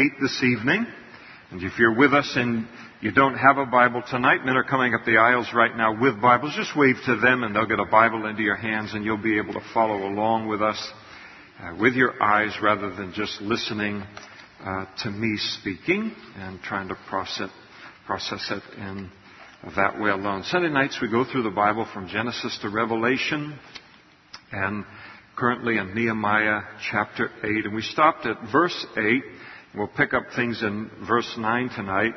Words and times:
8 0.00 0.12
this 0.18 0.42
evening. 0.42 0.86
And 1.50 1.62
if 1.62 1.78
you're 1.78 1.94
with 1.94 2.14
us 2.14 2.32
and 2.34 2.66
you 3.02 3.12
don't 3.12 3.34
have 3.34 3.58
a 3.58 3.66
Bible 3.66 4.02
tonight, 4.08 4.46
men 4.46 4.56
are 4.56 4.64
coming 4.64 4.94
up 4.94 5.04
the 5.04 5.18
aisles 5.18 5.48
right 5.54 5.76
now 5.76 6.00
with 6.00 6.22
Bibles. 6.22 6.54
Just 6.56 6.74
wave 6.74 6.96
to 7.04 7.16
them 7.16 7.42
and 7.42 7.54
they'll 7.54 7.66
get 7.66 7.80
a 7.80 7.84
Bible 7.84 8.24
into 8.26 8.42
your 8.42 8.56
hands 8.56 8.94
and 8.94 9.04
you'll 9.04 9.22
be 9.22 9.38
able 9.38 9.52
to 9.52 9.60
follow 9.74 10.08
along 10.08 10.48
with 10.48 10.62
us 10.62 10.92
uh, 11.60 11.76
with 11.78 11.92
your 11.94 12.22
eyes 12.22 12.56
rather 12.62 12.88
than 12.94 13.12
just 13.12 13.42
listening 13.42 14.02
uh, 14.64 14.86
to 15.02 15.10
me 15.10 15.36
speaking 15.60 16.14
and 16.36 16.62
trying 16.62 16.88
to 16.88 16.96
process, 17.06 17.50
process 18.06 18.50
it 18.50 18.78
in 18.78 19.10
that 19.76 20.00
way 20.00 20.08
alone. 20.08 20.44
Sunday 20.44 20.70
nights 20.70 20.98
we 21.02 21.10
go 21.10 21.26
through 21.30 21.42
the 21.42 21.50
Bible 21.50 21.86
from 21.92 22.08
Genesis 22.08 22.58
to 22.62 22.70
Revelation 22.70 23.58
and 24.50 24.86
currently 25.36 25.76
in 25.76 25.94
Nehemiah 25.94 26.62
chapter 26.90 27.30
8. 27.44 27.66
And 27.66 27.74
we 27.74 27.82
stopped 27.82 28.24
at 28.24 28.38
verse 28.50 28.86
8. 28.96 29.22
We'll 29.72 29.86
pick 29.86 30.14
up 30.14 30.24
things 30.34 30.62
in 30.62 30.90
verse 31.06 31.32
9 31.38 31.70
tonight. 31.76 32.12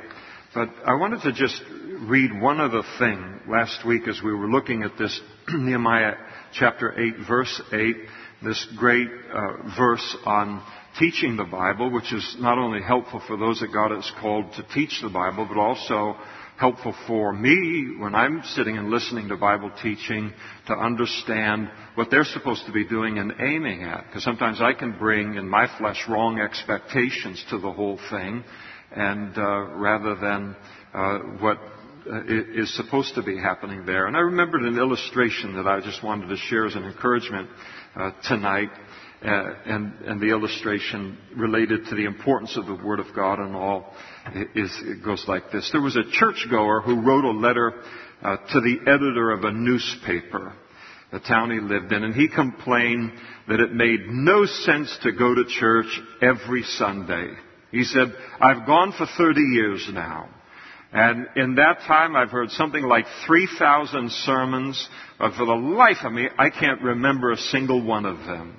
But 0.55 0.69
I 0.87 0.95
wanted 0.95 1.21
to 1.21 1.33
just 1.33 1.61
read 1.99 2.31
one 2.41 2.59
other 2.59 2.81
thing 2.97 3.41
last 3.47 3.85
week 3.85 4.07
as 4.07 4.19
we 4.23 4.33
were 4.33 4.49
looking 4.49 4.81
at 4.81 4.97
this 4.97 5.21
Nehemiah 5.53 6.15
chapter 6.53 6.99
8 6.99 7.13
verse 7.27 7.61
8, 7.71 7.95
this 8.41 8.67
great 8.75 9.07
uh, 9.31 9.69
verse 9.77 10.17
on 10.25 10.63
teaching 10.97 11.35
the 11.37 11.43
Bible, 11.43 11.91
which 11.91 12.11
is 12.11 12.37
not 12.39 12.57
only 12.57 12.81
helpful 12.81 13.21
for 13.27 13.37
those 13.37 13.59
that 13.59 13.71
God 13.71 13.91
has 13.91 14.11
called 14.19 14.51
to 14.53 14.63
teach 14.73 14.99
the 15.03 15.09
Bible, 15.09 15.45
but 15.47 15.57
also 15.57 16.15
helpful 16.57 16.95
for 17.07 17.33
me 17.33 17.95
when 17.97 18.13
I'm 18.13 18.43
sitting 18.43 18.77
and 18.77 18.89
listening 18.89 19.29
to 19.29 19.37
Bible 19.37 19.71
teaching 19.81 20.33
to 20.67 20.73
understand 20.73 21.69
what 21.95 22.11
they're 22.11 22.23
supposed 22.23 22.65
to 22.67 22.71
be 22.71 22.87
doing 22.87 23.17
and 23.17 23.33
aiming 23.39 23.83
at. 23.83 24.05
Because 24.05 24.23
sometimes 24.23 24.61
I 24.61 24.73
can 24.73 24.97
bring 24.97 25.35
in 25.35 25.47
my 25.47 25.67
flesh 25.77 26.03
wrong 26.07 26.39
expectations 26.39 27.43
to 27.49 27.57
the 27.57 27.71
whole 27.71 27.99
thing, 28.09 28.43
and 28.95 29.37
uh, 29.37 29.61
rather 29.75 30.15
than 30.15 30.55
uh, 30.93 31.19
what 31.39 31.57
uh, 32.11 32.21
is 32.27 32.75
supposed 32.75 33.15
to 33.15 33.23
be 33.23 33.37
happening 33.37 33.85
there. 33.85 34.07
And 34.07 34.15
I 34.15 34.19
remembered 34.19 34.63
an 34.63 34.77
illustration 34.77 35.55
that 35.55 35.67
I 35.67 35.79
just 35.79 36.03
wanted 36.03 36.27
to 36.27 36.37
share 36.37 36.65
as 36.65 36.75
an 36.75 36.83
encouragement 36.83 37.49
uh, 37.95 38.11
tonight. 38.27 38.69
Uh, 39.23 39.55
and, 39.65 39.93
and, 40.01 40.19
the 40.19 40.27
illustration 40.27 41.17
related 41.37 41.85
to 41.85 41.95
the 41.95 42.03
importance 42.03 42.57
of 42.57 42.65
the 42.65 42.75
Word 42.75 42.99
of 42.99 43.05
God 43.15 43.39
and 43.39 43.55
all 43.55 43.93
is, 44.55 44.71
it 44.83 45.03
goes 45.03 45.25
like 45.27 45.51
this. 45.51 45.69
There 45.71 45.81
was 45.81 45.95
a 45.95 46.09
churchgoer 46.11 46.81
who 46.81 47.01
wrote 47.01 47.25
a 47.25 47.31
letter 47.31 47.73
uh, 48.21 48.37
to 48.37 48.61
the 48.61 48.79
editor 48.81 49.31
of 49.31 49.43
a 49.43 49.51
newspaper, 49.51 50.53
the 51.11 51.19
town 51.19 51.51
he 51.51 51.59
lived 51.59 51.91
in, 51.91 52.03
and 52.03 52.15
he 52.15 52.27
complained 52.27 53.11
that 53.47 53.59
it 53.59 53.73
made 53.73 54.07
no 54.07 54.45
sense 54.45 54.97
to 55.03 55.11
go 55.11 55.35
to 55.35 55.43
church 55.45 55.99
every 56.21 56.63
Sunday. 56.63 57.33
He 57.71 57.83
said, 57.83 58.13
I've 58.39 58.65
gone 58.65 58.93
for 58.97 59.05
30 59.17 59.41
years 59.41 59.89
now. 59.91 60.29
And 60.93 61.27
in 61.35 61.55
that 61.55 61.79
time, 61.87 62.15
I've 62.15 62.29
heard 62.29 62.51
something 62.51 62.83
like 62.83 63.05
3,000 63.25 64.11
sermons, 64.11 64.87
but 65.17 65.33
for 65.33 65.45
the 65.45 65.53
life 65.53 65.97
of 66.03 66.13
me, 66.13 66.27
I 66.37 66.51
can't 66.51 66.81
remember 66.83 67.31
a 67.31 67.37
single 67.37 67.83
one 67.83 68.05
of 68.05 68.19
them. 68.19 68.55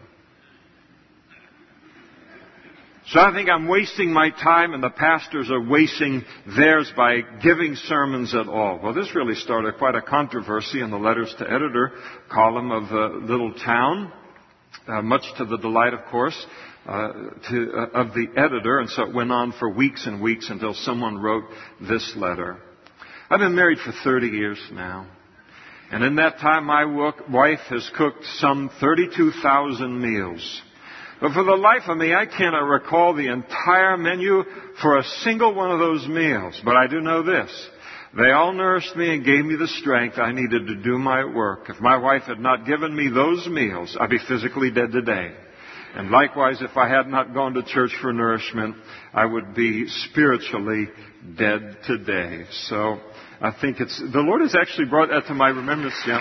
So 3.08 3.20
I 3.20 3.34
think 3.34 3.50
I'm 3.50 3.68
wasting 3.68 4.12
my 4.14 4.30
time 4.30 4.72
and 4.72 4.82
the 4.82 4.88
pastors 4.88 5.50
are 5.50 5.60
wasting 5.60 6.24
theirs 6.56 6.90
by 6.96 7.20
giving 7.42 7.74
sermons 7.74 8.34
at 8.34 8.48
all. 8.48 8.80
Well, 8.82 8.94
this 8.94 9.14
really 9.14 9.34
started 9.34 9.76
quite 9.76 9.94
a 9.94 10.00
controversy 10.00 10.80
in 10.80 10.90
the 10.90 10.96
letters 10.96 11.34
to 11.38 11.44
editor 11.44 11.92
column 12.30 12.70
of 12.70 12.88
the 12.88 13.26
little 13.26 13.52
town, 13.52 14.10
uh, 14.88 15.02
much 15.02 15.22
to 15.36 15.44
the 15.44 15.58
delight, 15.58 15.92
of 15.92 16.00
course, 16.10 16.46
uh, 16.86 17.12
to, 17.50 17.72
uh, 17.76 18.00
of 18.00 18.14
the 18.14 18.26
editor. 18.38 18.78
And 18.78 18.88
so 18.88 19.02
it 19.02 19.14
went 19.14 19.30
on 19.30 19.52
for 19.52 19.68
weeks 19.68 20.06
and 20.06 20.22
weeks 20.22 20.48
until 20.48 20.72
someone 20.72 21.18
wrote 21.18 21.44
this 21.82 22.14
letter. 22.16 22.56
I've 23.28 23.40
been 23.40 23.54
married 23.54 23.80
for 23.80 23.92
30 24.02 24.28
years 24.28 24.58
now. 24.72 25.06
And 25.90 26.02
in 26.02 26.16
that 26.16 26.38
time, 26.38 26.64
my 26.64 26.86
wife 26.86 27.60
has 27.68 27.88
cooked 27.96 28.24
some 28.38 28.70
32,000 28.80 30.00
meals. 30.00 30.62
But 31.24 31.32
for 31.32 31.42
the 31.42 31.56
life 31.56 31.84
of 31.88 31.96
me, 31.96 32.12
I 32.12 32.26
cannot 32.26 32.68
recall 32.68 33.14
the 33.14 33.32
entire 33.32 33.96
menu 33.96 34.44
for 34.82 34.98
a 34.98 35.04
single 35.22 35.54
one 35.54 35.70
of 35.70 35.78
those 35.78 36.06
meals. 36.06 36.60
But 36.62 36.76
I 36.76 36.86
do 36.86 37.00
know 37.00 37.22
this. 37.22 37.50
They 38.14 38.30
all 38.30 38.52
nourished 38.52 38.94
me 38.94 39.14
and 39.14 39.24
gave 39.24 39.42
me 39.42 39.56
the 39.56 39.66
strength 39.66 40.18
I 40.18 40.32
needed 40.32 40.66
to 40.66 40.74
do 40.74 40.98
my 40.98 41.24
work. 41.24 41.70
If 41.70 41.80
my 41.80 41.96
wife 41.96 42.24
had 42.24 42.40
not 42.40 42.66
given 42.66 42.94
me 42.94 43.08
those 43.08 43.48
meals, 43.48 43.96
I'd 43.98 44.10
be 44.10 44.18
physically 44.28 44.70
dead 44.70 44.92
today. 44.92 45.32
And 45.94 46.10
likewise, 46.10 46.60
if 46.60 46.76
I 46.76 46.90
had 46.90 47.08
not 47.08 47.32
gone 47.32 47.54
to 47.54 47.62
church 47.62 47.92
for 48.02 48.12
nourishment, 48.12 48.76
I 49.14 49.24
would 49.24 49.54
be 49.54 49.86
spiritually 50.10 50.88
dead 51.38 51.78
today. 51.86 52.44
So 52.68 53.00
I 53.40 53.50
think 53.62 53.80
it's, 53.80 53.98
the 53.98 54.20
Lord 54.20 54.42
has 54.42 54.54
actually 54.54 54.90
brought 54.90 55.08
that 55.08 55.26
to 55.28 55.34
my 55.34 55.48
remembrance. 55.48 55.98
Yeah 56.06 56.20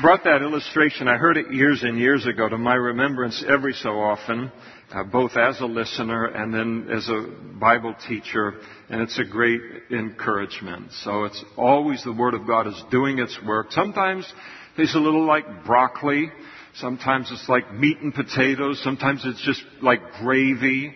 brought 0.00 0.24
that 0.24 0.42
illustration, 0.42 1.08
I 1.08 1.16
heard 1.16 1.36
it 1.36 1.52
years 1.52 1.82
and 1.82 1.98
years 1.98 2.26
ago, 2.26 2.48
to 2.48 2.56
my 2.56 2.74
remembrance 2.74 3.44
every 3.46 3.72
so 3.74 4.00
often, 4.00 4.50
uh, 4.92 5.04
both 5.04 5.36
as 5.36 5.60
a 5.60 5.66
listener 5.66 6.26
and 6.26 6.52
then 6.54 6.88
as 6.90 7.08
a 7.08 7.26
Bible 7.58 7.94
teacher, 8.08 8.54
and 8.88 9.02
it's 9.02 9.18
a 9.18 9.24
great 9.24 9.60
encouragement. 9.90 10.92
So 11.02 11.24
it's 11.24 11.44
always 11.56 12.02
the 12.04 12.12
Word 12.12 12.34
of 12.34 12.46
God 12.46 12.66
is 12.66 12.82
doing 12.90 13.18
its 13.18 13.38
work. 13.46 13.72
Sometimes 13.72 14.30
it's 14.76 14.94
a 14.94 14.98
little 14.98 15.26
like 15.26 15.64
broccoli. 15.64 16.30
Sometimes 16.74 17.30
it's 17.30 17.48
like 17.48 17.72
meat 17.74 17.98
and 17.98 18.14
potatoes. 18.14 18.80
Sometimes 18.82 19.22
it's 19.24 19.44
just 19.44 19.62
like 19.82 20.00
gravy. 20.20 20.94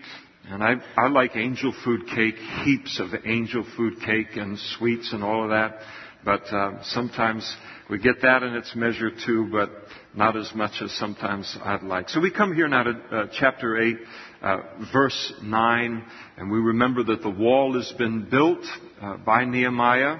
And 0.49 0.63
I, 0.63 0.75
I 0.97 1.09
like 1.09 1.37
angel 1.37 1.75
food 1.84 2.07
cake, 2.07 2.37
heaps 2.65 3.01
of 3.01 3.09
angel 3.27 3.67
food 3.77 4.01
cake 4.05 4.37
and 4.37 4.59
sweets 4.78 5.13
and 5.13 5.23
all 5.23 5.45
of 5.45 5.51
that. 5.51 5.81
But 6.25 6.43
uh, 6.53 6.83
sometimes 6.84 7.57
we 7.88 7.98
get 7.98 8.22
that 8.22 8.42
in 8.42 8.54
its 8.54 8.74
measure 8.74 9.10
too, 9.24 9.48
but 9.52 9.70
not 10.14 10.36
as 10.36 10.50
much 10.54 10.82
as 10.82 10.91
sometimes 10.92 11.56
I'd 11.62 11.84
like. 11.84 12.08
So 12.08 12.20
we 12.20 12.32
come 12.32 12.52
here 12.52 12.66
now 12.66 12.82
to 12.82 12.91
uh, 12.91 13.26
chapter 13.38 13.80
8, 13.80 13.97
uh, 14.42 14.56
verse 14.92 15.32
9, 15.41 16.04
and 16.36 16.50
we 16.50 16.58
remember 16.58 17.04
that 17.04 17.22
the 17.22 17.30
wall 17.30 17.74
has 17.74 17.92
been 17.97 18.28
built 18.28 18.64
uh, 19.00 19.19
by 19.19 19.44
Nehemiah 19.44 20.19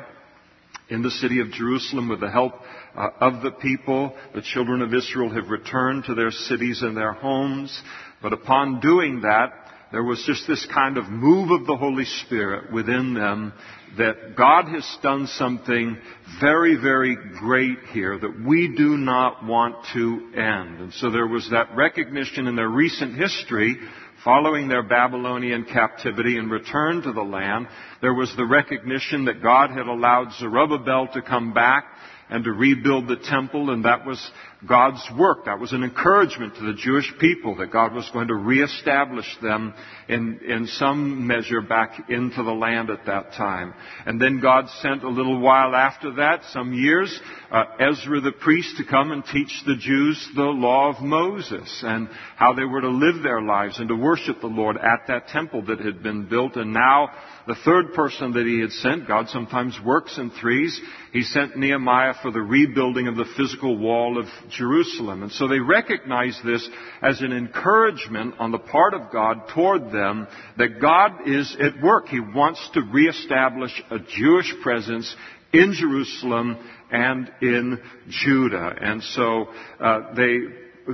in 0.91 1.03
the 1.03 1.10
city 1.10 1.41
of 1.41 1.50
Jerusalem 1.50 2.09
with 2.09 2.21
the 2.21 2.31
help 2.31 2.53
uh, 2.94 3.09
of 3.21 3.43
the 3.43 3.50
people. 3.50 4.15
The 4.33 4.43
children 4.43 4.81
of 4.81 4.94
Israel 4.94 5.31
have 5.31 5.48
returned 5.48 6.04
to 6.04 6.15
their 6.15 6.31
cities 6.31 6.83
and 6.83 6.97
their 6.97 7.15
homes. 7.15 7.83
But 8.22 8.33
upon 8.33 8.81
doing 8.81 9.22
that, 9.22 9.48
there 9.91 10.04
was 10.04 10.22
just 10.25 10.47
this 10.47 10.66
kind 10.72 10.98
of 10.98 11.09
move 11.09 11.50
of 11.50 11.66
the 11.66 11.77
Holy 11.77 12.04
Spirit 12.04 12.72
within 12.72 13.15
them 13.15 13.53
that 13.99 14.37
God 14.37 14.69
has 14.69 14.99
done 15.03 15.27
something 15.27 15.97
very, 16.41 16.77
very 16.77 17.17
great 17.39 17.79
here 17.93 18.19
that 18.19 18.45
we 18.47 18.75
do 18.77 18.97
not 18.97 19.45
want 19.45 19.77
to 19.95 20.33
end. 20.35 20.81
And 20.81 20.93
so 20.93 21.11
there 21.11 21.27
was 21.27 21.49
that 21.51 21.75
recognition 21.75 22.47
in 22.47 22.57
their 22.57 22.69
recent 22.69 23.17
history 23.17 23.77
following 24.25 24.69
their 24.69 24.83
Babylonian 24.83 25.65
captivity 25.65 26.37
and 26.37 26.51
return 26.51 27.01
to 27.03 27.13
the 27.13 27.23
land. 27.23 27.69
There 28.03 28.15
was 28.15 28.35
the 28.37 28.45
recognition 28.45 29.27
that 29.27 29.43
God 29.43 29.71
had 29.71 29.87
allowed 29.87 30.33
Zerubbabel 30.39 31.09
to 31.15 31.23
come 31.23 31.55
back 31.55 31.85
and 32.29 32.43
to 32.45 32.51
rebuild 32.51 33.07
the 33.07 33.17
temple, 33.17 33.71
and 33.71 33.85
that 33.85 34.05
was 34.05 34.31
God's 34.66 35.03
work. 35.19 35.44
That 35.44 35.60
was 35.60 35.72
an 35.72 35.82
encouragement 35.82 36.56
to 36.56 36.65
the 36.65 36.75
Jewish 36.75 37.12
people 37.19 37.56
that 37.56 37.72
God 37.72 37.94
was 37.94 38.09
going 38.12 38.28
to 38.28 38.34
reestablish 38.34 39.27
them 39.41 39.75
in, 40.09 40.41
in 40.47 40.66
some 40.66 41.27
measure 41.27 41.60
back 41.60 42.09
into 42.09 42.43
the 42.43 42.53
land 42.53 42.91
at 42.91 43.06
that 43.06 43.32
time. 43.32 43.75
And 44.04 44.21
then 44.21 44.41
God 44.41 44.69
sent 44.82 45.04
a 45.04 45.09
little 45.09 45.41
while 45.41 45.75
after 45.75 46.15
that, 46.16 46.43
some 46.53 46.72
years, 46.72 47.21
uh, 47.50 47.65
Ezra 47.78 48.21
the 48.21 48.32
priest 48.32 48.77
to 48.78 48.84
come 48.84 49.12
and 49.12 49.25
teach 49.25 49.62
the 49.66 49.77
Jews 49.77 50.28
the 50.34 50.43
law 50.43 50.91
of 50.91 51.03
Moses 51.03 51.83
and 51.84 52.09
how 52.37 52.53
they 52.53 52.65
were 52.65 52.81
to 52.81 52.88
live 52.88 53.22
their 53.22 53.43
lives 53.43 53.78
and 53.78 53.88
to 53.88 53.97
worship 53.97 54.41
the 54.41 54.47
Lord 54.47 54.77
at 54.77 55.07
that 55.09 55.28
temple 55.28 55.62
that 55.66 55.80
had 55.80 56.03
been 56.03 56.28
built. 56.28 56.57
And 56.57 56.72
now 56.72 57.10
the 57.47 57.57
third 57.65 57.95
person 57.95 58.33
that 58.33 58.47
he 58.47 58.60
had 58.60 58.72
sent, 58.72 59.07
God 59.07 59.28
sometimes 59.28 59.78
works 59.84 60.19
in 60.19 60.31
threes, 60.31 60.81
he 61.13 61.22
sent 61.22 61.57
Nehemiah 61.57 62.15
for 62.21 62.31
the 62.31 62.41
rebuilding 62.41 63.07
of 63.07 63.16
the 63.16 63.25
physical 63.37 63.78
wall 63.78 64.19
of 64.19 64.27
Jerusalem. 64.51 65.22
And 65.22 65.31
so 65.31 65.47
they 65.47 65.60
recognized 65.60 66.45
this 66.45 66.69
as 67.03 67.21
an 67.21 67.33
encouragement 67.33 68.34
on 68.41 68.51
the 68.51 68.59
part 68.59 68.95
of 68.95 69.13
God 69.13 69.48
toward 69.54 69.93
them 69.93 70.27
that 70.59 70.81
God 70.81 71.28
is 71.28 71.57
at 71.60 71.81
work. 71.83 72.09
He 72.09 72.21
wants 72.21 72.69
to 72.75 72.83
reestablish 72.83 73.83
a 73.91 73.98
Jewish 73.98 74.53
presence 74.63 75.15
in 75.53 75.72
Jerusalem 75.72 76.59
and 76.91 77.31
in 77.41 77.81
Judah. 78.09 78.75
And 78.81 79.03
so 79.03 79.47
uh, 79.81 80.15
they 80.15 80.39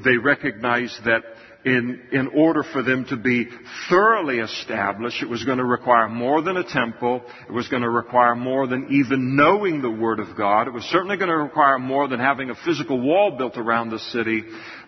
they 0.05 0.17
recognized 0.17 1.05
that 1.05 1.23
in, 1.65 2.01
in 2.11 2.29
order 2.29 2.65
for 2.73 2.83
them 2.83 3.05
to 3.09 3.17
be 3.17 3.49
thoroughly 3.89 4.39
established, 4.39 5.23
it 5.23 5.29
was 5.29 5.45
going 5.45 5.59
to 5.59 5.65
require 5.65 6.09
more 6.09 6.43
than 6.43 6.57
a 6.57 6.65
temple. 6.65 7.23
It 7.49 7.53
was 7.53 7.69
going 7.69 7.83
to 7.83 7.91
require 7.91 8.35
more 8.35 8.67
than 8.67 8.89
even 8.91 9.37
knowing 9.37 9.81
the 9.81 9.91
Word 9.91 10.19
of 10.19 10.37
God. 10.37 10.67
It 10.67 10.73
was 10.73 10.83
certainly 10.85 11.17
going 11.17 11.31
to 11.31 11.37
require 11.37 11.79
more 11.79 12.09
than 12.09 12.19
having 12.19 12.51
a 12.51 12.57
physical 12.65 13.01
wall 13.01 13.37
built 13.39 13.57
around 13.57 13.91
the 13.91 14.01
city. 14.01 14.43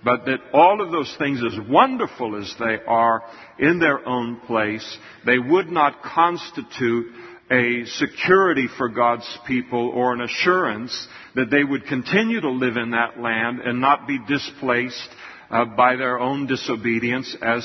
But 0.05 0.25
that 0.26 0.41
all 0.53 0.81
of 0.81 0.91
those 0.91 1.15
things, 1.17 1.41
as 1.44 1.59
wonderful 1.69 2.37
as 2.37 2.53
they 2.59 2.79
are 2.87 3.23
in 3.59 3.79
their 3.79 4.06
own 4.06 4.41
place, 4.41 4.99
they 5.25 5.38
would 5.38 5.69
not 5.69 6.03
constitute 6.03 7.06
a 7.50 7.85
security 7.85 8.67
for 8.79 8.88
God's 8.88 9.38
people 9.47 9.91
or 9.91 10.12
an 10.12 10.23
assurance 10.23 11.06
that 11.37 11.50
they 11.50 11.62
would 11.62 11.87
continue 11.87 12.41
to 12.41 12.50
live 12.50 12.76
in 12.76 12.93
that 12.93 13.21
land 13.21 13.61
and 13.61 13.81
not 13.81 14.09
be 14.09 14.19
displaced 14.26 15.09
uh, 15.54 15.64
by 15.64 15.94
their 15.94 16.18
own 16.18 16.46
disobedience 16.46 17.36
as 17.40 17.64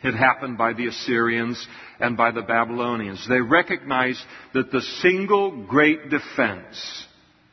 had 0.00 0.14
happened 0.14 0.56
by 0.56 0.72
the 0.72 0.86
Assyrians 0.86 1.66
and 1.98 2.16
by 2.16 2.30
the 2.30 2.40
Babylonians. 2.40 3.26
They 3.28 3.40
recognized 3.40 4.22
that 4.54 4.70
the 4.70 4.80
single 4.80 5.66
great 5.66 6.08
defense 6.08 7.06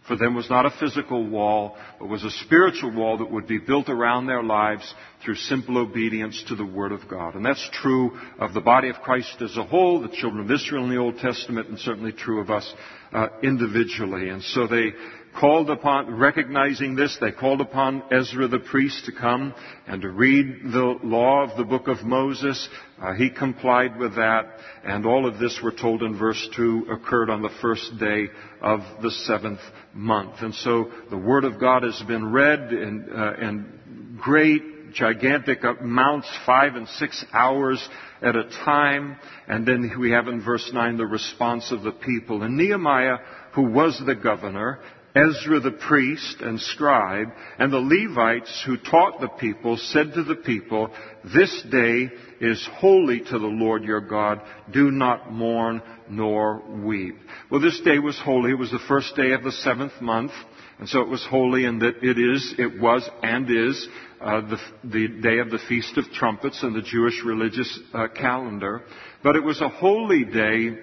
for 0.07 0.15
them 0.15 0.35
was 0.35 0.49
not 0.49 0.65
a 0.65 0.73
physical 0.79 1.27
wall, 1.27 1.75
but 1.99 2.07
was 2.07 2.23
a 2.23 2.31
spiritual 2.31 2.95
wall 2.95 3.17
that 3.17 3.29
would 3.29 3.45
be 3.45 3.57
built 3.57 3.89
around 3.89 4.25
their 4.25 4.41
lives 4.41 4.93
through 5.23 5.35
simple 5.35 5.77
obedience 5.77 6.41
to 6.47 6.55
the 6.55 6.65
Word 6.65 6.93
of 6.93 7.09
God. 7.09 7.35
And 7.35 7.45
that's 7.45 7.69
true 7.73 8.17
of 8.39 8.53
the 8.53 8.61
body 8.61 8.87
of 8.87 8.95
Christ 8.97 9.41
as 9.41 9.57
a 9.57 9.65
whole, 9.65 10.01
the 10.01 10.15
children 10.15 10.45
of 10.45 10.51
Israel 10.51 10.85
in 10.85 10.89
the 10.89 10.97
Old 10.97 11.17
Testament, 11.17 11.67
and 11.67 11.77
certainly 11.79 12.13
true 12.13 12.39
of 12.39 12.49
us 12.49 12.73
uh, 13.11 13.27
individually. 13.43 14.29
And 14.29 14.41
so 14.43 14.65
they 14.65 14.93
called 15.39 15.69
upon, 15.69 16.15
recognizing 16.15 16.95
this, 16.95 17.17
they 17.21 17.31
called 17.31 17.61
upon 17.61 18.03
Ezra 18.11 18.47
the 18.47 18.59
priest 18.59 19.05
to 19.05 19.11
come 19.11 19.53
and 19.85 20.01
to 20.01 20.09
read 20.09 20.63
the 20.63 20.97
law 21.03 21.43
of 21.43 21.55
the 21.57 21.63
book 21.63 21.87
of 21.87 22.03
Moses. 22.03 22.67
Uh, 22.99 23.13
he 23.13 23.29
complied 23.29 23.97
with 23.97 24.15
that, 24.15 24.45
and 24.83 25.05
all 25.05 25.27
of 25.27 25.37
this, 25.37 25.59
we're 25.63 25.75
told 25.75 26.01
in 26.01 26.17
verse 26.17 26.47
2, 26.55 26.87
occurred 26.91 27.29
on 27.29 27.41
the 27.41 27.51
first 27.61 27.99
day 27.99 28.27
of 28.61 28.79
the 29.01 29.11
seventh 29.11 29.59
month. 29.93 30.41
And 30.41 30.55
so 30.55 30.91
the 31.09 31.17
Word 31.17 31.45
of 31.45 31.59
God 31.59 31.83
has 31.83 32.01
been 32.07 32.31
read 32.31 32.73
in, 32.73 33.07
uh, 33.15 33.33
in 33.39 34.17
great, 34.19 34.93
gigantic 34.93 35.63
amounts, 35.63 36.27
five 36.45 36.75
and 36.75 36.87
six 36.87 37.23
hours 37.31 37.87
at 38.21 38.35
a 38.35 38.49
time. 38.65 39.17
And 39.47 39.67
then 39.67 39.91
we 39.99 40.11
have 40.11 40.27
in 40.27 40.43
verse 40.43 40.69
9 40.73 40.97
the 40.97 41.05
response 41.05 41.71
of 41.71 41.83
the 41.83 41.91
people. 41.91 42.41
And 42.41 42.57
Nehemiah, 42.57 43.17
who 43.53 43.63
was 43.63 44.01
the 44.05 44.15
governor, 44.15 44.79
Ezra 45.17 45.59
the 45.59 45.71
priest 45.71 46.41
and 46.41 46.59
scribe, 46.59 47.29
and 47.57 47.71
the 47.71 47.77
Levites 47.77 48.63
who 48.65 48.77
taught 48.77 49.19
the 49.19 49.29
people 49.29 49.77
said 49.77 50.13
to 50.13 50.23
the 50.23 50.35
people, 50.35 50.91
This 51.23 51.63
day 51.71 52.09
is 52.39 52.69
holy 52.75 53.21
to 53.21 53.39
the 53.39 53.47
Lord 53.47 53.83
your 53.83 54.01
God. 54.01 54.41
Do 54.71 54.91
not 54.91 55.31
mourn 55.31 55.81
nor 56.09 56.61
weep. 56.83 57.17
Well, 57.49 57.61
this 57.61 57.79
day 57.81 57.99
was 57.99 58.19
holy. 58.19 58.51
It 58.51 58.59
was 58.59 58.71
the 58.71 58.79
first 58.87 59.15
day 59.15 59.31
of 59.31 59.43
the 59.43 59.51
seventh 59.51 59.99
month. 60.01 60.31
And 60.79 60.87
so 60.87 61.01
it 61.01 61.07
was 61.07 61.25
holy 61.25 61.65
in 61.65 61.79
that 61.79 62.03
it 62.03 62.19
is, 62.19 62.53
it 62.59 62.79
was, 62.79 63.09
and 63.23 63.49
is 63.49 63.87
uh, 64.21 64.41
the, 64.41 64.57
the, 64.83 65.07
day 65.07 65.39
of 65.39 65.49
the 65.49 65.59
Feast 65.67 65.97
of 65.97 66.05
Trumpets 66.13 66.61
in 66.61 66.73
the 66.73 66.83
Jewish 66.83 67.23
religious 67.25 67.79
uh, 67.93 68.07
calendar. 68.09 68.83
But 69.23 69.35
it 69.35 69.43
was 69.43 69.59
a 69.61 69.69
holy 69.69 70.23
day 70.23 70.77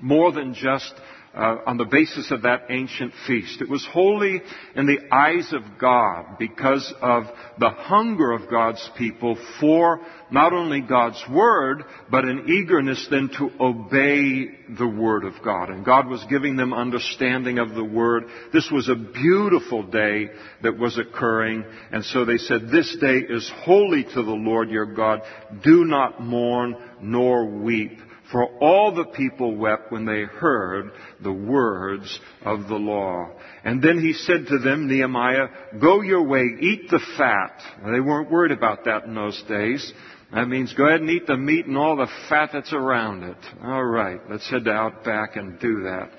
more 0.00 0.30
than 0.30 0.54
just 0.54 0.92
uh, 1.36 1.58
on 1.66 1.76
the 1.76 1.84
basis 1.84 2.30
of 2.30 2.42
that 2.42 2.62
ancient 2.70 3.12
feast. 3.26 3.60
It 3.60 3.68
was 3.68 3.86
holy 3.92 4.40
in 4.74 4.86
the 4.86 5.00
eyes 5.14 5.52
of 5.52 5.78
God 5.78 6.38
because 6.38 6.92
of 7.02 7.24
the 7.58 7.70
hunger 7.70 8.32
of 8.32 8.48
God's 8.50 8.90
people 8.96 9.36
for 9.60 10.00
not 10.30 10.52
only 10.52 10.80
God's 10.80 11.22
Word, 11.30 11.84
but 12.10 12.24
an 12.24 12.46
eagerness 12.48 13.06
then 13.10 13.28
to 13.38 13.50
obey 13.60 14.46
the 14.76 14.88
Word 14.88 15.24
of 15.24 15.34
God. 15.44 15.70
And 15.70 15.84
God 15.84 16.08
was 16.08 16.24
giving 16.28 16.56
them 16.56 16.72
understanding 16.72 17.58
of 17.58 17.74
the 17.74 17.84
Word. 17.84 18.24
This 18.52 18.68
was 18.72 18.88
a 18.88 18.96
beautiful 18.96 19.82
day 19.84 20.30
that 20.62 20.78
was 20.78 20.98
occurring. 20.98 21.64
And 21.92 22.04
so 22.04 22.24
they 22.24 22.38
said, 22.38 22.68
this 22.68 22.96
day 23.00 23.18
is 23.18 23.50
holy 23.64 24.04
to 24.04 24.22
the 24.22 24.22
Lord 24.22 24.70
your 24.70 24.86
God. 24.86 25.20
Do 25.62 25.84
not 25.84 26.20
mourn 26.20 26.76
nor 27.00 27.46
weep. 27.46 28.00
For 28.32 28.44
all 28.58 28.92
the 28.94 29.04
people 29.04 29.56
wept 29.56 29.92
when 29.92 30.04
they 30.04 30.22
heard 30.22 30.90
the 31.22 31.32
words 31.32 32.18
of 32.44 32.66
the 32.68 32.74
law. 32.74 33.30
And 33.64 33.80
then 33.80 34.00
he 34.00 34.14
said 34.14 34.46
to 34.48 34.58
them, 34.58 34.88
Nehemiah, 34.88 35.46
go 35.80 36.02
your 36.02 36.24
way, 36.24 36.44
eat 36.60 36.90
the 36.90 37.00
fat. 37.16 37.62
They 37.84 38.00
weren't 38.00 38.30
worried 38.30 38.52
about 38.52 38.84
that 38.84 39.04
in 39.04 39.14
those 39.14 39.40
days. 39.48 39.92
That 40.32 40.48
means 40.48 40.74
go 40.74 40.86
ahead 40.88 41.02
and 41.02 41.10
eat 41.10 41.26
the 41.28 41.36
meat 41.36 41.66
and 41.66 41.78
all 41.78 41.96
the 41.96 42.10
fat 42.28 42.50
that's 42.52 42.72
around 42.72 43.22
it. 43.22 43.36
All 43.62 43.84
right, 43.84 44.18
let's 44.28 44.50
head 44.50 44.66
out 44.66 45.04
back 45.04 45.36
and 45.36 45.58
do 45.60 45.82
that. 45.84 46.10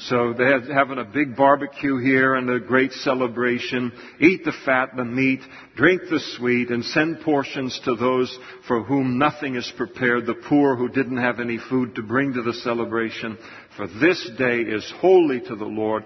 So 0.00 0.34
they're 0.36 0.60
having 0.74 0.98
a 0.98 1.04
big 1.04 1.36
barbecue 1.36 1.98
here 1.98 2.34
and 2.34 2.50
a 2.50 2.60
great 2.60 2.92
celebration. 2.92 3.92
Eat 4.20 4.44
the 4.44 4.52
fat, 4.64 4.90
the 4.96 5.04
meat, 5.04 5.40
drink 5.76 6.02
the 6.10 6.20
sweet, 6.36 6.70
and 6.70 6.84
send 6.84 7.20
portions 7.20 7.80
to 7.84 7.94
those 7.94 8.36
for 8.66 8.82
whom 8.82 9.18
nothing 9.18 9.54
is 9.54 9.72
prepared, 9.76 10.26
the 10.26 10.34
poor 10.48 10.76
who 10.76 10.88
didn't 10.88 11.18
have 11.18 11.40
any 11.40 11.58
food 11.70 11.94
to 11.94 12.02
bring 12.02 12.32
to 12.32 12.42
the 12.42 12.54
celebration. 12.54 13.38
For 13.76 13.86
this 13.86 14.30
day 14.36 14.60
is 14.60 14.92
holy 14.98 15.40
to 15.40 15.56
the 15.56 15.64
Lord. 15.64 16.04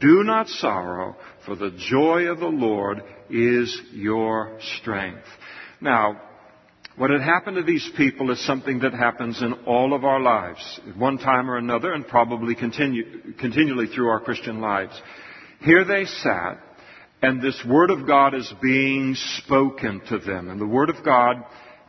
Do 0.00 0.24
not 0.24 0.48
sorrow, 0.48 1.16
for 1.44 1.56
the 1.56 1.70
joy 1.70 2.24
of 2.24 2.40
the 2.40 2.46
Lord 2.46 3.02
is 3.30 3.80
your 3.92 4.58
strength. 4.78 5.26
Now, 5.80 6.20
what 6.96 7.10
had 7.10 7.20
happened 7.20 7.56
to 7.56 7.62
these 7.62 7.88
people 7.96 8.30
is 8.30 8.44
something 8.46 8.78
that 8.80 8.94
happens 8.94 9.42
in 9.42 9.52
all 9.66 9.92
of 9.92 10.04
our 10.04 10.20
lives, 10.20 10.80
at 10.88 10.96
one 10.96 11.18
time 11.18 11.50
or 11.50 11.58
another, 11.58 11.92
and 11.92 12.06
probably 12.06 12.54
continue, 12.54 13.34
continually 13.38 13.86
through 13.86 14.08
our 14.08 14.20
Christian 14.20 14.60
lives. 14.60 14.98
Here 15.60 15.84
they 15.84 16.06
sat, 16.06 16.58
and 17.20 17.42
this 17.42 17.62
Word 17.68 17.90
of 17.90 18.06
God 18.06 18.34
is 18.34 18.50
being 18.62 19.14
spoken 19.14 20.00
to 20.08 20.18
them. 20.18 20.48
And 20.48 20.58
the 20.58 20.66
Word 20.66 20.88
of 20.88 21.04
God 21.04 21.44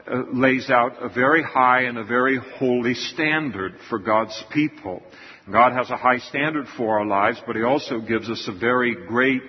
uh, 0.06 0.24
lays 0.34 0.70
out 0.70 1.02
a 1.02 1.08
very 1.08 1.42
high 1.42 1.84
and 1.84 1.98
a 1.98 2.04
very 2.04 2.38
holy 2.58 2.94
standard 2.94 3.76
for 3.90 4.00
God's 4.00 4.44
people. 4.52 5.02
God 5.50 5.72
has 5.72 5.90
a 5.90 5.96
high 5.96 6.20
standard 6.20 6.66
for 6.76 7.00
our 7.00 7.06
lives, 7.06 7.42
but 7.48 7.56
He 7.56 7.64
also 7.64 8.02
gives 8.02 8.30
us 8.30 8.46
a 8.50 8.60
very 8.60 8.94
great 9.08 9.42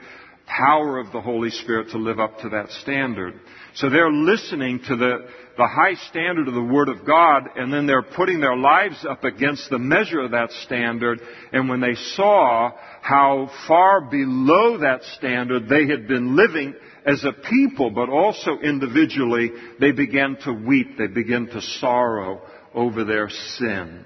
power 0.49 0.99
of 0.99 1.13
the 1.13 1.21
Holy 1.21 1.51
Spirit 1.51 1.91
to 1.91 1.99
live 1.99 2.19
up 2.19 2.39
to 2.41 2.49
that 2.51 2.71
standard. 2.71 3.35
So 3.75 3.91
they're 3.91 4.11
listening 4.11 4.81
to 4.89 4.97
the, 4.97 5.29
the 5.57 5.67
high 5.67 5.95
standard 6.09 6.49
of 6.49 6.55
the 6.55 6.63
Word 6.63 6.89
of 6.89 7.07
God, 7.07 7.49
and 7.57 7.73
then 7.73 7.87
they're 7.87 8.03
putting 8.03 8.41
their 8.41 8.57
lives 8.57 9.07
up 9.09 9.25
against 9.25 9.71
the 9.71 9.79
measure 9.79 10.21
of 10.21 10.33
that 10.33 10.51
standard. 10.65 11.21
And 11.53 11.69
when 11.69 11.81
they 11.81 11.95
saw 11.95 12.73
how 13.03 13.51
far 13.69 14.01
below 14.01 14.79
that 14.79 15.03
standard 15.17 15.69
they 15.69 15.87
had 15.87 16.09
been 16.09 16.35
living 16.35 16.75
as 17.07 17.25
a 17.25 17.33
people, 17.33 17.91
but 17.91 18.09
also 18.09 18.59
individually, 18.59 19.51
they 19.81 19.93
began 19.93 20.37
to 20.45 20.53
weep. 20.53 20.99
They 20.99 21.07
began 21.07 21.47
to 21.47 21.61
sorrow 21.61 22.43
over 22.75 23.05
their 23.05 23.29
sin. 23.29 24.05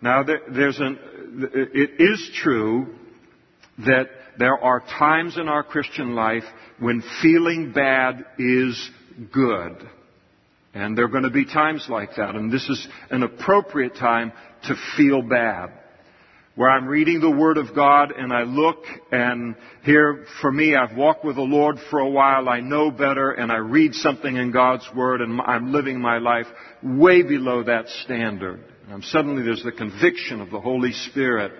Now, 0.00 0.22
there's 0.22 0.78
an, 0.78 0.98
it 1.52 2.00
is 2.00 2.30
true 2.42 2.94
that 3.78 4.06
there 4.38 4.58
are 4.58 4.80
times 4.80 5.36
in 5.36 5.48
our 5.48 5.62
Christian 5.62 6.14
life 6.14 6.44
when 6.78 7.02
feeling 7.22 7.72
bad 7.72 8.24
is 8.38 8.90
good. 9.32 9.88
And 10.74 10.98
there 10.98 11.04
are 11.04 11.08
going 11.08 11.24
to 11.24 11.30
be 11.30 11.44
times 11.44 11.86
like 11.88 12.16
that. 12.16 12.34
And 12.34 12.52
this 12.52 12.68
is 12.68 12.88
an 13.10 13.22
appropriate 13.22 13.94
time 13.94 14.32
to 14.64 14.74
feel 14.96 15.22
bad. 15.22 15.70
Where 16.56 16.70
I'm 16.70 16.86
reading 16.86 17.20
the 17.20 17.30
Word 17.30 17.58
of 17.58 17.74
God 17.74 18.12
and 18.16 18.32
I 18.32 18.42
look 18.42 18.84
and 19.10 19.56
here 19.82 20.24
for 20.40 20.52
me, 20.52 20.76
I've 20.76 20.96
walked 20.96 21.24
with 21.24 21.34
the 21.34 21.42
Lord 21.42 21.78
for 21.90 21.98
a 21.98 22.08
while, 22.08 22.48
I 22.48 22.60
know 22.60 22.92
better 22.92 23.32
and 23.32 23.50
I 23.50 23.56
read 23.56 23.92
something 23.94 24.36
in 24.36 24.52
God's 24.52 24.88
Word 24.94 25.20
and 25.20 25.40
I'm 25.40 25.72
living 25.72 26.00
my 26.00 26.18
life 26.18 26.46
way 26.80 27.22
below 27.22 27.64
that 27.64 27.88
standard. 28.04 28.62
And 28.88 29.02
suddenly 29.02 29.42
there's 29.42 29.64
the 29.64 29.72
conviction 29.72 30.40
of 30.40 30.50
the 30.50 30.60
Holy 30.60 30.92
Spirit 30.92 31.52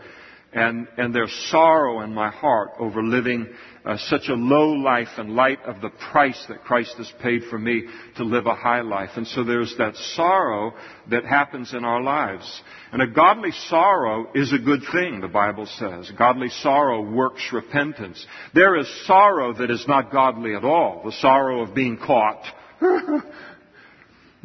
and, 0.54 0.87
and 0.96 1.14
there's 1.14 1.32
sorrow 1.50 2.00
in 2.00 2.14
my 2.14 2.30
heart 2.30 2.70
over 2.78 3.02
living 3.02 3.49
uh, 3.84 3.99
such 3.99 4.28
a 4.28 4.34
low 4.34 4.70
life 4.70 5.08
in 5.18 5.34
light 5.34 5.58
of 5.64 5.80
the 5.80 5.90
price 6.11 6.42
that 6.49 6.64
Christ 6.64 6.94
has 6.96 7.12
paid 7.20 7.42
for 7.50 7.58
me 7.58 7.84
to 8.16 8.25
live 8.25 8.46
a 8.46 8.54
high 8.54 8.80
life. 8.80 9.11
And 9.16 9.26
so 9.26 9.44
there's 9.44 9.75
that 9.78 9.94
sorrow 10.14 10.73
that 11.11 11.25
happens 11.25 11.75
in 11.75 11.84
our 11.84 12.02
lives. 12.02 12.62
And 12.92 13.02
a 13.02 13.06
godly 13.06 13.50
sorrow 13.68 14.30
is 14.34 14.52
a 14.52 14.58
good 14.58 14.82
thing, 14.92 15.20
the 15.20 15.28
Bible 15.28 15.66
says. 15.66 16.11
Godly 16.16 16.49
sorrow 16.49 17.02
works 17.02 17.50
repentance. 17.52 18.25
There 18.54 18.76
is 18.76 19.06
sorrow 19.06 19.52
that 19.54 19.70
is 19.70 19.84
not 19.88 20.12
godly 20.12 20.54
at 20.54 20.64
all. 20.64 21.02
The 21.04 21.12
sorrow 21.12 21.62
of 21.62 21.75
being 21.75 21.99
caught. 21.99 22.42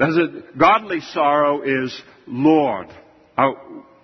It? 0.02 0.58
Godly 0.58 1.02
sorrow 1.02 1.62
is, 1.62 2.02
Lord, 2.26 2.88
uh, 3.38 3.52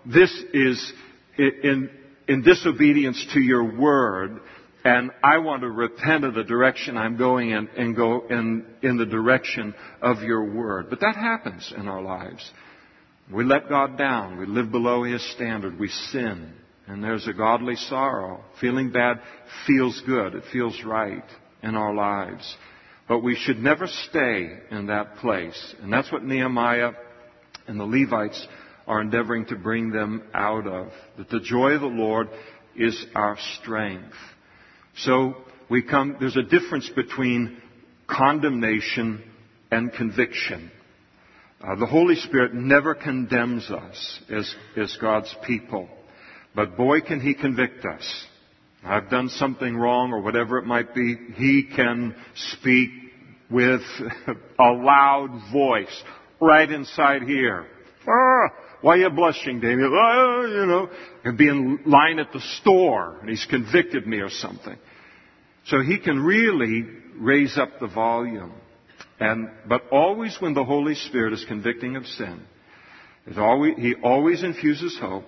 this 0.05 0.29
is 0.53 0.93
in, 1.37 1.89
in 2.27 2.41
disobedience 2.41 3.25
to 3.33 3.39
your 3.39 3.77
word, 3.77 4.39
and 4.83 5.11
I 5.23 5.39
want 5.39 5.61
to 5.61 5.69
repent 5.69 6.25
of 6.25 6.35
the 6.35 6.43
direction 6.43 6.95
I'm 6.95 7.17
going 7.17 7.49
in 7.49 7.67
and 7.75 7.95
go 7.95 8.27
in, 8.29 8.65
in 8.83 8.97
the 8.97 9.05
direction 9.05 9.73
of 10.01 10.21
your 10.21 10.53
word. 10.53 10.87
But 10.89 10.99
that 11.01 11.15
happens 11.15 11.73
in 11.75 11.87
our 11.87 12.01
lives. 12.01 12.49
We 13.33 13.43
let 13.43 13.67
God 13.67 13.97
down. 13.97 14.37
We 14.37 14.45
live 14.45 14.71
below 14.71 15.03
His 15.03 15.27
standard. 15.33 15.79
We 15.79 15.87
sin. 15.87 16.53
And 16.87 17.03
there's 17.03 17.27
a 17.27 17.33
godly 17.33 17.75
sorrow. 17.75 18.43
Feeling 18.61 18.91
bad 18.91 19.19
feels 19.65 19.99
good. 20.05 20.35
It 20.35 20.43
feels 20.53 20.79
right 20.85 21.25
in 21.63 21.75
our 21.75 21.95
lives. 21.95 22.55
But 23.07 23.23
we 23.23 23.35
should 23.35 23.57
never 23.57 23.87
stay 23.87 24.59
in 24.69 24.87
that 24.87 25.15
place. 25.17 25.75
And 25.81 25.91
that's 25.91 26.11
what 26.11 26.23
Nehemiah 26.23 26.91
and 27.67 27.79
the 27.79 27.85
Levites 27.85 28.47
are 28.87 29.01
endeavoring 29.01 29.45
to 29.47 29.55
bring 29.55 29.91
them 29.91 30.23
out 30.33 30.67
of. 30.67 30.91
That 31.17 31.29
the 31.29 31.39
joy 31.39 31.71
of 31.71 31.81
the 31.81 31.87
Lord 31.87 32.29
is 32.75 33.05
our 33.15 33.37
strength. 33.59 34.13
So 34.97 35.35
we 35.69 35.81
come, 35.81 36.17
there's 36.19 36.37
a 36.37 36.43
difference 36.43 36.89
between 36.95 37.61
condemnation 38.07 39.23
and 39.71 39.91
conviction. 39.91 40.71
Uh, 41.61 41.75
the 41.75 41.85
Holy 41.85 42.15
Spirit 42.15 42.53
never 42.53 42.93
condemns 42.93 43.69
us 43.71 44.19
as, 44.29 44.55
as 44.77 44.97
God's 45.01 45.33
people. 45.47 45.89
But 46.53 46.77
boy, 46.77 47.01
can 47.01 47.19
He 47.19 47.33
convict 47.33 47.85
us. 47.85 48.25
I've 48.83 49.09
done 49.09 49.29
something 49.29 49.75
wrong 49.75 50.11
or 50.11 50.21
whatever 50.21 50.59
it 50.59 50.65
might 50.65 50.93
be. 50.93 51.15
He 51.35 51.67
can 51.75 52.15
speak 52.35 52.89
with 53.49 53.81
a 54.59 54.71
loud 54.71 55.51
voice 55.51 56.03
right 56.39 56.69
inside 56.69 57.23
here. 57.23 57.65
Ah, 58.07 58.47
why 58.81 58.95
are 58.95 58.97
you 58.97 59.09
blushing, 59.09 59.59
Daniel? 59.59 59.91
Ah, 59.93 60.41
you 60.41 60.65
know, 60.65 60.89
and 61.23 61.37
be 61.37 61.47
in 61.47 61.79
line 61.85 62.19
at 62.19 62.31
the 62.31 62.41
store 62.61 63.17
and 63.19 63.29
he's 63.29 63.45
convicted 63.49 64.05
me 64.05 64.17
or 64.17 64.29
something. 64.29 64.77
So 65.65 65.81
he 65.81 65.99
can 65.99 66.21
really 66.21 66.85
raise 67.17 67.57
up 67.57 67.79
the 67.79 67.87
volume. 67.87 68.53
And, 69.19 69.49
but 69.67 69.83
always 69.91 70.35
when 70.39 70.53
the 70.53 70.63
Holy 70.63 70.95
Spirit 70.95 71.33
is 71.33 71.45
convicting 71.47 71.95
of 71.95 72.05
sin, 72.05 72.41
always, 73.37 73.75
he 73.77 73.95
always 74.03 74.43
infuses 74.43 74.97
hope. 74.99 75.23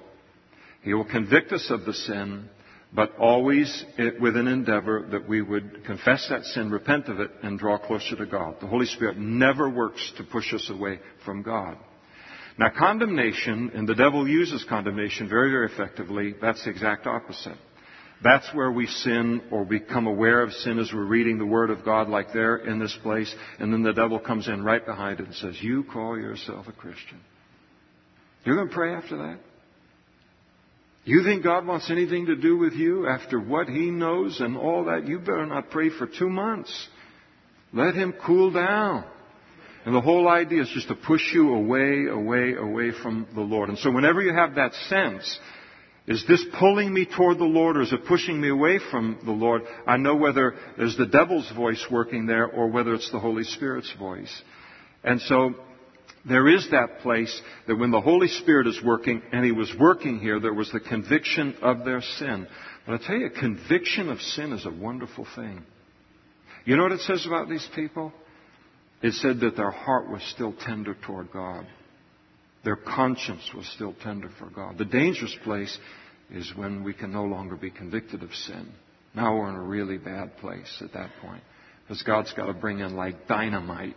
He 0.82 0.94
will 0.94 1.06
convict 1.06 1.52
us 1.52 1.68
of 1.70 1.86
the 1.86 1.94
sin, 1.94 2.50
but 2.94 3.16
always 3.18 3.86
with 4.20 4.38
an 4.38 4.48
endeavor 4.48 5.08
that 5.12 5.28
we 5.28 5.42
would 5.42 5.86
confess 5.86 6.28
that 6.30 6.44
sin, 6.44 6.70
repent 6.70 7.08
of 7.08 7.20
it, 7.20 7.32
and 7.44 7.58
draw 7.58 7.78
closer 7.78 8.16
to 8.16 8.26
God. 8.26 8.58
The 8.62 8.68
Holy 8.68 8.86
Spirit 8.86 9.18
never 9.18 9.70
works 9.70 10.14
to 10.18 10.24
push 10.24 10.54
us 10.54 10.70
away 10.70 11.00
from 11.26 11.42
God. 11.42 11.78
Now, 12.60 12.72
condemnation, 12.76 13.72
and 13.76 13.88
the 13.88 13.96
devil 13.96 14.28
uses 14.28 14.66
condemnation 14.68 15.30
very, 15.30 15.52
very 15.52 15.68
effectively, 15.72 16.36
that's 16.42 16.64
the 16.64 16.72
exact 16.72 17.06
opposite. 17.06 17.58
That's 18.24 18.52
where 18.52 18.72
we 18.72 18.88
sin 18.88 19.44
or 19.52 19.64
become 19.64 20.08
aware 20.08 20.42
of 20.42 20.52
sin 20.52 20.80
as 20.80 20.92
we're 20.92 21.06
reading 21.06 21.38
the 21.38 21.46
Word 21.46 21.70
of 21.70 21.86
God 21.86 22.10
like 22.10 22.34
there 22.34 22.58
in 22.58 22.80
this 22.80 22.98
place, 23.04 23.34
and 23.60 23.72
then 23.72 23.84
the 23.84 23.94
devil 23.94 24.20
comes 24.20 24.48
in 24.48 24.64
right 24.64 24.84
behind 24.84 25.20
it 25.20 25.28
and 25.28 25.36
says, 25.36 25.56
You 25.62 25.84
call 25.84 26.18
yourself 26.18 26.68
a 26.68 26.72
Christian. 26.72 27.20
You're 28.44 28.56
going 28.56 28.70
to 28.70 28.74
pray 28.74 28.96
after 28.96 29.18
that? 29.18 29.40
You 31.06 31.24
think 31.24 31.44
God 31.44 31.68
wants 31.68 31.92
anything 31.92 32.26
to 32.26 32.36
do 32.36 32.58
with 32.58 32.74
you 32.74 33.08
after 33.08 33.40
what 33.40 33.68
He 33.68 33.92
knows 33.92 34.40
and 34.40 34.58
all 34.58 34.86
that? 34.86 35.08
You 35.08 35.20
better 35.20 35.46
not 35.46 35.70
pray 35.70 35.90
for 35.90 36.08
two 36.08 36.30
months. 36.30 36.88
Let 37.72 37.94
Him 37.94 38.14
cool 38.26 38.52
down. 38.52 39.06
And 39.88 39.96
the 39.96 40.02
whole 40.02 40.28
idea 40.28 40.64
is 40.64 40.70
just 40.74 40.90
to 40.90 40.96
push 40.96 41.34
you 41.34 41.54
away, 41.54 42.08
away, 42.08 42.56
away 42.56 42.92
from 42.92 43.26
the 43.34 43.40
Lord. 43.40 43.70
And 43.70 43.78
so 43.78 43.90
whenever 43.90 44.22
you 44.22 44.34
have 44.34 44.56
that 44.56 44.74
sense, 44.90 45.40
is 46.06 46.26
this 46.28 46.44
pulling 46.60 46.94
me 46.94 47.06
toward 47.06 47.38
the 47.38 47.46
Lord 47.46 47.78
or 47.78 47.84
is 47.84 47.94
it 47.94 48.04
pushing 48.06 48.42
me 48.42 48.50
away 48.50 48.82
from 48.92 49.18
the 49.24 49.32
Lord? 49.32 49.62
I 49.88 49.96
know 49.96 50.18
whether 50.18 50.56
there's 50.78 50.98
the 50.98 51.06
devil's 51.06 51.50
voice 51.52 51.82
working 51.90 52.26
there 52.26 52.46
or 52.46 52.68
whether 52.68 52.96
it's 52.96 53.10
the 53.14 53.20
Holy 53.20 53.46
Spirit's 53.46 53.90
voice. 53.98 54.42
And 55.06 55.22
so 55.22 55.54
there 56.28 56.50
is 56.50 56.70
that 56.72 57.00
place 57.00 57.42
that 57.70 57.78
when 57.78 57.92
the 57.92 58.02
Holy 58.02 58.28
Spirit 58.28 58.68
is 58.68 58.84
working, 58.84 59.22
and 59.32 59.46
He 59.46 59.54
was 59.54 59.74
working 59.80 60.20
here, 60.20 60.42
there 60.42 60.54
was 60.54 60.70
the 60.70 60.82
conviction 60.82 61.56
of 61.62 61.86
their 61.86 62.02
sin. 62.02 62.46
But 62.86 62.96
I 62.96 63.08
tell 63.08 63.16
you, 63.16 63.30
conviction 63.30 64.10
of 64.10 64.20
sin 64.20 64.52
is 64.52 64.66
a 64.66 64.70
wonderful 64.70 65.26
thing. 65.34 65.64
You 66.66 66.76
know 66.76 66.84
what 66.84 66.92
it 66.92 67.00
says 67.00 67.26
about 67.26 67.48
these 67.48 67.66
people? 67.74 68.12
It 69.02 69.14
said 69.14 69.40
that 69.42 69.56
their 69.56 69.72
heart 69.72 70.10
was 70.10 70.22
still 70.34 70.54
tender 70.66 70.96
toward 71.06 71.32
God. 71.32 71.68
Their 72.64 72.76
conscience 72.76 73.52
was 73.56 73.68
still 73.76 73.96
tender 74.04 74.30
for 74.40 74.50
God. 74.50 74.78
The 74.78 74.86
dangerous 74.86 75.36
place 75.44 75.78
is 76.32 76.52
when 76.56 76.84
we 76.84 76.94
can 76.94 77.12
no 77.12 77.24
longer 77.24 77.56
be 77.56 77.70
convicted 77.70 78.24
of 78.24 78.34
sin. 78.34 78.72
Now 79.16 79.36
we're 79.36 79.50
in 79.50 79.56
a 79.56 79.64
really 79.64 79.98
bad 79.98 80.38
place 80.38 80.82
at 80.82 80.94
that 80.94 81.10
point. 81.22 81.44
Because 81.84 82.04
God's 82.04 82.34
got 82.34 82.48
to 82.48 82.54
bring 82.54 82.80
in 82.80 82.96
like 82.96 83.28
dynamite 83.28 83.96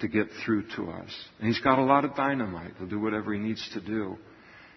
to 0.00 0.08
get 0.08 0.28
through 0.44 0.64
to 0.76 0.90
us. 0.90 1.10
And 1.38 1.48
He's 1.48 1.60
got 1.60 1.78
a 1.78 1.84
lot 1.84 2.04
of 2.04 2.14
dynamite. 2.14 2.72
He'll 2.78 2.88
do 2.88 3.00
whatever 3.00 3.32
He 3.32 3.40
needs 3.40 3.68
to 3.74 3.80
do. 3.80 4.16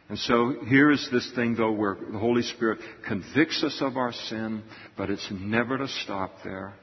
And 0.08 0.18
so 0.20 0.56
here 0.68 0.92
is 0.92 1.08
this 1.12 1.32
thing 1.36 1.56
though 1.56 1.72
where 1.72 1.96
the 1.96 2.20
Holy 2.20 2.44
Spirit 2.44 2.80
convicts 3.08 3.64
us 3.64 3.78
of 3.82 3.98
our 3.98 4.14
sin, 4.14 4.64
but 4.98 5.10
it's 5.10 5.28
never 5.32 5.78
to 5.78 5.88
stop 5.88 6.32
there. 6.44 6.74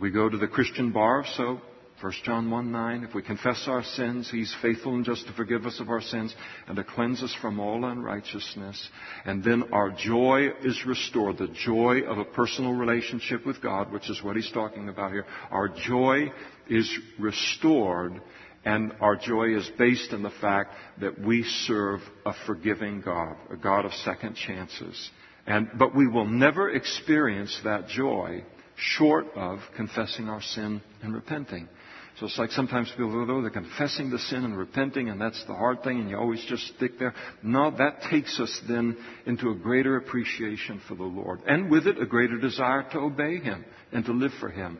We 0.00 0.10
go 0.10 0.28
to 0.28 0.36
the 0.36 0.48
Christian 0.48 0.92
bar 0.92 1.24
soap. 1.36 1.60
1 2.02 2.12
John 2.24 2.50
1 2.50 2.72
9, 2.72 3.04
if 3.04 3.14
we 3.14 3.22
confess 3.22 3.64
our 3.68 3.82
sins, 3.82 4.30
He's 4.30 4.54
faithful 4.60 4.94
and 4.94 5.04
just 5.04 5.26
to 5.26 5.32
forgive 5.32 5.64
us 5.64 5.80
of 5.80 5.88
our 5.88 6.02
sins 6.02 6.34
and 6.66 6.76
to 6.76 6.84
cleanse 6.84 7.22
us 7.22 7.34
from 7.40 7.58
all 7.58 7.86
unrighteousness. 7.86 8.90
And 9.24 9.42
then 9.42 9.64
our 9.72 9.90
joy 9.90 10.50
is 10.62 10.84
restored. 10.86 11.38
The 11.38 11.48
joy 11.48 12.02
of 12.02 12.18
a 12.18 12.24
personal 12.24 12.74
relationship 12.74 13.46
with 13.46 13.62
God, 13.62 13.92
which 13.92 14.10
is 14.10 14.22
what 14.22 14.36
He's 14.36 14.50
talking 14.52 14.90
about 14.90 15.12
here. 15.12 15.24
Our 15.50 15.68
joy 15.68 16.32
is 16.68 16.90
restored 17.18 18.20
and 18.66 18.92
our 19.00 19.16
joy 19.16 19.56
is 19.56 19.70
based 19.78 20.12
in 20.12 20.22
the 20.22 20.30
fact 20.30 20.74
that 21.00 21.18
we 21.18 21.44
serve 21.44 22.00
a 22.26 22.34
forgiving 22.46 23.00
God, 23.00 23.36
a 23.48 23.56
God 23.56 23.86
of 23.86 23.94
second 23.94 24.34
chances. 24.34 25.10
And, 25.46 25.70
but 25.78 25.94
we 25.94 26.08
will 26.08 26.26
never 26.26 26.68
experience 26.68 27.58
that 27.64 27.88
joy 27.88 28.44
short 28.76 29.26
of 29.34 29.60
confessing 29.76 30.28
our 30.28 30.42
sin 30.42 30.82
and 31.02 31.14
repenting. 31.14 31.68
So 32.18 32.24
it's 32.24 32.38
like 32.38 32.50
sometimes 32.50 32.88
people 32.90 33.26
go, 33.26 33.30
oh, 33.30 33.42
they're 33.42 33.50
confessing 33.50 34.08
the 34.08 34.18
sin 34.18 34.44
and 34.44 34.56
repenting, 34.56 35.10
and 35.10 35.20
that's 35.20 35.42
the 35.46 35.54
hard 35.54 35.82
thing, 35.82 36.00
and 36.00 36.08
you 36.08 36.16
always 36.16 36.42
just 36.48 36.66
stick 36.68 36.98
there. 36.98 37.14
No, 37.42 37.70
that 37.76 38.02
takes 38.10 38.40
us 38.40 38.60
then 38.66 38.96
into 39.26 39.50
a 39.50 39.54
greater 39.54 39.98
appreciation 39.98 40.80
for 40.88 40.94
the 40.94 41.02
Lord, 41.04 41.40
and 41.46 41.70
with 41.70 41.86
it, 41.86 42.00
a 42.00 42.06
greater 42.06 42.38
desire 42.38 42.86
to 42.92 43.00
obey 43.00 43.38
Him 43.38 43.66
and 43.92 44.02
to 44.06 44.12
live 44.12 44.32
for 44.40 44.48
Him. 44.48 44.78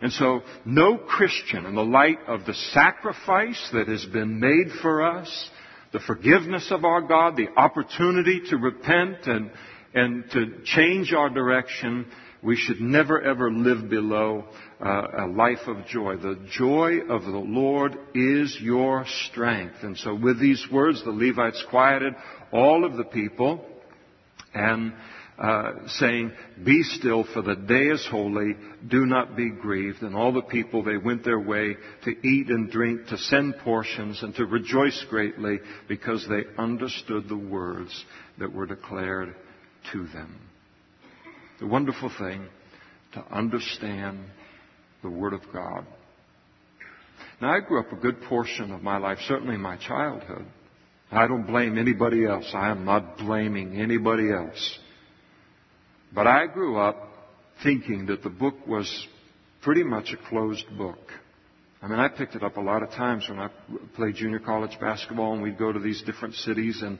And 0.00 0.12
so, 0.12 0.42
no 0.64 0.98
Christian, 0.98 1.66
in 1.66 1.76
the 1.76 1.84
light 1.84 2.18
of 2.26 2.44
the 2.46 2.54
sacrifice 2.54 3.70
that 3.72 3.86
has 3.86 4.04
been 4.06 4.40
made 4.40 4.72
for 4.80 5.02
us, 5.02 5.50
the 5.92 6.00
forgiveness 6.00 6.72
of 6.72 6.84
our 6.84 7.02
God, 7.02 7.36
the 7.36 7.50
opportunity 7.56 8.40
to 8.50 8.56
repent 8.56 9.26
and, 9.26 9.52
and 9.94 10.28
to 10.32 10.62
change 10.64 11.12
our 11.12 11.30
direction, 11.30 12.06
we 12.42 12.56
should 12.56 12.80
never 12.80 13.22
ever 13.22 13.52
live 13.52 13.88
below 13.88 14.46
uh, 14.82 15.06
a 15.18 15.26
life 15.26 15.66
of 15.68 15.86
joy. 15.86 16.16
The 16.16 16.44
joy 16.50 17.00
of 17.08 17.22
the 17.22 17.30
Lord 17.30 17.96
is 18.14 18.58
your 18.60 19.04
strength. 19.28 19.76
And 19.82 19.96
so 19.96 20.14
with 20.14 20.40
these 20.40 20.66
words, 20.72 21.04
the 21.04 21.10
Levites 21.10 21.64
quieted 21.70 22.14
all 22.52 22.84
of 22.84 22.96
the 22.96 23.04
people 23.04 23.64
and 24.52 24.92
uh, 25.38 25.72
saying, 25.86 26.32
Be 26.64 26.82
still, 26.82 27.24
for 27.32 27.42
the 27.42 27.54
day 27.54 27.86
is 27.86 28.06
holy. 28.10 28.56
Do 28.88 29.06
not 29.06 29.36
be 29.36 29.50
grieved. 29.50 30.02
And 30.02 30.16
all 30.16 30.32
the 30.32 30.42
people, 30.42 30.82
they 30.82 30.96
went 30.96 31.24
their 31.24 31.40
way 31.40 31.76
to 32.04 32.10
eat 32.10 32.48
and 32.48 32.70
drink, 32.70 33.06
to 33.06 33.18
send 33.18 33.56
portions, 33.58 34.22
and 34.22 34.34
to 34.34 34.44
rejoice 34.44 35.04
greatly 35.08 35.60
because 35.88 36.26
they 36.28 36.42
understood 36.60 37.28
the 37.28 37.36
words 37.36 38.04
that 38.38 38.52
were 38.52 38.66
declared 38.66 39.34
to 39.92 40.06
them. 40.08 40.40
The 41.60 41.66
wonderful 41.66 42.10
thing 42.18 42.46
to 43.14 43.24
understand 43.30 44.24
the 45.02 45.10
Word 45.10 45.32
of 45.32 45.40
God. 45.52 45.86
Now, 47.40 47.54
I 47.54 47.60
grew 47.60 47.80
up 47.80 47.92
a 47.92 47.96
good 47.96 48.22
portion 48.22 48.70
of 48.70 48.82
my 48.82 48.98
life, 48.98 49.18
certainly 49.26 49.56
my 49.56 49.76
childhood. 49.76 50.46
I 51.10 51.26
don't 51.26 51.46
blame 51.46 51.76
anybody 51.76 52.24
else. 52.24 52.50
I 52.54 52.70
am 52.70 52.84
not 52.84 53.18
blaming 53.18 53.78
anybody 53.78 54.30
else. 54.32 54.78
But 56.14 56.26
I 56.26 56.46
grew 56.46 56.78
up 56.78 57.08
thinking 57.62 58.06
that 58.06 58.22
the 58.22 58.30
book 58.30 58.54
was 58.66 59.06
pretty 59.62 59.82
much 59.82 60.12
a 60.12 60.28
closed 60.28 60.66
book. 60.78 60.98
I 61.82 61.88
mean, 61.88 61.98
I 61.98 62.08
picked 62.08 62.36
it 62.36 62.44
up 62.44 62.56
a 62.56 62.60
lot 62.60 62.82
of 62.82 62.90
times 62.90 63.28
when 63.28 63.40
I 63.40 63.50
played 63.96 64.14
junior 64.14 64.38
college 64.38 64.78
basketball 64.80 65.34
and 65.34 65.42
we'd 65.42 65.58
go 65.58 65.72
to 65.72 65.80
these 65.80 66.02
different 66.02 66.34
cities 66.36 66.80
and 66.80 66.98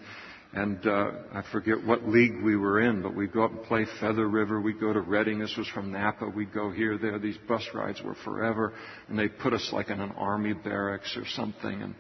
And 0.55 0.87
uh, 0.87 1.13
I 1.33 1.43
forget 1.51 1.83
what 1.83 2.07
league 2.07 2.43
we 2.43 2.57
were 2.57 2.83
in, 2.83 3.01
but 3.01 3.17
we'd 3.17 3.33
go 3.33 3.43
up 3.43 3.53
and 3.53 3.63
play 3.63 3.87
Feather 4.01 4.29
River. 4.29 4.61
We'd 4.61 4.79
go 4.79 4.93
to 4.93 5.01
Redding. 5.01 5.39
This 5.39 5.55
was 5.57 5.67
from 5.69 5.91
Napa. 5.91 6.29
We'd 6.29 6.53
go 6.53 6.71
here, 6.71 6.99
there. 6.99 7.19
These 7.19 7.39
bus 7.49 7.67
rides 7.73 8.03
were 8.03 8.17
forever, 8.23 8.75
and 9.09 9.19
they 9.19 9.29
put 9.29 9.55
us 9.55 9.71
like 9.73 9.89
in 9.89 9.99
an 9.99 10.11
army 10.11 10.53
barracks 10.53 11.17
or 11.17 11.25
something, 11.27 11.81
and 11.81 11.95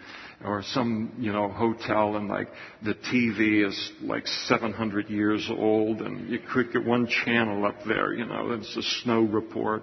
or 0.44 0.62
some 0.74 1.14
you 1.18 1.32
know 1.32 1.48
hotel, 1.48 2.16
and 2.16 2.28
like 2.28 2.48
the 2.84 2.92
TV 2.92 3.66
is 3.66 3.92
like 4.02 4.26
700 4.26 5.08
years 5.08 5.48
old, 5.50 6.02
and 6.02 6.28
you 6.28 6.38
could 6.52 6.74
get 6.74 6.84
one 6.84 7.06
channel 7.24 7.64
up 7.64 7.76
there. 7.86 8.12
You 8.12 8.26
know, 8.26 8.52
it's 8.52 8.76
a 8.76 8.82
snow 9.02 9.22
report, 9.22 9.82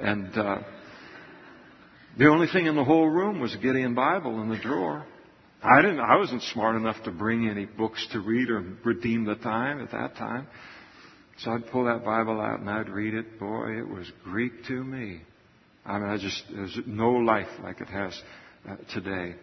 and 0.00 0.36
uh, 0.36 0.58
the 2.18 2.26
only 2.26 2.48
thing 2.48 2.66
in 2.66 2.74
the 2.74 2.84
whole 2.84 3.06
room 3.06 3.38
was 3.38 3.54
a 3.54 3.58
Gideon 3.58 3.94
Bible 3.94 4.42
in 4.42 4.48
the 4.48 4.58
drawer. 4.58 5.06
I 5.62 5.82
didn't, 5.82 6.00
I 6.00 6.16
wasn't 6.16 6.42
smart 6.42 6.76
enough 6.76 7.02
to 7.04 7.10
bring 7.10 7.48
any 7.48 7.66
books 7.66 8.06
to 8.12 8.20
read 8.20 8.48
or 8.48 8.64
redeem 8.84 9.24
the 9.24 9.34
time 9.34 9.80
at 9.82 9.90
that 9.92 10.16
time. 10.16 10.46
So 11.38 11.50
I'd 11.50 11.66
pull 11.66 11.84
that 11.84 12.04
Bible 12.04 12.40
out 12.40 12.60
and 12.60 12.70
I'd 12.70 12.88
read 12.88 13.14
it. 13.14 13.38
Boy, 13.38 13.78
it 13.78 13.88
was 13.88 14.10
Greek 14.24 14.52
to 14.68 14.84
me. 14.84 15.20
I 15.84 15.98
mean, 15.98 16.08
I 16.08 16.16
just, 16.16 16.42
there's 16.50 16.78
no 16.86 17.10
life 17.10 17.48
like 17.62 17.80
it 17.80 17.88
has 17.88 18.18
uh, 18.68 18.76
today. 18.92 19.34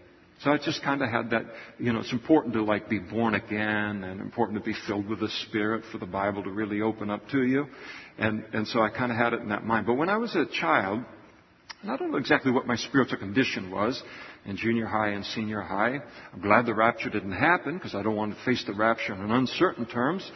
So 0.44 0.52
I 0.52 0.58
just 0.58 0.84
kind 0.84 1.02
of 1.02 1.10
had 1.10 1.32
that, 1.32 1.46
you 1.80 1.94
know, 1.94 2.00
it's 2.00 2.12
important 2.12 2.54
to 2.54 2.64
like 2.64 2.90
be 2.90 3.00
born 3.00 3.34
again 3.34 4.04
and 4.04 4.22
important 4.22 4.60
to 4.60 4.64
be 4.64 4.76
filled 4.88 5.08
with 5.08 5.20
the 5.20 5.30
Spirit 5.48 5.84
for 5.92 5.98
the 5.98 6.06
Bible 6.06 6.44
to 6.44 6.52
really 6.52 6.82
open 6.82 7.10
up 7.10 7.28
to 7.30 7.44
you. 7.44 7.66
And, 8.20 8.44
and 8.54 8.68
so 8.68 8.82
I 8.82 8.90
kind 8.90 9.12
of 9.12 9.18
had 9.18 9.34
it 9.34 9.42
in 9.42 9.50
that 9.50 9.66
mind. 9.66 9.88
But 9.88 9.96
when 9.96 10.10
I 10.10 10.18
was 10.18 10.36
a 10.36 10.46
child, 10.60 11.04
and 11.82 11.92
I 11.92 11.98
don't 11.98 12.12
know 12.12 12.18
exactly 12.18 12.52
what 12.52 12.68
my 12.68 12.76
spiritual 12.76 13.18
condition 13.18 13.72
was 13.72 14.02
in 14.48 14.58
junior 14.58 14.86
high 14.86 15.10
and 15.10 15.24
senior 15.26 15.62
high. 15.62 16.00
I'm 16.34 16.42
glad 16.42 16.66
the 16.66 16.74
rapture 16.74 17.10
didn't 17.10 17.34
happen 17.34 17.76
because 17.76 17.94
I 17.94 18.02
don't 18.02 18.16
want 18.16 18.36
to 18.36 18.44
face 18.46 18.64
the 18.66 18.74
rapture 18.74 19.14
in 19.14 19.30
uncertain 19.30 19.86
terms. 19.86 20.30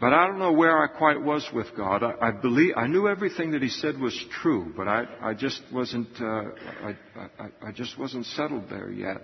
But 0.00 0.12
I 0.12 0.28
don't 0.28 0.38
know 0.38 0.52
where 0.52 0.80
I 0.80 0.86
quite 0.86 1.20
was 1.20 1.46
with 1.52 1.66
God. 1.76 2.04
I, 2.04 2.28
I 2.28 2.30
believe 2.30 2.74
I 2.76 2.86
knew 2.86 3.08
everything 3.08 3.50
that 3.50 3.62
He 3.62 3.68
said 3.68 3.98
was 3.98 4.16
true, 4.40 4.72
but 4.76 4.86
I, 4.86 5.06
I 5.20 5.34
just 5.34 5.60
wasn't. 5.72 6.08
Uh, 6.20 6.24
I, 6.24 6.96
I, 7.16 7.48
I 7.66 7.72
just 7.72 7.98
wasn't 7.98 8.24
settled 8.26 8.70
there 8.70 8.92
yet. 8.92 9.20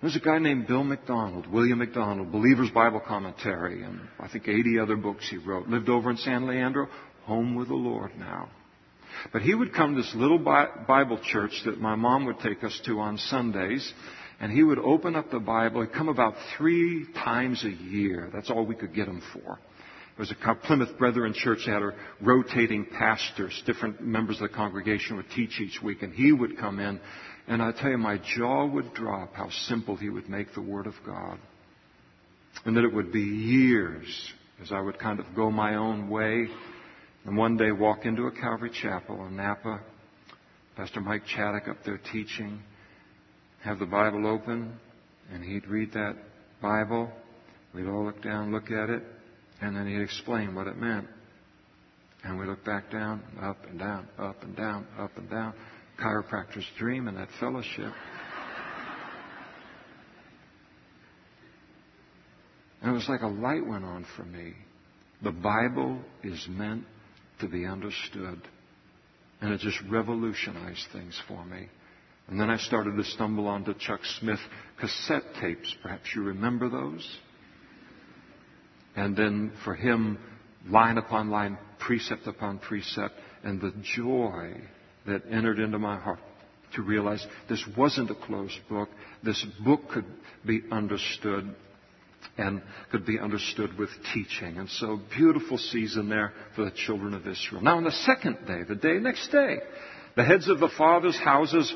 There's 0.00 0.14
a 0.14 0.20
guy 0.20 0.38
named 0.38 0.68
Bill 0.68 0.84
MacDonald, 0.84 1.50
William 1.50 1.78
MacDonald, 1.78 2.30
Believer's 2.30 2.70
Bible 2.70 3.00
Commentary, 3.00 3.82
and 3.82 4.00
I 4.20 4.28
think 4.28 4.46
80 4.46 4.78
other 4.78 4.96
books 4.96 5.26
he 5.28 5.38
wrote. 5.38 5.66
Lived 5.66 5.88
over 5.88 6.10
in 6.10 6.16
San 6.18 6.46
Leandro, 6.46 6.88
home 7.22 7.54
with 7.54 7.68
the 7.68 7.74
Lord 7.74 8.12
now. 8.16 8.50
But 9.32 9.42
he 9.42 9.54
would 9.54 9.74
come 9.74 9.94
to 9.94 10.02
this 10.02 10.14
little 10.14 10.38
Bible 10.38 11.18
church 11.24 11.52
that 11.64 11.80
my 11.80 11.94
mom 11.94 12.26
would 12.26 12.40
take 12.40 12.62
us 12.62 12.78
to 12.86 13.00
on 13.00 13.18
Sundays, 13.18 13.92
and 14.40 14.52
he 14.52 14.62
would 14.62 14.78
open 14.78 15.16
up 15.16 15.30
the 15.30 15.40
Bible. 15.40 15.82
He'd 15.82 15.92
come 15.92 16.08
about 16.08 16.34
three 16.56 17.06
times 17.14 17.64
a 17.64 17.70
year. 17.70 18.30
That's 18.32 18.50
all 18.50 18.66
we 18.66 18.74
could 18.74 18.94
get 18.94 19.08
him 19.08 19.22
for. 19.32 19.58
It 20.16 20.20
was 20.20 20.32
a 20.32 20.54
Plymouth 20.54 20.96
Brethren 20.96 21.32
church. 21.34 21.60
that 21.66 21.72
had 21.72 21.82
a 21.82 21.92
rotating 22.20 22.86
pastors. 22.86 23.60
Different 23.66 24.00
members 24.00 24.40
of 24.40 24.50
the 24.50 24.56
congregation 24.56 25.16
would 25.16 25.30
teach 25.30 25.60
each 25.60 25.82
week, 25.82 26.02
and 26.02 26.12
he 26.12 26.30
would 26.30 26.56
come 26.56 26.78
in. 26.78 27.00
And 27.48 27.60
I 27.60 27.72
tell 27.72 27.90
you, 27.90 27.98
my 27.98 28.20
jaw 28.36 28.64
would 28.64 28.94
drop 28.94 29.34
how 29.34 29.50
simple 29.50 29.96
he 29.96 30.08
would 30.08 30.28
make 30.28 30.54
the 30.54 30.62
Word 30.62 30.86
of 30.86 30.94
God. 31.04 31.38
And 32.64 32.76
that 32.76 32.84
it 32.84 32.94
would 32.94 33.12
be 33.12 33.20
years 33.20 34.32
as 34.62 34.70
I 34.70 34.80
would 34.80 34.98
kind 34.98 35.18
of 35.18 35.26
go 35.34 35.50
my 35.50 35.74
own 35.74 36.08
way 36.08 36.46
and 37.24 37.36
one 37.36 37.56
day 37.56 37.72
walk 37.72 38.04
into 38.04 38.26
a 38.26 38.32
Calvary 38.32 38.70
Chapel 38.70 39.26
in 39.26 39.36
Napa, 39.36 39.80
Pastor 40.76 41.00
Mike 41.00 41.22
Chaddock 41.26 41.68
up 41.68 41.78
there 41.84 42.00
teaching, 42.12 42.62
have 43.62 43.78
the 43.78 43.86
Bible 43.86 44.26
open, 44.26 44.78
and 45.32 45.42
he'd 45.42 45.66
read 45.66 45.92
that 45.92 46.16
Bible. 46.60 47.10
We'd 47.74 47.88
all 47.88 48.04
look 48.04 48.22
down, 48.22 48.52
look 48.52 48.70
at 48.70 48.90
it, 48.90 49.02
and 49.60 49.74
then 49.74 49.86
he'd 49.86 50.02
explain 50.02 50.54
what 50.54 50.66
it 50.66 50.76
meant. 50.76 51.06
And 52.24 52.38
we 52.38 52.46
look 52.46 52.64
back 52.64 52.90
down, 52.90 53.22
up 53.40 53.58
and 53.68 53.78
down, 53.78 54.06
up 54.18 54.42
and 54.42 54.56
down, 54.56 54.86
up 54.98 55.16
and 55.16 55.30
down. 55.30 55.54
Chiropractor's 55.98 56.66
dream 56.78 57.08
in 57.08 57.14
that 57.14 57.28
fellowship. 57.40 57.92
And 62.82 62.90
it 62.90 62.94
was 62.94 63.08
like 63.08 63.22
a 63.22 63.28
light 63.28 63.66
went 63.66 63.84
on 63.84 64.04
for 64.16 64.24
me. 64.24 64.52
The 65.22 65.30
Bible 65.30 66.00
is 66.22 66.46
meant 66.50 66.84
to 67.40 67.48
be 67.48 67.66
understood. 67.66 68.40
And 69.40 69.52
it 69.52 69.60
just 69.60 69.78
revolutionized 69.90 70.86
things 70.92 71.20
for 71.28 71.44
me. 71.44 71.68
And 72.28 72.40
then 72.40 72.48
I 72.48 72.56
started 72.56 72.96
to 72.96 73.04
stumble 73.04 73.46
onto 73.46 73.74
Chuck 73.74 74.00
Smith 74.20 74.38
cassette 74.80 75.24
tapes. 75.40 75.74
Perhaps 75.82 76.14
you 76.14 76.22
remember 76.22 76.68
those? 76.68 77.18
And 78.96 79.16
then 79.16 79.52
for 79.64 79.74
him, 79.74 80.18
line 80.68 80.98
upon 80.98 81.30
line, 81.30 81.58
precept 81.80 82.26
upon 82.26 82.58
precept, 82.58 83.14
and 83.42 83.60
the 83.60 83.72
joy 83.82 84.54
that 85.06 85.22
entered 85.30 85.58
into 85.58 85.78
my 85.78 85.98
heart 85.98 86.20
to 86.74 86.82
realize 86.82 87.24
this 87.48 87.64
wasn't 87.76 88.10
a 88.10 88.14
closed 88.14 88.58
book. 88.68 88.88
This 89.22 89.44
book 89.64 89.88
could 89.90 90.06
be 90.46 90.62
understood 90.70 91.54
and 92.36 92.62
could 92.90 93.06
be 93.06 93.18
understood 93.18 93.76
with 93.78 93.90
teaching. 94.12 94.58
And 94.58 94.68
so, 94.68 95.00
beautiful 95.16 95.58
season 95.58 96.08
there 96.08 96.32
for 96.56 96.64
the 96.64 96.72
children 96.72 97.14
of 97.14 97.26
Israel. 97.26 97.62
Now, 97.62 97.76
on 97.76 97.84
the 97.84 97.92
second 97.92 98.46
day, 98.46 98.62
the 98.66 98.74
day 98.74 98.98
next 98.98 99.30
day, 99.30 99.58
the 100.16 100.24
heads 100.24 100.48
of 100.48 100.60
the 100.60 100.70
fathers' 100.76 101.18
houses 101.18 101.72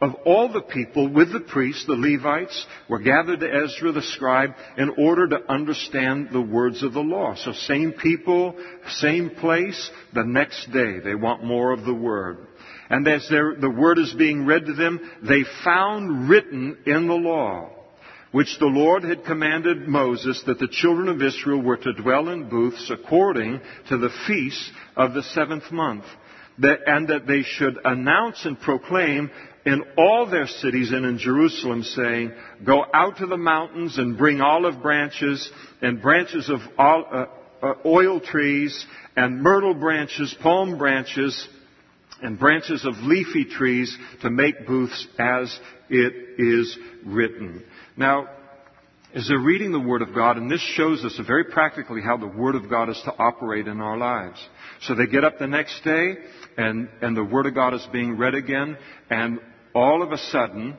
of 0.00 0.14
all 0.24 0.52
the 0.52 0.60
people 0.60 1.08
with 1.12 1.32
the 1.32 1.40
priests, 1.40 1.84
the 1.86 1.94
Levites, 1.94 2.66
were 2.88 3.00
gathered 3.00 3.40
to 3.40 3.64
Ezra 3.64 3.90
the 3.90 4.02
scribe 4.02 4.50
in 4.76 4.90
order 4.90 5.26
to 5.26 5.50
understand 5.50 6.28
the 6.32 6.40
words 6.40 6.82
of 6.84 6.92
the 6.92 7.00
law. 7.00 7.34
So 7.34 7.52
same 7.52 7.92
people, 7.92 8.54
same 8.88 9.30
place, 9.30 9.90
the 10.14 10.22
next 10.22 10.70
day 10.72 11.00
they 11.00 11.16
want 11.16 11.42
more 11.42 11.72
of 11.72 11.84
the 11.84 11.94
word. 11.94 12.46
And 12.90 13.06
as 13.08 13.26
the 13.28 13.74
word 13.76 13.98
is 13.98 14.14
being 14.14 14.46
read 14.46 14.66
to 14.66 14.72
them, 14.72 15.00
they 15.22 15.42
found 15.64 16.28
written 16.28 16.78
in 16.86 17.08
the 17.08 17.14
law 17.14 17.70
which 18.38 18.56
the 18.60 18.66
Lord 18.66 19.02
had 19.02 19.24
commanded 19.24 19.88
Moses 19.88 20.40
that 20.46 20.60
the 20.60 20.68
children 20.70 21.08
of 21.08 21.20
Israel 21.20 21.60
were 21.60 21.76
to 21.76 21.92
dwell 21.92 22.28
in 22.28 22.48
booths 22.48 22.88
according 22.88 23.60
to 23.88 23.98
the 23.98 24.10
feast 24.28 24.70
of 24.94 25.12
the 25.12 25.24
seventh 25.24 25.72
month, 25.72 26.04
and 26.62 27.08
that 27.08 27.26
they 27.26 27.42
should 27.42 27.76
announce 27.84 28.44
and 28.44 28.60
proclaim 28.60 29.28
in 29.66 29.82
all 29.96 30.30
their 30.30 30.46
cities 30.46 30.92
and 30.92 31.04
in 31.04 31.18
Jerusalem, 31.18 31.82
saying, 31.82 32.32
Go 32.64 32.84
out 32.94 33.16
to 33.16 33.26
the 33.26 33.36
mountains 33.36 33.98
and 33.98 34.16
bring 34.16 34.40
olive 34.40 34.80
branches 34.82 35.50
and 35.82 36.00
branches 36.00 36.48
of 36.48 36.60
uh, 36.78 37.24
uh, 37.60 37.74
oil 37.84 38.20
trees 38.20 38.86
and 39.16 39.42
myrtle 39.42 39.74
branches, 39.74 40.32
palm 40.40 40.78
branches, 40.78 41.48
and 42.22 42.38
branches 42.38 42.84
of 42.84 42.94
leafy 42.98 43.46
trees 43.46 43.98
to 44.22 44.30
make 44.30 44.64
booths 44.64 45.08
as 45.18 45.58
it 45.90 46.38
is 46.38 46.78
written. 47.04 47.64
Now, 47.98 48.28
as 49.12 49.26
they're 49.26 49.40
reading 49.40 49.72
the 49.72 49.80
Word 49.80 50.02
of 50.02 50.14
God, 50.14 50.36
and 50.36 50.48
this 50.48 50.60
shows 50.76 51.04
us 51.04 51.18
very 51.26 51.44
practically 51.44 52.00
how 52.00 52.16
the 52.16 52.28
Word 52.28 52.54
of 52.54 52.70
God 52.70 52.88
is 52.88 53.00
to 53.04 53.12
operate 53.18 53.66
in 53.66 53.80
our 53.80 53.98
lives. 53.98 54.38
So 54.82 54.94
they 54.94 55.06
get 55.06 55.24
up 55.24 55.38
the 55.38 55.48
next 55.48 55.82
day, 55.82 56.14
and, 56.56 56.88
and 57.02 57.16
the 57.16 57.24
Word 57.24 57.46
of 57.46 57.56
God 57.56 57.74
is 57.74 57.84
being 57.92 58.16
read 58.16 58.36
again, 58.36 58.78
and 59.10 59.40
all 59.74 60.04
of 60.04 60.12
a 60.12 60.18
sudden, 60.18 60.76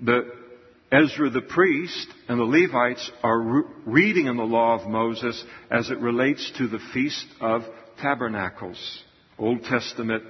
the, 0.00 0.30
Ezra 0.92 1.30
the 1.30 1.40
priest 1.40 2.08
and 2.28 2.38
the 2.38 2.44
Levites 2.44 3.10
are 3.22 3.40
re- 3.40 3.62
reading 3.86 4.26
in 4.26 4.36
the 4.36 4.42
law 4.42 4.78
of 4.78 4.86
Moses 4.86 5.42
as 5.70 5.88
it 5.88 5.98
relates 5.98 6.52
to 6.58 6.68
the 6.68 6.80
Feast 6.92 7.26
of 7.40 7.62
Tabernacles, 8.02 9.02
Old 9.38 9.62
Testament 9.62 10.24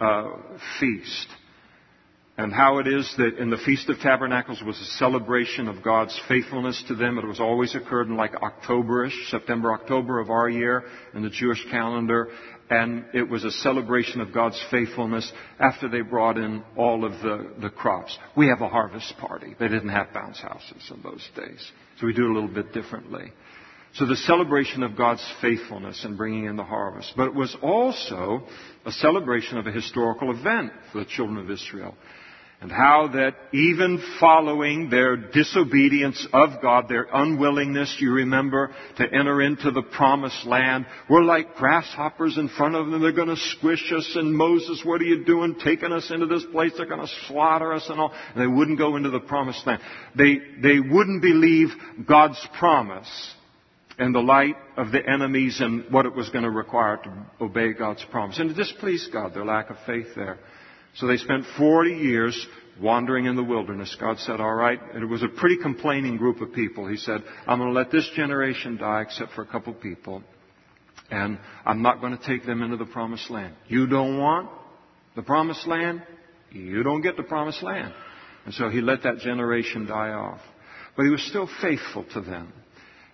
uh, 0.00 0.28
feast 0.78 1.26
and 2.38 2.52
how 2.52 2.78
it 2.78 2.86
is 2.86 3.12
that 3.18 3.36
in 3.38 3.50
the 3.50 3.58
Feast 3.58 3.90
of 3.90 3.98
Tabernacles 3.98 4.62
was 4.62 4.80
a 4.80 4.96
celebration 4.98 5.68
of 5.68 5.82
God's 5.82 6.18
faithfulness 6.28 6.82
to 6.88 6.94
them. 6.94 7.18
It 7.18 7.26
was 7.26 7.40
always 7.40 7.74
occurred 7.74 8.08
in 8.08 8.16
like 8.16 8.32
Octoberish, 8.32 9.28
September, 9.28 9.72
October 9.74 10.18
of 10.18 10.30
our 10.30 10.48
year 10.48 10.84
in 11.14 11.22
the 11.22 11.30
Jewish 11.30 11.62
calendar. 11.70 12.28
And 12.70 13.04
it 13.12 13.28
was 13.28 13.44
a 13.44 13.50
celebration 13.50 14.22
of 14.22 14.32
God's 14.32 14.60
faithfulness 14.70 15.30
after 15.60 15.90
they 15.90 16.00
brought 16.00 16.38
in 16.38 16.64
all 16.74 17.04
of 17.04 17.12
the, 17.20 17.52
the 17.60 17.68
crops. 17.68 18.16
We 18.34 18.48
have 18.48 18.62
a 18.62 18.68
harvest 18.68 19.14
party. 19.18 19.54
They 19.60 19.68
didn't 19.68 19.90
have 19.90 20.14
bounce 20.14 20.40
houses 20.40 20.90
in 20.90 21.02
those 21.02 21.28
days. 21.36 21.70
So 22.00 22.06
we 22.06 22.14
do 22.14 22.24
it 22.24 22.30
a 22.30 22.34
little 22.34 22.48
bit 22.48 22.72
differently. 22.72 23.30
So 23.94 24.06
the 24.06 24.16
celebration 24.16 24.82
of 24.82 24.96
God's 24.96 25.26
faithfulness 25.42 26.02
in 26.06 26.16
bringing 26.16 26.46
in 26.46 26.56
the 26.56 26.64
harvest. 26.64 27.12
But 27.14 27.26
it 27.26 27.34
was 27.34 27.54
also 27.60 28.46
a 28.86 28.92
celebration 28.92 29.58
of 29.58 29.66
a 29.66 29.70
historical 29.70 30.30
event 30.30 30.72
for 30.92 31.00
the 31.00 31.04
children 31.04 31.36
of 31.36 31.50
Israel 31.50 31.94
and 32.62 32.70
how 32.70 33.08
that 33.12 33.34
even 33.52 34.00
following 34.20 34.88
their 34.88 35.16
disobedience 35.16 36.24
of 36.32 36.62
God, 36.62 36.88
their 36.88 37.08
unwillingness, 37.12 37.96
you 37.98 38.12
remember, 38.12 38.72
to 38.98 39.04
enter 39.04 39.42
into 39.42 39.72
the 39.72 39.82
promised 39.82 40.46
land, 40.46 40.86
we're 41.10 41.24
like 41.24 41.56
grasshoppers 41.56 42.38
in 42.38 42.48
front 42.48 42.76
of 42.76 42.86
them. 42.86 43.02
They're 43.02 43.10
going 43.10 43.34
to 43.34 43.36
squish 43.58 43.92
us. 43.92 44.12
And 44.14 44.32
Moses, 44.32 44.80
what 44.84 45.00
are 45.00 45.04
you 45.04 45.24
doing 45.24 45.56
taking 45.64 45.90
us 45.90 46.08
into 46.12 46.26
this 46.26 46.44
place? 46.52 46.70
They're 46.76 46.86
going 46.86 47.04
to 47.04 47.12
slaughter 47.26 47.72
us 47.72 47.84
and 47.88 47.98
all. 47.98 48.12
And 48.32 48.40
they 48.40 48.46
wouldn't 48.46 48.78
go 48.78 48.94
into 48.94 49.10
the 49.10 49.18
promised 49.18 49.66
land. 49.66 49.82
They, 50.16 50.36
they 50.62 50.78
wouldn't 50.78 51.20
believe 51.20 51.70
God's 52.06 52.38
promise 52.60 53.34
and 53.98 54.14
the 54.14 54.20
light 54.20 54.56
of 54.76 54.92
the 54.92 55.04
enemies 55.04 55.60
and 55.60 55.92
what 55.92 56.06
it 56.06 56.14
was 56.14 56.28
going 56.30 56.44
to 56.44 56.50
require 56.50 56.98
to 56.98 57.26
obey 57.40 57.72
God's 57.72 58.04
promise. 58.12 58.38
And 58.38 58.52
it 58.52 58.54
displeased 58.54 59.12
God, 59.12 59.34
their 59.34 59.44
lack 59.44 59.68
of 59.70 59.76
faith 59.84 60.06
there. 60.14 60.38
So 60.94 61.06
they 61.06 61.16
spent 61.16 61.44
40 61.58 61.90
years 61.90 62.46
wandering 62.80 63.26
in 63.26 63.36
the 63.36 63.42
wilderness. 63.42 63.96
God 63.98 64.18
said, 64.18 64.40
all 64.40 64.54
right. 64.54 64.80
And 64.94 65.02
it 65.02 65.06
was 65.06 65.22
a 65.22 65.28
pretty 65.28 65.58
complaining 65.62 66.16
group 66.16 66.40
of 66.40 66.52
people. 66.52 66.86
He 66.86 66.96
said, 66.96 67.22
I'm 67.46 67.58
going 67.58 67.72
to 67.72 67.78
let 67.78 67.90
this 67.90 68.08
generation 68.14 68.76
die 68.76 69.02
except 69.02 69.32
for 69.32 69.42
a 69.42 69.46
couple 69.46 69.72
people. 69.74 70.22
And 71.10 71.38
I'm 71.64 71.82
not 71.82 72.00
going 72.00 72.16
to 72.16 72.24
take 72.24 72.46
them 72.46 72.62
into 72.62 72.76
the 72.76 72.86
promised 72.86 73.30
land. 73.30 73.54
You 73.68 73.86
don't 73.86 74.18
want 74.18 74.50
the 75.14 75.22
promised 75.22 75.66
land? 75.66 76.02
You 76.50 76.82
don't 76.82 77.02
get 77.02 77.16
the 77.16 77.22
promised 77.22 77.62
land. 77.62 77.92
And 78.44 78.54
so 78.54 78.68
he 78.68 78.80
let 78.80 79.02
that 79.04 79.18
generation 79.18 79.86
die 79.86 80.10
off. 80.10 80.40
But 80.96 81.04
he 81.04 81.10
was 81.10 81.22
still 81.28 81.48
faithful 81.60 82.04
to 82.14 82.20
them. 82.20 82.52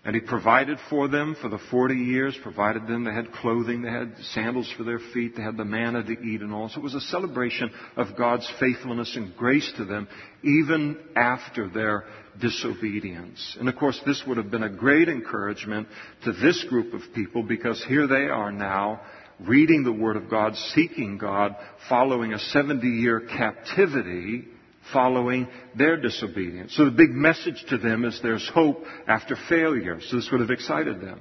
And 0.05 0.15
he 0.15 0.21
provided 0.21 0.79
for 0.89 1.09
them 1.09 1.37
for 1.41 1.49
the 1.49 1.59
40 1.71 1.95
years, 1.95 2.39
provided 2.43 2.87
them. 2.87 3.05
They 3.05 3.13
had 3.13 3.33
clothing, 3.33 3.83
they 3.83 3.91
had 3.91 4.15
sandals 4.33 4.73
for 4.77 4.85
their 4.85 5.01
feet, 5.13 5.37
they 5.37 5.43
had 5.43 5.57
the 5.57 5.65
manna 5.65 6.05
to 6.05 6.13
eat 6.13 6.41
and 6.41 6.53
all. 6.53 6.69
So 6.69 6.81
it 6.81 6.85
was 6.85 6.95
a 6.95 7.01
celebration 7.01 7.71
of 7.97 8.17
God's 8.17 8.49
faithfulness 8.61 9.17
and 9.17 9.37
grace 9.37 9.71
to 9.77 9.85
them, 9.85 10.09
even 10.43 10.99
after 11.17 11.69
their 11.69 12.05
disobedience. 12.41 13.57
And 13.59 13.69
of 13.69 13.77
course, 13.77 14.01
this 14.07 14.23
would 14.27 14.37
have 14.37 14.51
been 14.51 14.63
a 14.63 14.71
great 14.71 15.09
encouragement 15.09 15.89
to 16.25 16.33
this 16.33 16.65
group 16.69 16.95
of 16.95 17.03
people 17.15 17.43
because 17.43 17.85
here 17.89 18.07
they 18.07 18.29
are 18.29 18.53
now 18.53 19.01
reading 19.41 19.83
the 19.83 19.93
Word 19.93 20.17
of 20.17 20.31
God, 20.31 20.55
seeking 20.75 21.19
God, 21.19 21.57
following 21.89 22.33
a 22.33 22.39
70 22.39 22.87
year 22.87 23.21
captivity 23.21 24.47
following 24.93 25.49
their 25.77 25.97
disobedience. 25.97 26.75
So 26.77 26.85
the 26.85 26.91
big 26.91 27.11
message 27.11 27.65
to 27.71 27.79
them 27.79 28.05
is 28.05 28.21
there's 28.23 28.49
hope 28.49 28.85
after 29.07 29.37
failure. 29.49 30.01
So 30.01 30.17
this 30.17 30.29
would 30.31 30.41
have 30.41 30.51
excited 30.51 31.01
them. 31.01 31.21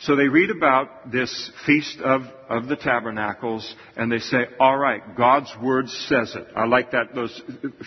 So 0.00 0.14
they 0.14 0.28
read 0.28 0.50
about 0.50 1.10
this 1.10 1.50
feast 1.64 2.00
of, 2.00 2.22
of 2.50 2.68
the 2.68 2.76
tabernacles 2.76 3.74
and 3.96 4.12
they 4.12 4.18
say, 4.18 4.44
all 4.60 4.76
right, 4.76 5.16
God's 5.16 5.50
word 5.62 5.88
says 5.88 6.34
it. 6.36 6.48
I 6.54 6.66
like 6.66 6.90
that, 6.90 7.14
those 7.14 7.40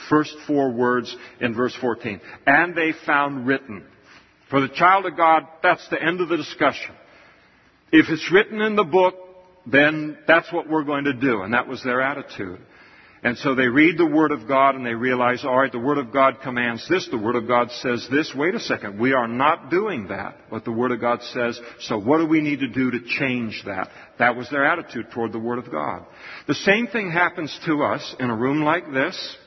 first 0.09 0.35
four 0.47 0.71
words 0.71 1.15
in 1.39 1.53
verse 1.53 1.75
14. 1.79 2.19
And 2.47 2.75
they 2.75 2.93
found 3.05 3.45
written. 3.45 3.85
For 4.49 4.59
the 4.59 4.69
child 4.69 5.05
of 5.05 5.15
God, 5.15 5.43
that's 5.61 5.87
the 5.89 6.01
end 6.01 6.21
of 6.21 6.29
the 6.29 6.37
discussion. 6.37 6.95
If 7.91 8.09
it's 8.09 8.31
written 8.31 8.59
in 8.59 8.75
the 8.75 8.83
book, 8.83 9.15
then 9.67 10.17
that's 10.27 10.51
what 10.51 10.67
we're 10.67 10.83
going 10.83 11.03
to 11.03 11.13
do. 11.13 11.43
And 11.43 11.53
that 11.53 11.67
was 11.67 11.83
their 11.83 12.01
attitude. 12.01 12.59
And 13.21 13.37
so 13.37 13.53
they 13.53 13.67
read 13.67 13.97
the 13.97 14.05
Word 14.05 14.31
of 14.31 14.47
God 14.47 14.75
and 14.75 14.85
they 14.85 14.93
realize, 14.93 15.43
all 15.43 15.59
right, 15.59 15.71
the 15.71 15.77
Word 15.77 15.97
of 15.97 16.13
God 16.13 16.39
commands 16.41 16.87
this, 16.87 17.07
the 17.11 17.17
Word 17.17 17.35
of 17.35 17.49
God 17.49 17.69
says 17.81 18.07
this. 18.09 18.33
Wait 18.33 18.55
a 18.55 18.59
second, 18.61 18.97
we 18.97 19.11
are 19.11 19.27
not 19.27 19.69
doing 19.69 20.07
that, 20.07 20.37
what 20.47 20.63
the 20.63 20.71
Word 20.71 20.91
of 20.91 21.01
God 21.01 21.21
says. 21.33 21.59
So 21.81 21.99
what 21.99 22.19
do 22.19 22.25
we 22.27 22.39
need 22.39 22.61
to 22.61 22.69
do 22.69 22.91
to 22.91 22.99
change 23.19 23.61
that? 23.65 23.89
That 24.19 24.37
was 24.37 24.49
their 24.49 24.65
attitude 24.65 25.07
toward 25.11 25.33
the 25.33 25.39
Word 25.39 25.59
of 25.59 25.69
God. 25.69 26.05
The 26.47 26.55
same 26.55 26.87
thing 26.87 27.11
happens 27.11 27.57
to 27.65 27.83
us 27.83 28.15
in 28.21 28.29
a 28.29 28.35
room 28.37 28.61
like 28.61 28.89
this, 28.93 29.37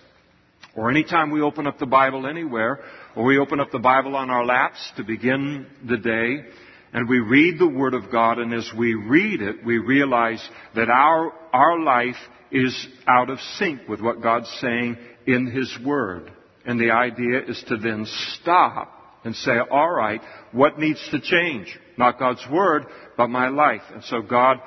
or 0.76 0.90
anytime 0.90 1.30
we 1.30 1.40
open 1.40 1.66
up 1.66 1.78
the 1.78 1.86
Bible 1.86 2.26
anywhere, 2.26 2.78
or 3.16 3.24
we 3.24 3.38
open 3.38 3.58
up 3.58 3.70
the 3.72 3.78
Bible 3.78 4.16
on 4.16 4.28
our 4.28 4.44
laps 4.44 4.92
to 4.96 5.02
begin 5.02 5.66
the 5.86 5.96
day, 5.96 6.44
and 6.92 7.08
we 7.08 7.20
read 7.20 7.58
the 7.58 7.66
Word 7.66 7.94
of 7.94 8.12
God, 8.12 8.38
and 8.38 8.52
as 8.52 8.70
we 8.76 8.92
read 8.92 9.40
it, 9.40 9.64
we 9.64 9.78
realize 9.78 10.46
that 10.74 10.90
our, 10.90 11.32
our 11.54 11.80
life 11.80 12.16
is 12.52 12.86
out 13.08 13.30
of 13.30 13.40
sync 13.58 13.88
with 13.88 14.00
what 14.00 14.22
God's 14.22 14.50
saying 14.60 14.96
in 15.26 15.46
His 15.46 15.76
Word. 15.84 16.30
And 16.64 16.78
the 16.78 16.90
idea 16.90 17.40
is 17.46 17.62
to 17.68 17.76
then 17.76 18.06
stop 18.40 18.98
and 19.24 19.34
say, 19.34 19.52
all 19.70 19.90
right, 19.90 20.20
what 20.52 20.78
needs 20.78 21.00
to 21.10 21.20
change? 21.20 21.76
Not 21.96 22.18
God's 22.18 22.44
Word, 22.50 22.86
but 23.16 23.28
my 23.28 23.48
life. 23.48 23.82
And 23.92 24.02
so 24.04 24.20
God, 24.20 24.58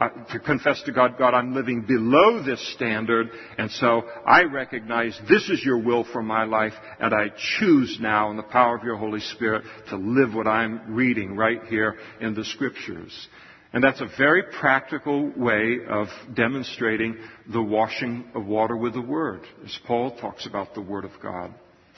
uh, 0.00 0.08
to 0.30 0.38
confess 0.38 0.82
to 0.82 0.92
God, 0.92 1.16
God, 1.18 1.34
I'm 1.34 1.54
living 1.54 1.82
below 1.82 2.42
this 2.42 2.74
standard, 2.74 3.30
and 3.56 3.70
so 3.70 4.02
I 4.26 4.42
recognize 4.42 5.18
this 5.28 5.48
is 5.48 5.64
your 5.64 5.78
will 5.78 6.04
for 6.12 6.22
my 6.22 6.44
life, 6.44 6.74
and 7.00 7.14
I 7.14 7.28
choose 7.58 7.98
now 8.00 8.30
in 8.30 8.36
the 8.36 8.42
power 8.42 8.76
of 8.76 8.84
your 8.84 8.96
Holy 8.96 9.20
Spirit 9.20 9.64
to 9.88 9.96
live 9.96 10.34
what 10.34 10.46
I'm 10.46 10.94
reading 10.94 11.34
right 11.34 11.62
here 11.68 11.96
in 12.20 12.34
the 12.34 12.44
Scriptures. 12.44 13.28
And 13.76 13.84
that's 13.84 14.00
a 14.00 14.08
very 14.16 14.42
practical 14.42 15.30
way 15.36 15.80
of 15.86 16.06
demonstrating 16.34 17.18
the 17.52 17.60
washing 17.60 18.24
of 18.34 18.46
water 18.46 18.74
with 18.74 18.94
the 18.94 19.02
Word, 19.02 19.42
as 19.66 19.78
Paul 19.86 20.16
talks 20.18 20.46
about 20.46 20.72
the 20.72 20.80
Word 20.80 21.04
of 21.04 21.10
God. 21.22 21.52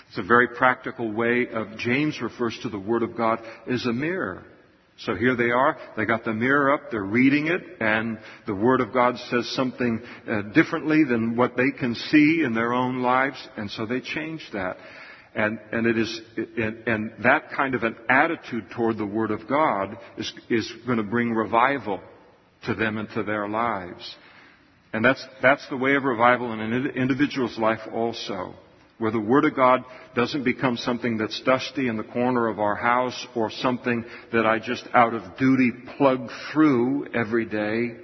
It's 0.08 0.18
a 0.18 0.24
very 0.24 0.48
practical 0.48 1.12
way 1.12 1.46
of, 1.46 1.78
James 1.78 2.20
refers 2.20 2.58
to 2.64 2.68
the 2.68 2.80
Word 2.80 3.04
of 3.04 3.16
God 3.16 3.38
as 3.70 3.86
a 3.86 3.92
mirror. 3.92 4.42
So 4.96 5.14
here 5.14 5.36
they 5.36 5.52
are, 5.52 5.78
they 5.96 6.04
got 6.04 6.24
the 6.24 6.34
mirror 6.34 6.74
up, 6.74 6.90
they're 6.90 7.04
reading 7.04 7.46
it, 7.46 7.62
and 7.78 8.18
the 8.48 8.56
Word 8.56 8.80
of 8.80 8.92
God 8.92 9.16
says 9.30 9.48
something 9.54 10.02
uh, 10.28 10.42
differently 10.52 11.04
than 11.04 11.36
what 11.36 11.56
they 11.56 11.70
can 11.78 11.94
see 11.94 12.42
in 12.44 12.54
their 12.54 12.72
own 12.72 13.02
lives, 13.02 13.36
and 13.56 13.70
so 13.70 13.86
they 13.86 14.00
change 14.00 14.44
that. 14.52 14.78
And, 15.38 15.60
and 15.70 15.86
it 15.86 15.96
is, 15.96 16.20
and, 16.36 16.88
and 16.88 17.12
that 17.22 17.52
kind 17.52 17.76
of 17.76 17.84
an 17.84 17.94
attitude 18.10 18.64
toward 18.74 18.98
the 18.98 19.06
Word 19.06 19.30
of 19.30 19.48
God 19.48 19.96
is, 20.16 20.32
is 20.50 20.70
going 20.84 20.98
to 20.98 21.04
bring 21.04 21.30
revival 21.30 22.00
to 22.64 22.74
them 22.74 22.98
and 22.98 23.08
to 23.10 23.22
their 23.22 23.48
lives. 23.48 24.16
And 24.92 25.04
that's, 25.04 25.24
that's 25.40 25.64
the 25.68 25.76
way 25.76 25.94
of 25.94 26.02
revival 26.02 26.52
in 26.52 26.60
an 26.60 26.86
individual's 26.88 27.56
life 27.56 27.78
also. 27.94 28.52
Where 28.98 29.12
the 29.12 29.20
Word 29.20 29.44
of 29.44 29.54
God 29.54 29.84
doesn't 30.16 30.42
become 30.42 30.76
something 30.76 31.18
that's 31.18 31.40
dusty 31.42 31.86
in 31.86 31.96
the 31.96 32.02
corner 32.02 32.48
of 32.48 32.58
our 32.58 32.74
house 32.74 33.24
or 33.36 33.48
something 33.48 34.04
that 34.32 34.44
I 34.44 34.58
just 34.58 34.88
out 34.92 35.14
of 35.14 35.38
duty 35.38 35.70
plug 35.96 36.30
through 36.52 37.14
every 37.14 37.46
day, 37.46 37.96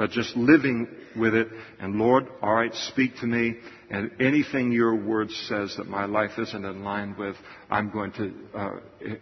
but 0.00 0.10
just 0.12 0.34
living 0.34 0.88
with 1.14 1.34
it. 1.34 1.48
And 1.78 1.96
Lord, 1.96 2.26
alright, 2.42 2.72
speak 2.72 3.16
to 3.16 3.26
me 3.26 3.56
and 3.90 4.10
anything 4.18 4.72
your 4.72 4.96
word 4.96 5.30
says 5.30 5.74
that 5.76 5.88
my 5.88 6.06
life 6.06 6.30
isn't 6.38 6.64
in 6.64 6.82
line 6.82 7.14
with, 7.18 7.36
I'm 7.70 7.90
going 7.90 8.12
to, 8.12 8.32
uh, 8.58 8.70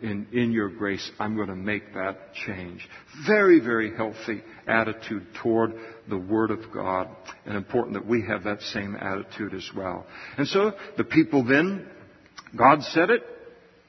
in, 0.03 0.29
in 0.31 0.53
your 0.53 0.69
grace, 0.69 1.11
I'm 1.19 1.35
going 1.35 1.49
to 1.49 1.57
make 1.57 1.95
that 1.95 2.33
change. 2.47 2.89
Very, 3.27 3.59
very 3.59 3.97
healthy 3.97 4.41
attitude 4.69 5.27
toward 5.43 5.73
the 6.09 6.17
Word 6.17 6.53
of 6.53 6.61
God. 6.73 7.09
And 7.45 7.57
important 7.57 7.95
that 7.95 8.07
we 8.07 8.25
have 8.29 8.45
that 8.45 8.63
same 8.63 8.95
attitude 8.95 9.55
as 9.55 9.69
well. 9.77 10.07
And 10.37 10.47
so 10.47 10.75
the 10.97 11.03
people 11.03 11.43
then, 11.45 11.89
God 12.57 12.85
said 12.85 13.11
it, 13.11 13.25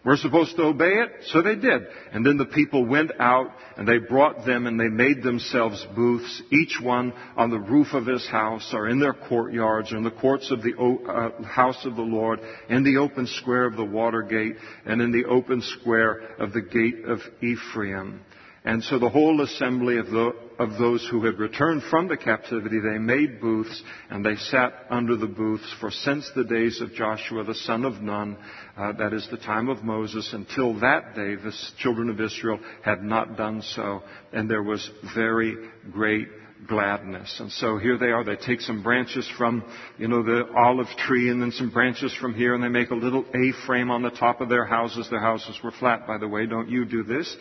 we're 0.05 0.15
supposed 0.15 0.55
to 0.55 0.63
obey 0.63 0.93
it, 0.93 1.09
so 1.25 1.41
they 1.41 1.55
did. 1.55 1.81
And 2.13 2.25
then 2.25 2.37
the 2.37 2.45
people 2.45 2.85
went 2.85 3.11
out 3.19 3.51
and 3.75 3.85
they 3.85 3.97
brought 3.97 4.45
them 4.45 4.65
and 4.65 4.79
they 4.79 4.87
made 4.87 5.21
themselves 5.21 5.85
booths, 5.93 6.41
each 6.53 6.79
one 6.81 7.11
on 7.35 7.49
the 7.49 7.59
roof 7.59 7.87
of 7.91 8.05
his 8.05 8.25
house 8.29 8.71
or 8.73 8.87
in 8.87 9.01
their 9.01 9.13
courtyards 9.13 9.91
or 9.91 9.97
in 9.97 10.05
the 10.05 10.11
courts 10.11 10.51
of 10.51 10.61
the 10.61 10.73
uh, 10.77 11.43
house 11.43 11.85
of 11.85 11.97
the 11.97 12.01
Lord, 12.01 12.39
in 12.69 12.85
the 12.85 12.95
open 12.95 13.27
square 13.27 13.65
of 13.65 13.75
the 13.75 13.83
water 13.83 14.21
gate 14.21 14.55
and 14.85 15.01
in 15.01 15.11
the 15.11 15.25
open 15.25 15.61
square 15.61 16.21
of 16.39 16.53
the 16.53 16.61
gate 16.61 17.03
of 17.05 17.19
Ephraim. 17.41 18.21
And 18.65 18.83
so 18.83 18.99
the 18.99 19.09
whole 19.09 19.41
assembly 19.41 19.97
of, 19.97 20.07
the, 20.07 20.33
of, 20.59 20.77
those 20.77 21.07
who 21.09 21.25
had 21.25 21.39
returned 21.39 21.81
from 21.89 22.09
the 22.09 22.17
captivity, 22.17 22.79
they 22.79 22.97
made 22.97 23.39
booths 23.39 23.81
and 24.09 24.23
they 24.23 24.35
sat 24.35 24.73
under 24.89 25.15
the 25.15 25.27
booths 25.27 25.73
for 25.79 25.89
since 25.89 26.29
the 26.35 26.43
days 26.43 26.81
of 26.81 26.93
Joshua 26.93 27.45
the 27.45 27.55
son 27.55 27.85
of 27.85 28.01
Nun, 28.01 28.37
uh, 28.79 28.93
that 28.93 29.11
is 29.11 29.27
the 29.29 29.37
time 29.37 29.67
of 29.67 29.83
Moses, 29.83 30.29
until 30.31 30.79
that 30.79 31.13
day 31.13 31.35
the 31.35 31.51
children 31.79 32.09
of 32.09 32.21
Israel 32.21 32.59
had 32.81 33.03
not 33.03 33.35
done 33.35 33.61
so. 33.61 34.03
And 34.31 34.49
there 34.49 34.63
was 34.63 34.89
very 35.13 35.57
great 35.91 36.29
gladness. 36.65 37.35
And 37.41 37.51
so 37.51 37.77
here 37.77 37.97
they 37.97 38.07
are. 38.07 38.23
They 38.23 38.37
take 38.37 38.61
some 38.61 38.81
branches 38.81 39.29
from, 39.37 39.69
you 39.97 40.07
know, 40.07 40.23
the 40.23 40.45
olive 40.55 40.87
tree 40.97 41.29
and 41.29 41.41
then 41.41 41.51
some 41.51 41.71
branches 41.71 42.15
from 42.21 42.33
here 42.33 42.55
and 42.55 42.63
they 42.63 42.69
make 42.69 42.91
a 42.91 42.95
little 42.95 43.25
A-frame 43.33 43.91
on 43.91 44.01
the 44.01 44.11
top 44.11 44.39
of 44.39 44.47
their 44.47 44.65
houses. 44.65 45.09
Their 45.09 45.19
houses 45.19 45.59
were 45.61 45.71
flat, 45.71 46.07
by 46.07 46.17
the 46.17 46.27
way. 46.29 46.45
Don't 46.45 46.69
you 46.69 46.85
do 46.85 47.03
this? 47.03 47.35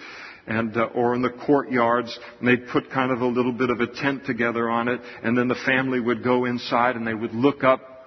and 0.49 0.77
uh, 0.79 0.85
or 0.95 1.15
in 1.15 1.21
the 1.21 1.31
courtyards 1.47 2.19
and 2.39 2.49
they'd 2.49 2.69
put 2.69 2.91
kind 2.91 3.13
of 3.13 3.21
a 3.21 3.27
little 3.27 3.53
bit 3.53 3.69
of 3.69 3.81
a 3.81 3.87
tent 3.87 4.25
together 4.25 4.71
on 4.71 4.89
it 4.89 4.99
and 5.23 5.37
then 5.37 5.47
the 5.47 5.59
family 5.67 6.01
would 6.01 6.25
go 6.25 6.47
inside 6.47 6.97
and 6.97 7.07
they 7.07 7.13
would 7.13 7.35
look 7.35 7.63
up 7.63 7.98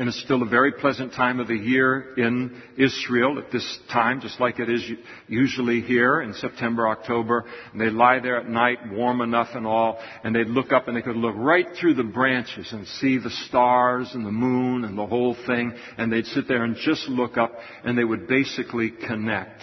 and 0.00 0.08
it's 0.08 0.22
still 0.22 0.42
a 0.42 0.48
very 0.48 0.72
pleasant 0.72 1.12
time 1.12 1.40
of 1.40 1.46
the 1.46 1.54
year 1.54 2.14
in 2.16 2.62
Israel 2.78 3.38
at 3.38 3.52
this 3.52 3.78
time, 3.92 4.22
just 4.22 4.40
like 4.40 4.58
it 4.58 4.70
is 4.70 4.82
usually 5.28 5.82
here 5.82 6.22
in 6.22 6.32
September, 6.32 6.88
October. 6.88 7.44
And 7.70 7.78
they'd 7.78 7.90
lie 7.90 8.18
there 8.18 8.38
at 8.38 8.48
night, 8.48 8.78
warm 8.90 9.20
enough 9.20 9.48
and 9.52 9.66
all, 9.66 9.98
and 10.24 10.34
they'd 10.34 10.46
look 10.46 10.72
up 10.72 10.88
and 10.88 10.96
they 10.96 11.02
could 11.02 11.16
look 11.16 11.34
right 11.36 11.66
through 11.78 11.96
the 11.96 12.02
branches 12.02 12.72
and 12.72 12.86
see 12.86 13.18
the 13.18 13.28
stars 13.28 14.12
and 14.14 14.24
the 14.24 14.32
moon 14.32 14.86
and 14.86 14.96
the 14.96 15.06
whole 15.06 15.36
thing. 15.46 15.74
And 15.98 16.10
they'd 16.10 16.24
sit 16.24 16.48
there 16.48 16.64
and 16.64 16.76
just 16.76 17.06
look 17.10 17.36
up 17.36 17.52
and 17.84 17.98
they 17.98 18.04
would 18.04 18.26
basically 18.26 18.90
connect 19.06 19.60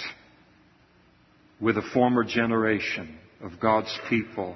with 1.59 1.77
a 1.79 1.89
former 1.95 2.23
generation 2.23 3.17
of 3.41 3.59
God's 3.59 3.99
people 4.07 4.55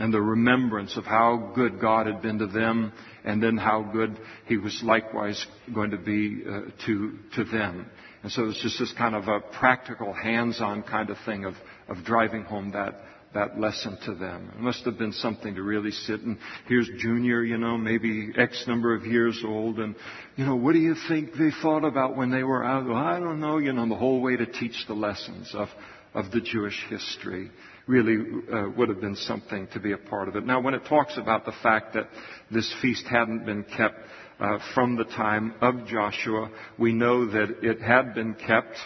and 0.00 0.14
the 0.14 0.20
remembrance 0.20 0.96
of 0.96 1.04
how 1.04 1.52
good 1.54 1.78
God 1.78 2.06
had 2.06 2.22
been 2.22 2.38
to 2.38 2.46
them 2.46 2.92
and 3.22 3.40
then 3.40 3.58
how 3.58 3.82
good 3.82 4.18
He 4.46 4.56
was 4.56 4.80
likewise 4.82 5.46
going 5.74 5.90
to 5.90 5.98
be 5.98 6.42
uh, 6.48 6.62
to, 6.86 7.18
to 7.36 7.44
them. 7.44 7.86
And 8.22 8.32
so 8.32 8.44
it 8.44 8.46
was 8.46 8.60
just 8.62 8.78
this 8.78 8.92
kind 8.96 9.14
of 9.14 9.28
a 9.28 9.40
practical, 9.40 10.14
hands-on 10.14 10.84
kind 10.84 11.10
of 11.10 11.18
thing 11.26 11.44
of, 11.44 11.54
of 11.86 12.02
driving 12.04 12.44
home 12.44 12.72
that, 12.72 12.94
that 13.34 13.60
lesson 13.60 13.98
to 14.06 14.14
them. 14.14 14.50
It 14.54 14.60
must 14.60 14.86
have 14.86 14.96
been 14.96 15.12
something 15.12 15.54
to 15.54 15.62
really 15.62 15.90
sit 15.90 16.22
and 16.22 16.38
here's 16.66 16.88
Junior, 16.98 17.42
you 17.42 17.58
know, 17.58 17.76
maybe 17.76 18.30
X 18.38 18.64
number 18.66 18.94
of 18.94 19.04
years 19.04 19.42
old, 19.44 19.78
and 19.78 19.94
you 20.36 20.46
know, 20.46 20.56
what 20.56 20.72
do 20.72 20.78
you 20.78 20.94
think 21.08 21.34
they 21.34 21.50
thought 21.60 21.84
about 21.84 22.16
when 22.16 22.30
they 22.30 22.42
were 22.42 22.64
out? 22.64 22.86
Well, 22.86 22.96
I 22.96 23.20
don't 23.20 23.38
know, 23.38 23.58
you 23.58 23.74
know, 23.74 23.86
the 23.86 23.96
whole 23.96 24.22
way 24.22 24.36
to 24.36 24.46
teach 24.46 24.86
the 24.88 24.94
lessons 24.94 25.50
of 25.54 25.68
of 26.14 26.30
the 26.32 26.40
Jewish 26.40 26.86
history 26.88 27.50
really 27.86 28.42
uh, 28.52 28.68
would 28.76 28.88
have 28.88 29.00
been 29.00 29.16
something 29.16 29.66
to 29.72 29.80
be 29.80 29.92
a 29.92 29.98
part 29.98 30.28
of 30.28 30.36
it. 30.36 30.46
Now, 30.46 30.60
when 30.60 30.74
it 30.74 30.84
talks 30.88 31.16
about 31.16 31.44
the 31.44 31.54
fact 31.62 31.94
that 31.94 32.08
this 32.50 32.72
feast 32.80 33.06
hadn't 33.06 33.44
been 33.44 33.64
kept 33.64 33.96
uh, 34.38 34.58
from 34.74 34.96
the 34.96 35.04
time 35.04 35.54
of 35.60 35.86
Joshua, 35.86 36.50
we 36.78 36.92
know 36.92 37.26
that 37.26 37.56
it 37.62 37.80
had 37.80 38.14
been 38.14 38.34
kept 38.34 38.76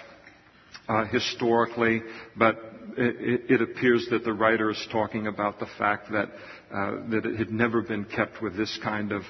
uh, 0.88 1.04
historically, 1.07 2.02
but 2.37 2.57
it, 2.96 3.50
it, 3.50 3.62
appears 3.62 4.07
that 4.11 4.24
the 4.24 4.33
writer 4.33 4.70
is 4.70 4.88
talking 4.92 5.26
about 5.26 5.59
the 5.59 5.66
fact 5.78 6.11
that 6.12 6.28
uh, 6.72 7.09
that 7.09 7.24
it 7.24 7.38
had 7.38 7.50
never 7.50 7.80
been 7.83 8.04
kept 8.04 8.42
with 8.42 8.57
this 8.57 8.78
kind 8.83 9.12
of 9.12 9.22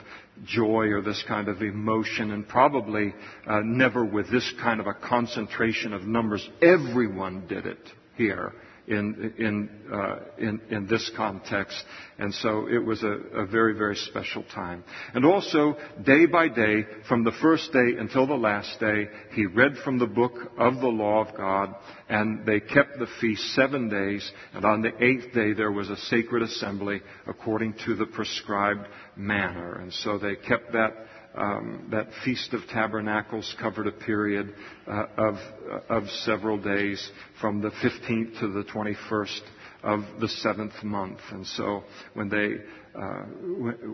joy 0.44 0.86
or 0.86 1.00
this 1.00 1.22
kind 1.28 1.48
of 1.48 1.62
emotion, 1.62 2.32
and 2.32 2.48
probably 2.48 3.14
uh, 3.46 3.60
never 3.64 4.04
with 4.04 4.30
this 4.30 4.52
kind 4.60 4.80
of 4.80 4.86
a 4.86 4.94
concentration 4.94 5.92
of 5.92 6.02
numbers. 6.02 6.48
Everyone 6.60 7.46
did 7.46 7.66
it 7.66 7.88
here 8.16 8.52
in, 8.86 9.34
in, 9.38 9.70
uh, 9.92 10.16
in, 10.38 10.60
in, 10.70 10.86
this 10.86 11.10
context. 11.16 11.82
And 12.18 12.34
so 12.34 12.68
it 12.68 12.84
was 12.84 13.02
a, 13.02 13.40
a, 13.40 13.46
very, 13.46 13.76
very 13.76 13.96
special 13.96 14.44
time. 14.54 14.84
And 15.14 15.24
also, 15.24 15.76
day 16.04 16.26
by 16.26 16.48
day, 16.48 16.84
from 17.08 17.24
the 17.24 17.32
first 17.40 17.72
day 17.72 17.98
until 17.98 18.26
the 18.26 18.34
last 18.34 18.78
day, 18.80 19.08
he 19.32 19.46
read 19.46 19.76
from 19.84 19.98
the 19.98 20.06
book 20.06 20.34
of 20.58 20.80
the 20.80 20.88
law 20.88 21.24
of 21.24 21.34
God, 21.34 21.74
and 22.08 22.44
they 22.44 22.60
kept 22.60 22.98
the 22.98 23.08
feast 23.20 23.54
seven 23.54 23.88
days, 23.88 24.30
and 24.52 24.64
on 24.64 24.82
the 24.82 24.92
eighth 25.02 25.32
day 25.32 25.54
there 25.54 25.72
was 25.72 25.88
a 25.88 25.96
sacred 25.96 26.42
assembly 26.42 27.00
according 27.26 27.74
to 27.86 27.94
the 27.94 28.06
prescribed 28.06 28.86
manner. 29.16 29.80
And 29.80 29.92
so 29.92 30.18
they 30.18 30.36
kept 30.36 30.72
that 30.72 30.94
um, 31.36 31.88
that 31.90 32.08
Feast 32.24 32.52
of 32.52 32.60
Tabernacles 32.72 33.54
covered 33.60 33.86
a 33.86 33.92
period 33.92 34.54
uh, 34.86 35.06
of, 35.16 35.34
uh, 35.34 35.94
of 35.94 36.08
several 36.24 36.58
days 36.58 37.10
from 37.40 37.60
the 37.60 37.70
15th 37.70 38.40
to 38.40 38.52
the 38.52 38.64
21st 38.64 39.40
of 39.82 40.00
the 40.20 40.28
seventh 40.28 40.82
month. 40.82 41.18
And 41.30 41.46
so 41.46 41.84
when 42.14 42.28
they 42.28 42.56
uh, 42.98 43.24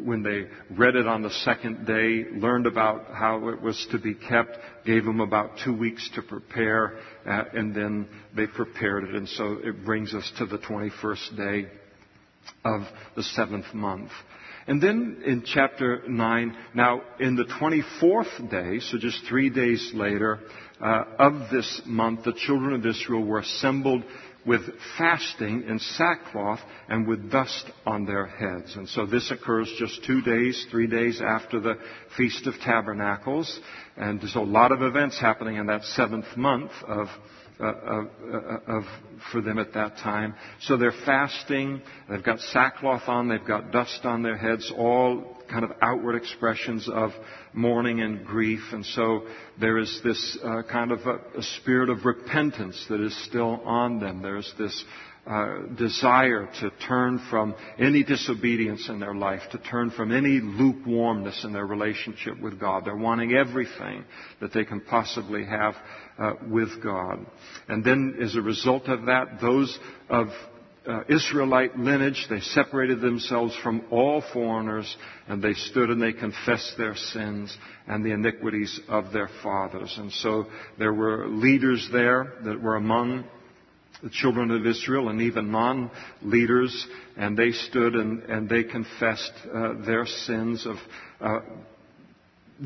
when 0.04 0.22
they 0.22 0.44
read 0.76 0.94
it 0.94 1.06
on 1.06 1.22
the 1.22 1.30
second 1.30 1.86
day, 1.86 2.26
learned 2.38 2.66
about 2.66 3.06
how 3.06 3.48
it 3.48 3.60
was 3.62 3.86
to 3.92 3.98
be 3.98 4.14
kept, 4.14 4.58
gave 4.84 5.06
them 5.06 5.20
about 5.20 5.52
two 5.64 5.74
weeks 5.74 6.08
to 6.14 6.22
prepare, 6.22 6.98
uh, 7.26 7.44
and 7.54 7.74
then 7.74 8.06
they 8.36 8.46
prepared 8.46 9.04
it. 9.04 9.14
And 9.14 9.26
so 9.26 9.56
it 9.64 9.86
brings 9.86 10.14
us 10.14 10.30
to 10.36 10.44
the 10.44 10.58
21st 10.58 11.36
day 11.36 11.70
of 12.62 12.82
the 13.16 13.22
seventh 13.22 13.72
month. 13.72 14.10
And 14.70 14.80
then 14.80 15.22
in 15.26 15.42
chapter 15.44 16.04
9, 16.06 16.56
now 16.74 17.02
in 17.18 17.34
the 17.34 17.42
24th 17.42 18.52
day, 18.52 18.78
so 18.78 18.98
just 18.98 19.20
three 19.28 19.50
days 19.50 19.90
later, 19.92 20.38
uh, 20.80 21.02
of 21.18 21.50
this 21.50 21.82
month, 21.86 22.22
the 22.22 22.34
children 22.34 22.74
of 22.74 22.86
Israel 22.86 23.24
were 23.24 23.40
assembled 23.40 24.04
with 24.46 24.60
fasting 24.96 25.64
and 25.66 25.80
sackcloth 25.80 26.60
and 26.88 27.08
with 27.08 27.32
dust 27.32 27.68
on 27.84 28.06
their 28.06 28.26
heads. 28.26 28.76
And 28.76 28.88
so 28.88 29.06
this 29.06 29.32
occurs 29.32 29.68
just 29.76 30.04
two 30.04 30.22
days, 30.22 30.64
three 30.70 30.86
days 30.86 31.20
after 31.20 31.58
the 31.58 31.74
Feast 32.16 32.46
of 32.46 32.54
Tabernacles. 32.64 33.58
And 33.96 34.20
there's 34.20 34.36
a 34.36 34.40
lot 34.40 34.70
of 34.70 34.82
events 34.82 35.18
happening 35.18 35.56
in 35.56 35.66
that 35.66 35.82
seventh 35.82 36.36
month 36.36 36.70
of 36.86 37.08
uh, 37.60 37.64
of, 37.64 38.06
uh, 38.32 38.58
of, 38.68 38.84
for 39.32 39.40
them 39.40 39.58
at 39.58 39.74
that 39.74 39.96
time. 39.98 40.34
So 40.60 40.76
they're 40.76 40.92
fasting. 41.04 41.82
They've 42.08 42.22
got 42.22 42.40
sackcloth 42.40 43.08
on. 43.08 43.28
They've 43.28 43.44
got 43.44 43.72
dust 43.72 44.00
on 44.04 44.22
their 44.22 44.36
heads. 44.36 44.72
All 44.76 45.36
kind 45.50 45.64
of 45.64 45.72
outward 45.82 46.14
expressions 46.14 46.88
of 46.88 47.10
mourning 47.52 48.00
and 48.00 48.24
grief. 48.24 48.60
And 48.72 48.84
so 48.86 49.26
there 49.60 49.78
is 49.78 50.00
this 50.04 50.38
uh, 50.44 50.62
kind 50.70 50.92
of 50.92 51.00
a, 51.00 51.38
a 51.38 51.42
spirit 51.58 51.90
of 51.90 52.04
repentance 52.04 52.86
that 52.88 53.00
is 53.00 53.24
still 53.24 53.60
on 53.64 53.98
them. 53.98 54.22
There's 54.22 54.52
this 54.58 54.84
uh, 55.26 55.66
desire 55.76 56.48
to 56.60 56.70
turn 56.88 57.24
from 57.28 57.54
any 57.78 58.02
disobedience 58.02 58.88
in 58.88 58.98
their 58.98 59.14
life, 59.14 59.42
to 59.52 59.58
turn 59.58 59.90
from 59.90 60.12
any 60.12 60.40
lukewarmness 60.40 61.44
in 61.44 61.52
their 61.52 61.66
relationship 61.66 62.40
with 62.40 62.58
God. 62.58 62.84
They're 62.84 62.96
wanting 62.96 63.34
everything 63.34 64.04
that 64.40 64.54
they 64.54 64.64
can 64.64 64.80
possibly 64.80 65.44
have 65.44 65.74
uh, 66.18 66.32
with 66.48 66.82
God. 66.82 67.26
And 67.68 67.84
then 67.84 68.16
as 68.22 68.34
a 68.34 68.40
result 68.40 68.88
of 68.88 69.04
that, 69.10 69.40
those 69.40 69.76
of 70.08 70.28
uh, 70.86 71.02
Israelite 71.08 71.78
lineage, 71.78 72.26
they 72.30 72.40
separated 72.40 73.00
themselves 73.00 73.54
from 73.62 73.84
all 73.90 74.22
foreigners 74.32 74.96
and 75.28 75.42
they 75.42 75.52
stood 75.52 75.90
and 75.90 76.00
they 76.00 76.12
confessed 76.12 76.74
their 76.78 76.96
sins 76.96 77.56
and 77.86 78.04
the 78.04 78.12
iniquities 78.12 78.80
of 78.88 79.12
their 79.12 79.28
fathers. 79.42 79.94
And 79.98 80.12
so 80.12 80.46
there 80.78 80.94
were 80.94 81.28
leaders 81.28 81.88
there 81.92 82.34
that 82.44 82.60
were 82.62 82.76
among 82.76 83.24
the 84.02 84.10
children 84.10 84.50
of 84.50 84.64
Israel 84.64 85.10
and 85.10 85.20
even 85.20 85.50
non-leaders, 85.50 86.86
and 87.16 87.36
they 87.36 87.50
stood 87.50 87.94
and, 87.94 88.22
and 88.22 88.48
they 88.48 88.64
confessed 88.64 89.32
uh, 89.54 89.74
their 89.84 90.06
sins 90.06 90.66
of 90.66 90.76
uh, 91.20 91.40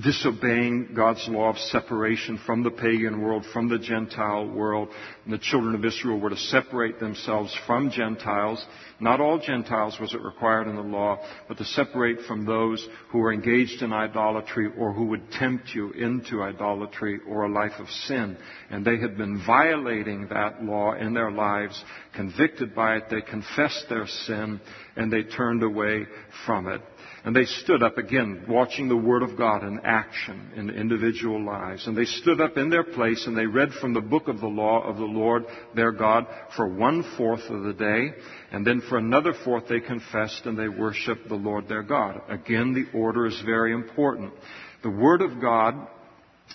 disobeying 0.02 0.88
God's 0.94 1.24
law 1.28 1.50
of 1.50 1.58
separation 1.58 2.40
from 2.44 2.64
the 2.64 2.70
pagan 2.70 3.20
world, 3.20 3.44
from 3.52 3.68
the 3.68 3.78
Gentile 3.78 4.48
world. 4.48 4.88
And 5.24 5.32
the 5.32 5.38
children 5.38 5.74
of 5.74 5.84
Israel 5.84 6.18
were 6.18 6.30
to 6.30 6.36
separate 6.36 6.98
themselves 6.98 7.56
from 7.66 7.90
Gentiles. 7.90 8.64
Not 8.98 9.20
all 9.20 9.38
Gentiles 9.38 9.96
was 10.00 10.12
it 10.12 10.20
required 10.20 10.66
in 10.66 10.74
the 10.74 10.82
law, 10.82 11.18
but 11.46 11.58
to 11.58 11.64
separate 11.64 12.22
from 12.26 12.44
those 12.44 12.86
who 13.10 13.18
were 13.18 13.32
engaged 13.32 13.82
in 13.82 13.92
idolatry 13.92 14.68
or 14.76 14.92
who 14.92 15.06
would 15.06 15.30
tempt 15.30 15.68
you 15.74 15.92
into 15.92 16.42
idolatry 16.42 17.20
or 17.28 17.44
a 17.44 17.52
life 17.52 17.78
of 17.78 17.88
sin. 17.88 18.36
And 18.70 18.84
they 18.84 18.98
had 18.98 19.16
been 19.16 19.42
violating 19.46 20.26
that 20.28 20.64
law 20.64 20.94
in 20.94 21.14
their 21.14 21.30
lives, 21.30 21.82
convicted 22.16 22.74
by 22.74 22.96
it. 22.96 23.04
They 23.10 23.20
confessed 23.20 23.86
their 23.88 24.06
sin 24.06 24.60
and 24.96 25.12
they 25.12 25.22
turned 25.22 25.62
away 25.62 26.06
from 26.46 26.66
it. 26.66 26.80
And 27.24 27.34
they 27.34 27.46
stood 27.46 27.82
up 27.82 27.96
again, 27.96 28.44
watching 28.46 28.86
the 28.86 28.96
Word 28.96 29.22
of 29.22 29.38
God 29.38 29.62
in 29.64 29.80
action 29.82 30.52
in 30.56 30.68
individual 30.68 31.42
lives. 31.42 31.86
And 31.86 31.96
they 31.96 32.04
stood 32.04 32.38
up 32.38 32.58
in 32.58 32.68
their 32.68 32.84
place 32.84 33.26
and 33.26 33.34
they 33.34 33.46
read 33.46 33.72
from 33.80 33.94
the 33.94 34.02
book 34.02 34.28
of 34.28 34.40
the 34.40 34.46
law 34.46 34.82
of 34.82 34.98
the 34.98 35.04
Lord 35.04 35.44
their 35.74 35.90
God 35.90 36.26
for 36.54 36.68
one 36.68 37.02
fourth 37.16 37.48
of 37.48 37.62
the 37.62 37.72
day. 37.72 38.10
And 38.52 38.66
then 38.66 38.82
for 38.90 38.98
another 38.98 39.32
fourth 39.42 39.68
they 39.68 39.80
confessed 39.80 40.44
and 40.44 40.58
they 40.58 40.68
worshiped 40.68 41.26
the 41.28 41.34
Lord 41.34 41.66
their 41.66 41.82
God. 41.82 42.20
Again, 42.28 42.74
the 42.74 42.98
order 42.98 43.24
is 43.24 43.40
very 43.46 43.72
important. 43.72 44.34
The 44.82 44.90
Word 44.90 45.22
of 45.22 45.40
God 45.40 45.88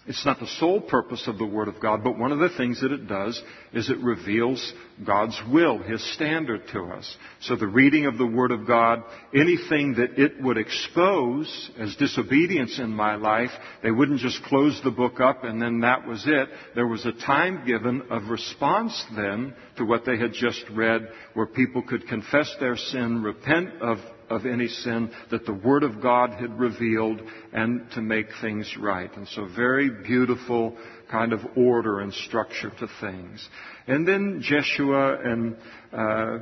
it's 0.09 0.25
not 0.25 0.39
the 0.39 0.47
sole 0.47 0.81
purpose 0.81 1.27
of 1.27 1.37
the 1.37 1.45
Word 1.45 1.67
of 1.67 1.79
God, 1.79 2.03
but 2.03 2.17
one 2.17 2.31
of 2.31 2.39
the 2.39 2.49
things 2.57 2.81
that 2.81 2.91
it 2.91 3.07
does 3.07 3.39
is 3.73 3.91
it 3.91 3.99
reveals 3.99 4.73
God's 5.05 5.39
will, 5.51 5.77
His 5.77 6.03
standard 6.15 6.63
to 6.73 6.85
us. 6.85 7.15
So 7.41 7.55
the 7.55 7.67
reading 7.67 8.07
of 8.07 8.17
the 8.17 8.25
Word 8.25 8.49
of 8.49 8.65
God, 8.65 9.03
anything 9.35 9.93
that 9.97 10.17
it 10.17 10.41
would 10.41 10.57
expose 10.57 11.69
as 11.77 11.95
disobedience 11.97 12.79
in 12.79 12.89
my 12.89 13.17
life, 13.17 13.51
they 13.83 13.91
wouldn't 13.91 14.19
just 14.19 14.41
close 14.45 14.81
the 14.83 14.89
book 14.89 15.19
up 15.19 15.43
and 15.43 15.61
then 15.61 15.81
that 15.81 16.07
was 16.07 16.23
it. 16.25 16.49
There 16.73 16.87
was 16.87 17.05
a 17.05 17.11
time 17.11 17.67
given 17.67 18.01
of 18.09 18.31
response 18.31 19.05
then 19.15 19.53
to 19.77 19.85
what 19.85 20.05
they 20.05 20.17
had 20.17 20.33
just 20.33 20.65
read 20.71 21.07
where 21.35 21.45
people 21.45 21.83
could 21.83 22.07
confess 22.07 22.51
their 22.59 22.77
sin, 22.77 23.21
repent 23.21 23.79
of 23.79 23.99
of 24.29 24.45
any 24.45 24.67
sin 24.67 25.11
that 25.31 25.45
the 25.45 25.53
Word 25.53 25.83
of 25.83 26.01
God 26.01 26.31
had 26.31 26.59
revealed 26.59 27.21
and 27.53 27.89
to 27.91 28.01
make 28.01 28.27
things 28.41 28.75
right. 28.79 29.15
And 29.15 29.27
so 29.27 29.47
very 29.55 29.89
beautiful 29.89 30.77
kind 31.11 31.33
of 31.33 31.41
order 31.55 31.99
and 31.99 32.13
structure 32.13 32.71
to 32.79 32.87
things. 33.01 33.47
And 33.87 34.07
then 34.07 34.41
Jeshua 34.41 35.17
and 35.23 35.57
uh, 35.91 36.39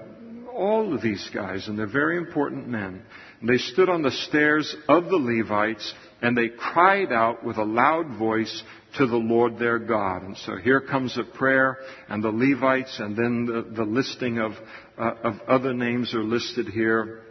all 0.53 0.93
of 0.93 1.01
these 1.01 1.29
guys, 1.33 1.67
and 1.67 1.77
they're 1.77 1.87
very 1.87 2.17
important 2.17 2.67
men. 2.67 3.03
And 3.39 3.49
they 3.49 3.57
stood 3.57 3.89
on 3.89 4.01
the 4.01 4.11
stairs 4.11 4.75
of 4.89 5.05
the 5.05 5.17
Levites 5.17 5.93
and 6.21 6.35
they 6.35 6.49
cried 6.49 7.11
out 7.11 7.45
with 7.45 7.57
a 7.57 7.63
loud 7.63 8.17
voice 8.17 8.63
to 8.97 9.05
the 9.05 9.17
Lord 9.17 9.59
their 9.59 9.77
God. 9.77 10.23
And 10.23 10.35
so 10.37 10.55
here 10.55 10.81
comes 10.81 11.17
a 11.17 11.23
prayer, 11.23 11.77
and 12.09 12.23
the 12.23 12.31
Levites, 12.31 12.97
and 12.99 13.15
then 13.15 13.45
the, 13.45 13.61
the 13.75 13.83
listing 13.83 14.39
of, 14.39 14.53
uh, 14.97 15.13
of 15.23 15.39
other 15.47 15.73
names 15.73 16.15
are 16.15 16.23
listed 16.23 16.67
here 16.67 17.21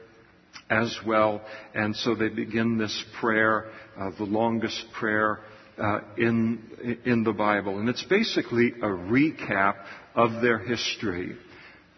as 0.71 0.97
well. 1.07 1.41
And 1.75 1.95
so 1.97 2.15
they 2.15 2.29
begin 2.29 2.79
this 2.79 3.05
prayer, 3.21 3.67
uh, 3.99 4.11
the 4.19 4.25
longest 4.25 4.85
prayer 4.99 5.41
uh, 5.79 6.01
in, 6.17 7.01
in 7.05 7.23
the 7.23 7.33
Bible. 7.33 7.79
And 7.79 7.89
it's 7.89 8.05
basically 8.05 8.73
a 8.83 8.87
recap 8.87 9.77
of 10.15 10.43
their 10.43 10.59
history. 10.59 11.37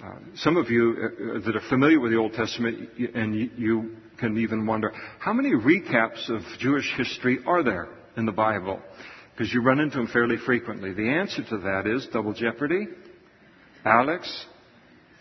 Uh, 0.03 0.15
some 0.37 0.57
of 0.57 0.71
you 0.71 0.95
uh, 0.97 1.45
that 1.45 1.57
are 1.57 1.69
familiar 1.69 2.01
with 2.01 2.13
the 2.13 2.19
Old 2.19 2.33
Testament, 2.33 2.91
and 3.15 3.35
you, 3.35 3.51
you 3.57 3.97
can 4.19 4.37
even 4.39 4.67
wonder, 4.67 4.93
how 5.19 5.33
many 5.33 5.51
recaps 5.51 6.29
of 6.29 6.43
Jewish 6.59 6.93
history 6.97 7.39
are 7.47 7.63
there 7.63 7.89
in 8.17 8.27
the 8.27 8.33
Bible? 8.33 8.81
Because 9.33 9.53
you 9.53 9.63
run 9.63 9.79
into 9.81 9.97
them 9.97 10.09
fairly 10.09 10.37
frequently. 10.45 10.93
The 10.93 11.09
answer 11.09 11.43
to 11.51 11.59
that 11.59 11.87
is 11.87 12.07
double 12.13 12.33
jeopardy. 12.33 12.89
Alex, 13.85 14.47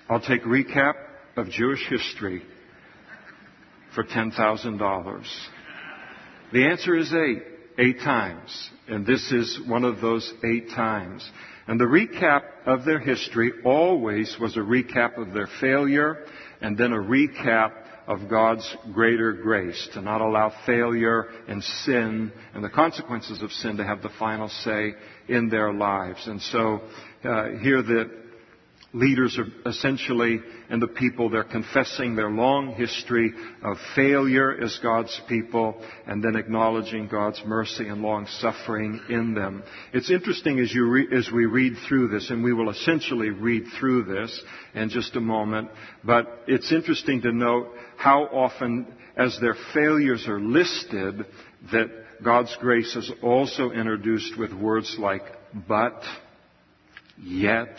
I'll 0.10 0.20
take 0.20 0.44
recap 0.44 0.94
of 1.36 1.50
Jewish 1.50 1.88
history 1.88 2.42
for 3.98 4.04
$10,000. 4.04 5.28
The 6.54 6.66
answer 6.68 6.96
is 6.96 7.12
eight. 7.12 7.42
Eight 7.80 8.00
times. 8.00 8.70
And 8.88 9.08
this 9.08 9.32
is 9.32 9.60
one 9.68 9.84
of 9.84 10.02
those 10.02 10.32
eight 10.44 10.70
times. 10.70 11.28
And 11.68 11.80
the 11.80 11.86
recap 11.86 12.44
of 12.68 12.86
their 12.86 13.00
history 13.00 13.52
always 13.66 14.38
was 14.40 14.56
a 14.56 14.60
recap 14.60 15.18
of 15.18 15.34
their 15.34 15.48
failure 15.60 16.26
and 16.62 16.78
then 16.78 16.94
a 16.94 16.98
recap 16.98 17.72
of 18.06 18.30
God's 18.30 18.72
greater 18.94 19.34
grace 19.34 19.90
to 19.96 20.02
not 20.02 20.22
allow 20.22 20.54
failure 20.68 21.30
and 21.48 21.64
sin 21.64 22.32
and 22.54 22.64
the 22.64 22.70
consequences 22.70 23.42
of 23.42 23.52
sin 23.52 23.78
to 23.78 23.84
have 23.84 24.04
the 24.04 24.12
final 24.20 24.48
say 24.48 24.94
in 25.28 25.50
their 25.50 25.74
lives. 25.74 26.28
And 26.28 26.40
so 26.40 26.82
uh, 27.24 27.50
here 27.62 27.82
the 27.82 28.27
leaders 28.98 29.38
are 29.38 29.70
essentially, 29.70 30.40
and 30.70 30.82
the 30.82 30.88
people, 30.88 31.30
they're 31.30 31.44
confessing 31.44 32.16
their 32.16 32.30
long 32.30 32.74
history 32.74 33.32
of 33.64 33.78
failure 33.96 34.56
as 34.62 34.78
God's 34.82 35.20
people 35.30 35.82
and 36.06 36.24
then 36.24 36.36
acknowledging 36.36 37.08
God's 37.08 37.42
mercy 37.46 37.88
and 37.88 38.02
long 38.02 38.28
suffering 38.40 39.00
in 39.10 39.34
them. 39.34 39.64
It's 39.94 40.12
interesting 40.12 40.60
as, 40.60 40.74
you 40.74 40.90
re- 40.90 41.08
as 41.16 41.30
we 41.34 41.46
read 41.46 41.74
through 41.88 42.10
this, 42.10 42.30
and 42.30 42.44
we 42.44 42.54
will 42.54 42.70
essentially 42.70 43.30
read 43.30 43.64
through 43.80 44.04
this 44.06 44.42
in 44.74 44.90
just 44.90 45.16
a 45.16 45.22
moment, 45.22 45.70
but 46.04 46.44
it's 46.48 46.72
interesting 46.72 47.22
to 47.22 47.32
note 47.32 47.70
how 47.98 48.24
often 48.26 48.88
as 49.16 49.38
their 49.42 49.56
failures 49.74 50.28
are 50.28 50.40
listed 50.40 51.26
that 51.72 51.88
God's 52.24 52.56
grace 52.60 52.96
is 52.96 53.12
also 53.22 53.72
introduced 53.72 54.38
with 54.38 54.54
words 54.54 54.96
like 55.00 55.24
but, 55.68 56.02
yet, 57.18 57.78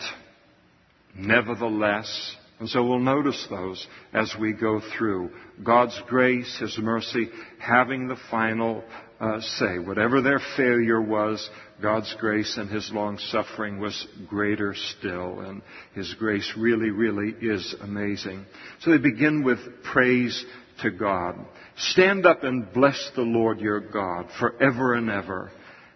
nevertheless. 1.15 2.35
And 2.59 2.67
so 2.67 2.83
we'll 2.83 2.99
notice 2.99 3.47
those 3.49 3.87
as 4.13 4.35
we 4.39 4.53
go 4.53 4.81
through. 4.97 5.31
God's 5.63 5.99
grace, 6.07 6.57
His 6.59 6.77
mercy, 6.77 7.29
having 7.57 8.07
the 8.07 8.17
final 8.29 8.83
uh, 9.19 9.39
say. 9.39 9.79
Whatever 9.79 10.21
their 10.21 10.41
failure 10.57 11.01
was, 11.01 11.49
God's 11.81 12.13
grace 12.19 12.57
and 12.57 12.69
His 12.69 12.91
long 12.93 13.17
suffering 13.17 13.79
was 13.79 14.07
greater 14.27 14.75
still. 14.75 15.39
And 15.39 15.61
His 15.93 16.13
grace 16.19 16.51
really, 16.57 16.89
really 16.89 17.33
is 17.41 17.75
amazing. 17.81 18.45
So 18.81 18.91
they 18.91 18.97
begin 18.97 19.43
with 19.43 19.59
praise 19.83 20.45
to 20.81 20.91
God. 20.91 21.35
Stand 21.77 22.25
up 22.25 22.43
and 22.43 22.71
bless 22.73 23.11
the 23.15 23.21
Lord 23.21 23.61
your 23.61 23.79
God 23.79 24.27
forever 24.37 24.95
and 24.95 25.09
ever. 25.09 25.51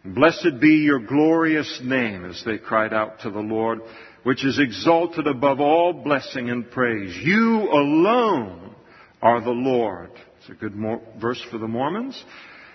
Blessed 0.06 0.60
be 0.60 0.84
your 0.84 1.00
glorious 1.00 1.80
name 1.84 2.26
as 2.26 2.42
they 2.46 2.58
cried 2.58 2.94
out 2.94 3.22
to 3.22 3.32
the 3.32 3.40
Lord 3.40 3.80
which 4.24 4.46
is 4.46 4.60
exalted 4.60 5.28
above 5.28 5.60
all 5.60 5.94
blessing 5.94 6.50
and 6.50 6.70
praise. 6.72 7.16
You 7.22 7.70
alone 7.72 8.76
are 9.22 9.42
the 9.42 9.52
Lord. 9.52 10.12
It's 10.40 10.50
a 10.50 10.54
good 10.54 10.76
verse 11.22 11.42
for 11.52 11.58
the 11.58 11.68
Mormons. 11.68 12.22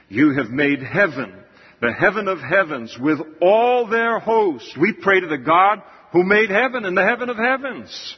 You 0.08 0.34
have 0.34 0.50
made 0.50 0.82
heaven, 0.82 1.34
the 1.80 1.92
heaven 1.92 2.28
of 2.28 2.38
heavens, 2.40 2.96
with 2.98 3.18
all 3.42 3.86
their 3.86 4.18
hosts. 4.18 4.74
We 4.80 4.92
pray 4.92 5.20
to 5.20 5.26
the 5.26 5.38
God 5.38 5.82
who 6.12 6.22
made 6.22 6.50
heaven 6.50 6.84
and 6.84 6.96
the 6.96 7.04
heaven 7.04 7.28
of 7.28 7.36
heavens. 7.36 8.16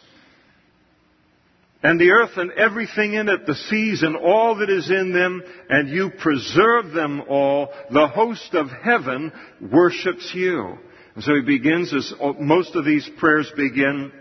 And 1.83 1.99
the 1.99 2.11
earth 2.11 2.37
and 2.37 2.53
everything 2.53 3.15
in 3.15 3.29
it, 3.29 3.47
the 3.47 3.55
seas 3.55 4.03
and 4.03 4.15
all 4.15 4.57
that 4.57 4.69
is 4.69 4.91
in 4.91 5.13
them, 5.13 5.43
and 5.69 5.89
you 5.89 6.11
preserve 6.11 6.93
them 6.93 7.23
all. 7.29 7.71
The 7.91 8.07
host 8.07 8.55
of 8.55 8.69
heaven 8.69 9.33
worships 9.61 10.31
you. 10.35 10.79
And 11.15 11.25
so 11.25 11.35
he 11.35 11.43
begins 11.43 11.93
as 11.93 12.13
oh, 12.21 12.35
most 12.35 12.75
of 12.77 12.85
these 12.85 13.09
prayers 13.19 13.51
begin 13.57 14.13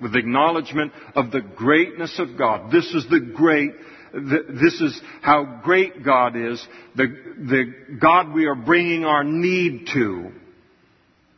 with 0.00 0.16
acknowledgement 0.16 0.92
of 1.14 1.30
the 1.30 1.40
greatness 1.40 2.18
of 2.18 2.36
God. 2.36 2.72
This 2.72 2.86
is 2.92 3.06
the 3.08 3.20
great, 3.20 3.70
this 4.12 4.80
is 4.80 5.00
how 5.20 5.60
great 5.62 6.04
God 6.04 6.36
is, 6.36 6.66
the, 6.96 7.06
the 7.38 7.96
God 8.00 8.32
we 8.32 8.46
are 8.46 8.54
bringing 8.54 9.04
our 9.04 9.24
need 9.24 9.88
to, 9.94 10.32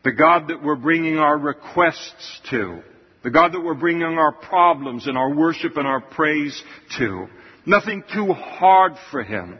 the 0.04 0.12
God 0.12 0.48
that 0.48 0.62
we're 0.62 0.76
bringing 0.76 1.18
our 1.18 1.36
requests 1.36 2.40
to, 2.50 2.82
the 3.22 3.30
God 3.30 3.52
that 3.52 3.60
we're 3.60 3.74
bringing 3.74 4.02
our 4.02 4.32
problems 4.32 5.06
and 5.06 5.16
our 5.16 5.34
worship 5.34 5.76
and 5.76 5.86
our 5.86 6.00
praise 6.00 6.62
to. 6.98 7.26
Nothing 7.66 8.04
too 8.12 8.32
hard 8.32 8.92
for 9.10 9.22
Him. 9.22 9.58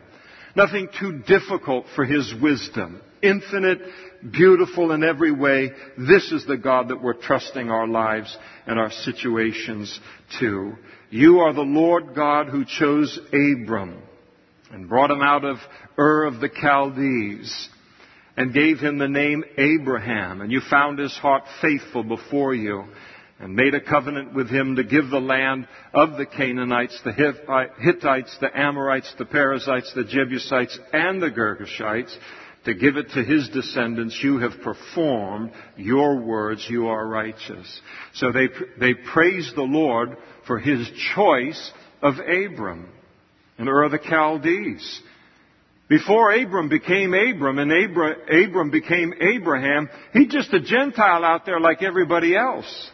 Nothing 0.54 0.88
too 1.00 1.22
difficult 1.26 1.86
for 1.96 2.04
His 2.04 2.32
wisdom. 2.40 3.00
Infinite 3.22 3.80
beautiful 4.32 4.92
in 4.92 5.04
every 5.04 5.32
way. 5.32 5.70
This 5.98 6.32
is 6.32 6.46
the 6.46 6.56
God 6.56 6.88
that 6.88 7.02
we're 7.02 7.14
trusting 7.14 7.70
our 7.70 7.86
lives 7.86 8.36
and 8.66 8.78
our 8.78 8.90
situations 8.90 9.98
to. 10.40 10.74
You 11.10 11.40
are 11.40 11.52
the 11.52 11.62
Lord 11.62 12.14
God 12.14 12.48
who 12.48 12.64
chose 12.64 13.18
Abram 13.28 14.02
and 14.70 14.88
brought 14.88 15.10
him 15.10 15.22
out 15.22 15.44
of 15.44 15.58
Ur 15.98 16.24
of 16.24 16.40
the 16.40 16.48
Chaldees 16.48 17.68
and 18.36 18.52
gave 18.52 18.78
him 18.78 18.98
the 18.98 19.08
name 19.08 19.44
Abraham. 19.56 20.40
And 20.40 20.50
you 20.50 20.60
found 20.68 20.98
his 20.98 21.16
heart 21.16 21.44
faithful 21.62 22.02
before 22.02 22.54
you 22.54 22.84
and 23.38 23.54
made 23.54 23.74
a 23.74 23.80
covenant 23.80 24.32
with 24.32 24.48
him 24.48 24.76
to 24.76 24.84
give 24.84 25.10
the 25.10 25.20
land 25.20 25.68
of 25.92 26.16
the 26.16 26.26
Canaanites, 26.26 27.00
the 27.04 27.12
Hittites, 27.78 28.36
the 28.40 28.58
Amorites, 28.58 29.12
the 29.18 29.24
Perizzites, 29.24 29.92
the 29.94 30.04
Jebusites, 30.04 30.78
and 30.92 31.22
the 31.22 31.30
Girgashites 31.30 32.16
to 32.64 32.74
give 32.74 32.96
it 32.96 33.10
to 33.10 33.22
his 33.22 33.48
descendants. 33.50 34.18
You 34.22 34.38
have 34.38 34.60
performed 34.62 35.52
your 35.76 36.20
words. 36.20 36.66
You 36.68 36.88
are 36.88 37.06
righteous. 37.06 37.80
So 38.14 38.32
they, 38.32 38.48
they 38.78 38.94
praise 38.94 39.52
the 39.54 39.62
Lord 39.62 40.16
for 40.46 40.58
his 40.58 40.90
choice 41.14 41.72
of 42.02 42.14
Abram 42.18 42.88
and 43.58 43.68
Ur 43.68 43.84
of 43.84 43.92
the 43.92 43.98
Chaldees. 43.98 45.00
Before 45.88 46.32
Abram 46.32 46.68
became 46.68 47.12
Abram 47.12 47.58
and 47.58 47.70
Abra, 47.70 48.16
Abram 48.44 48.70
became 48.70 49.12
Abraham, 49.20 49.90
he's 50.12 50.32
just 50.32 50.52
a 50.54 50.60
Gentile 50.60 51.24
out 51.24 51.44
there 51.44 51.60
like 51.60 51.82
everybody 51.82 52.34
else. 52.34 52.90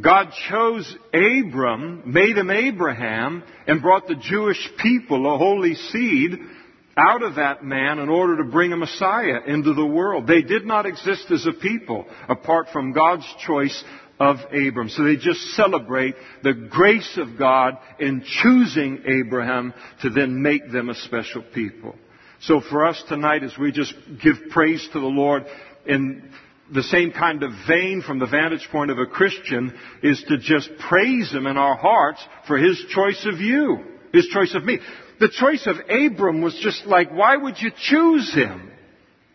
God 0.00 0.28
chose 0.48 0.94
Abram, 1.12 2.02
made 2.06 2.36
him 2.36 2.50
Abraham, 2.50 3.42
and 3.66 3.82
brought 3.82 4.06
the 4.06 4.14
Jewish 4.14 4.70
people, 4.80 5.34
a 5.34 5.38
holy 5.38 5.74
seed, 5.74 6.38
out 6.98 7.22
of 7.22 7.36
that 7.36 7.62
man 7.62 7.98
in 7.98 8.08
order 8.08 8.38
to 8.38 8.50
bring 8.50 8.72
a 8.72 8.76
Messiah 8.76 9.40
into 9.46 9.72
the 9.72 9.86
world. 9.86 10.26
They 10.26 10.42
did 10.42 10.66
not 10.66 10.86
exist 10.86 11.30
as 11.30 11.46
a 11.46 11.52
people 11.52 12.06
apart 12.28 12.68
from 12.72 12.92
God's 12.92 13.26
choice 13.46 13.84
of 14.18 14.38
Abram. 14.52 14.88
So 14.88 15.04
they 15.04 15.16
just 15.16 15.40
celebrate 15.54 16.14
the 16.42 16.52
grace 16.52 17.18
of 17.18 17.38
God 17.38 17.78
in 18.00 18.24
choosing 18.42 19.02
Abraham 19.06 19.72
to 20.02 20.10
then 20.10 20.42
make 20.42 20.70
them 20.72 20.88
a 20.88 20.94
special 20.94 21.42
people. 21.54 21.94
So 22.40 22.60
for 22.60 22.84
us 22.84 23.02
tonight, 23.08 23.42
as 23.42 23.56
we 23.58 23.72
just 23.72 23.94
give 24.22 24.36
praise 24.50 24.86
to 24.92 25.00
the 25.00 25.06
Lord 25.06 25.44
in 25.86 26.30
the 26.72 26.82
same 26.82 27.12
kind 27.12 27.42
of 27.42 27.50
vein 27.66 28.02
from 28.06 28.18
the 28.18 28.26
vantage 28.26 28.68
point 28.70 28.90
of 28.90 28.98
a 28.98 29.06
Christian, 29.06 29.72
is 30.02 30.22
to 30.28 30.38
just 30.38 30.68
praise 30.88 31.32
Him 31.32 31.46
in 31.46 31.56
our 31.56 31.76
hearts 31.76 32.22
for 32.46 32.58
His 32.58 32.84
choice 32.90 33.26
of 33.32 33.40
you, 33.40 33.78
His 34.12 34.26
choice 34.26 34.54
of 34.54 34.64
me. 34.64 34.78
The 35.20 35.28
choice 35.28 35.66
of 35.66 35.76
Abram 35.88 36.42
was 36.42 36.58
just 36.62 36.86
like, 36.86 37.10
why 37.10 37.36
would 37.36 37.56
you 37.58 37.70
choose 37.76 38.32
him 38.32 38.70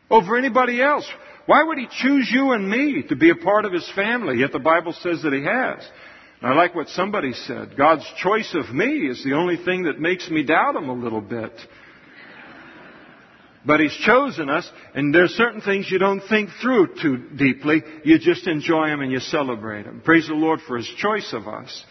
over 0.09 0.37
anybody 0.37 0.81
else? 0.81 1.07
Why 1.45 1.61
would 1.63 1.77
he 1.77 1.87
choose 1.91 2.29
you 2.31 2.53
and 2.53 2.69
me 2.69 3.03
to 3.09 3.15
be 3.15 3.29
a 3.29 3.35
part 3.35 3.65
of 3.65 3.73
his 3.73 3.89
family? 3.95 4.39
Yet 4.39 4.53
the 4.53 4.59
Bible 4.59 4.93
says 4.93 5.21
that 5.23 5.33
he 5.33 5.43
has. 5.43 5.85
And 6.41 6.51
I 6.51 6.55
like 6.55 6.73
what 6.73 6.87
somebody 6.89 7.33
said. 7.33 7.75
God's 7.77 8.05
choice 8.21 8.53
of 8.53 8.73
me 8.73 9.07
is 9.07 9.23
the 9.23 9.33
only 9.33 9.57
thing 9.57 9.83
that 9.83 9.99
makes 9.99 10.29
me 10.29 10.43
doubt 10.43 10.75
him 10.75 10.89
a 10.89 10.93
little 10.93 11.21
bit. 11.21 11.51
But 13.65 13.79
he's 13.79 13.95
chosen 14.05 14.49
us, 14.49 14.69
and 14.93 15.15
there's 15.15 15.31
certain 15.31 15.61
things 15.61 15.89
you 15.89 15.97
don't 15.97 16.21
think 16.27 16.49
through 16.61 16.95
too 17.01 17.17
deeply. 17.35 17.81
You 18.03 18.19
just 18.19 18.45
enjoy 18.45 18.87
them 18.87 19.01
and 19.01 19.11
you 19.11 19.19
celebrate 19.19 19.83
them. 19.83 20.01
Praise 20.03 20.27
the 20.27 20.33
Lord 20.33 20.59
for 20.67 20.77
his 20.77 20.87
choice 20.97 21.31
of 21.33 21.47
us. 21.47 21.85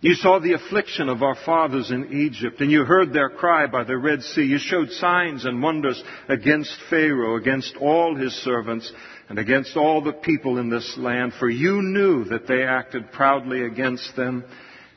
You 0.00 0.14
saw 0.14 0.38
the 0.38 0.52
affliction 0.52 1.08
of 1.08 1.24
our 1.24 1.34
fathers 1.34 1.90
in 1.90 2.12
Egypt, 2.12 2.60
and 2.60 2.70
you 2.70 2.84
heard 2.84 3.12
their 3.12 3.30
cry 3.30 3.66
by 3.66 3.82
the 3.82 3.98
Red 3.98 4.22
Sea. 4.22 4.44
You 4.44 4.58
showed 4.58 4.92
signs 4.92 5.44
and 5.44 5.60
wonders 5.60 6.00
against 6.28 6.76
Pharaoh, 6.88 7.34
against 7.34 7.76
all 7.76 8.14
his 8.14 8.32
servants, 8.44 8.92
and 9.28 9.40
against 9.40 9.76
all 9.76 10.00
the 10.00 10.12
people 10.12 10.58
in 10.58 10.70
this 10.70 10.96
land, 10.96 11.32
for 11.40 11.50
you 11.50 11.82
knew 11.82 12.24
that 12.26 12.46
they 12.46 12.62
acted 12.62 13.10
proudly 13.10 13.62
against 13.62 14.14
them. 14.14 14.44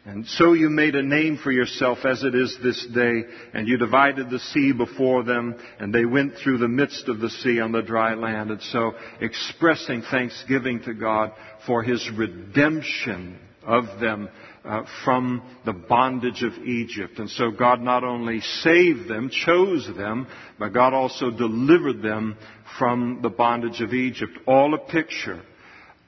And 0.05 0.27
so 0.27 0.53
you 0.53 0.69
made 0.69 0.95
a 0.95 1.01
name 1.01 1.37
for 1.37 1.51
yourself 1.51 2.05
as 2.05 2.23
it 2.23 2.35
is 2.35 2.55
this 2.61 2.85
day, 2.93 3.23
and 3.55 3.67
you 3.67 3.77
divided 3.77 4.29
the 4.29 4.39
sea 4.39 4.71
before 4.71 5.23
them, 5.23 5.55
and 5.79 5.91
they 5.91 6.05
went 6.05 6.35
through 6.35 6.59
the 6.59 6.67
midst 6.67 7.07
of 7.07 7.19
the 7.19 7.29
sea 7.29 7.59
on 7.59 7.71
the 7.71 7.81
dry 7.81 8.13
land. 8.13 8.51
And 8.51 8.61
so 8.61 8.93
expressing 9.19 10.03
thanksgiving 10.03 10.83
to 10.83 10.93
God 10.93 11.31
for 11.65 11.81
His 11.81 12.07
redemption 12.15 13.39
of 13.63 13.99
them 13.99 14.29
uh, 14.63 14.83
from 15.03 15.41
the 15.65 15.73
bondage 15.73 16.43
of 16.43 16.53
Egypt. 16.63 17.19
And 17.19 17.29
so 17.29 17.51
God 17.51 17.81
not 17.81 18.03
only 18.03 18.41
saved 18.41 19.07
them, 19.07 19.29
chose 19.29 19.89
them, 19.95 20.27
but 20.59 20.73
God 20.73 20.93
also 20.93 21.31
delivered 21.31 22.01
them 22.01 22.37
from 22.77 23.19
the 23.21 23.29
bondage 23.29 23.81
of 23.81 23.93
Egypt. 23.93 24.37
All 24.45 24.73
a 24.73 24.77
picture 24.77 25.41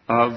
of 0.08 0.34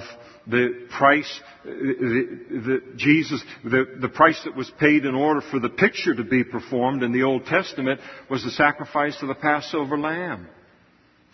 the 0.47 0.87
price, 0.97 1.41
the, 1.65 2.41
the, 2.51 2.83
Jesus, 2.97 3.43
the, 3.65 3.97
the 4.01 4.09
price 4.09 4.41
that 4.45 4.57
was 4.57 4.71
paid 4.79 5.05
in 5.05 5.15
order 5.15 5.41
for 5.41 5.59
the 5.59 5.69
picture 5.69 6.15
to 6.15 6.25
be 6.25 6.45
performed 6.45 7.03
in 7.03 7.13
the 7.13 7.25
Old 7.25 7.47
Testament 7.47 8.01
was 8.31 8.45
the 8.45 8.51
sacrifice 8.53 9.21
of 9.23 9.29
the 9.29 9.35
Passover 9.35 9.99
lamb. 9.99 10.47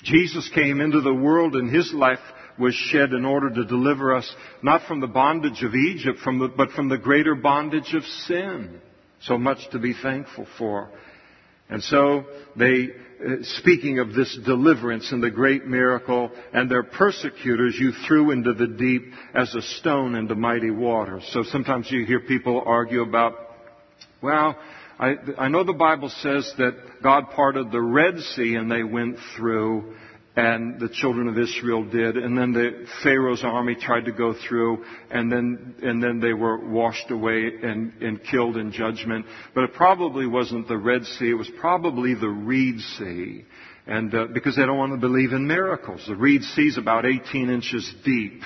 Jesus 0.03 0.51
came 0.55 0.81
into 0.81 1.01
the 1.01 1.15
world 1.15 1.55
and 1.55 1.73
his 1.73 1.93
life 1.93 2.19
was 2.59 2.75
shed 2.75 3.13
in 3.13 3.25
order 3.25 3.51
to 3.51 3.65
deliver 3.65 4.15
us 4.15 4.31
not 4.63 4.83
from 4.87 5.01
the 5.01 5.07
bondage 5.07 5.63
of 5.63 5.75
Egypt, 5.75 6.19
from 6.21 6.39
the, 6.39 6.49
but 6.49 6.71
from 6.71 6.89
the 6.89 6.99
greater 6.99 7.35
bondage 7.35 7.95
of 7.95 8.05
sin. 8.05 8.81
So 9.23 9.39
much 9.39 9.59
to 9.71 9.79
be 9.79 9.95
thankful 9.95 10.47
for. 10.59 10.91
And 11.69 11.83
so 11.83 12.25
they, 12.57 12.89
uh, 13.25 13.37
speaking 13.43 13.99
of 13.99 14.13
this 14.13 14.39
deliverance 14.45 15.11
and 15.13 15.23
the 15.23 15.31
great 15.31 15.65
miracle, 15.67 16.31
and 16.53 16.71
their 16.71 16.83
persecutors 16.83 17.77
you 17.79 17.93
threw 18.07 18.31
into 18.31 18.53
the 18.53 18.67
deep 18.67 19.13
as 19.35 19.55
a 19.55 19.63
stone 19.63 20.15
into 20.15 20.35
mighty 20.35 20.71
waters. 20.71 21.27
So 21.33 21.45
sometimes 21.45 21.91
you 21.91 22.05
hear 22.05 22.21
people 22.21 22.63
argue 22.67 23.03
about, 23.03 23.35
well, 24.21 24.59
I, 24.99 25.15
I 25.39 25.49
know 25.49 25.65
the 25.65 25.73
Bible 25.73 26.11
says 26.21 26.53
that 26.59 26.75
God 27.03 27.31
parted 27.31 27.73
the 27.73 27.81
Red 27.81 28.19
Sea 28.19 28.57
and 28.57 28.71
they 28.71 28.83
went 28.83 29.17
through, 29.37 29.95
and 30.35 30.81
the 30.81 30.89
children 30.89 31.29
of 31.29 31.39
Israel 31.39 31.85
did, 31.85 32.17
and 32.17 32.37
then 32.37 32.53
the 32.53 32.87
Pharaoh's 33.03 33.45
army 33.45 33.75
tried 33.75 34.07
to 34.07 34.13
go 34.13 34.35
through, 34.49 34.85
and 35.11 35.31
then 35.31 35.75
and 35.83 36.03
then 36.03 36.21
they 36.21 36.33
were 36.33 36.59
washed 36.59 37.11
away 37.11 37.51
and, 37.63 37.93
and 38.01 38.23
killed 38.25 38.57
in 38.57 38.73
judgment. 38.73 39.27
But 39.55 39.65
it 39.65 39.75
probably 39.75 40.27
wasn't 40.27 40.69
the 40.69 40.79
Red 40.79 41.05
Sea; 41.05 41.31
it 41.31 41.35
was 41.35 41.51
probably 41.61 42.15
the 42.15 42.31
Reed 42.31 42.81
Sea, 42.81 43.45
and 43.87 44.15
uh, 44.15 44.27
because 44.33 44.57
they 44.57 44.65
don't 44.65 44.79
want 44.79 44.93
to 44.93 44.99
believe 44.99 45.33
in 45.33 45.47
miracles, 45.47 46.03
the 46.09 46.17
Reed 46.17 46.43
Sea 46.43 46.69
is 46.69 46.79
about 46.79 47.05
18 47.05 47.51
inches 47.51 47.95
deep. 48.05 48.41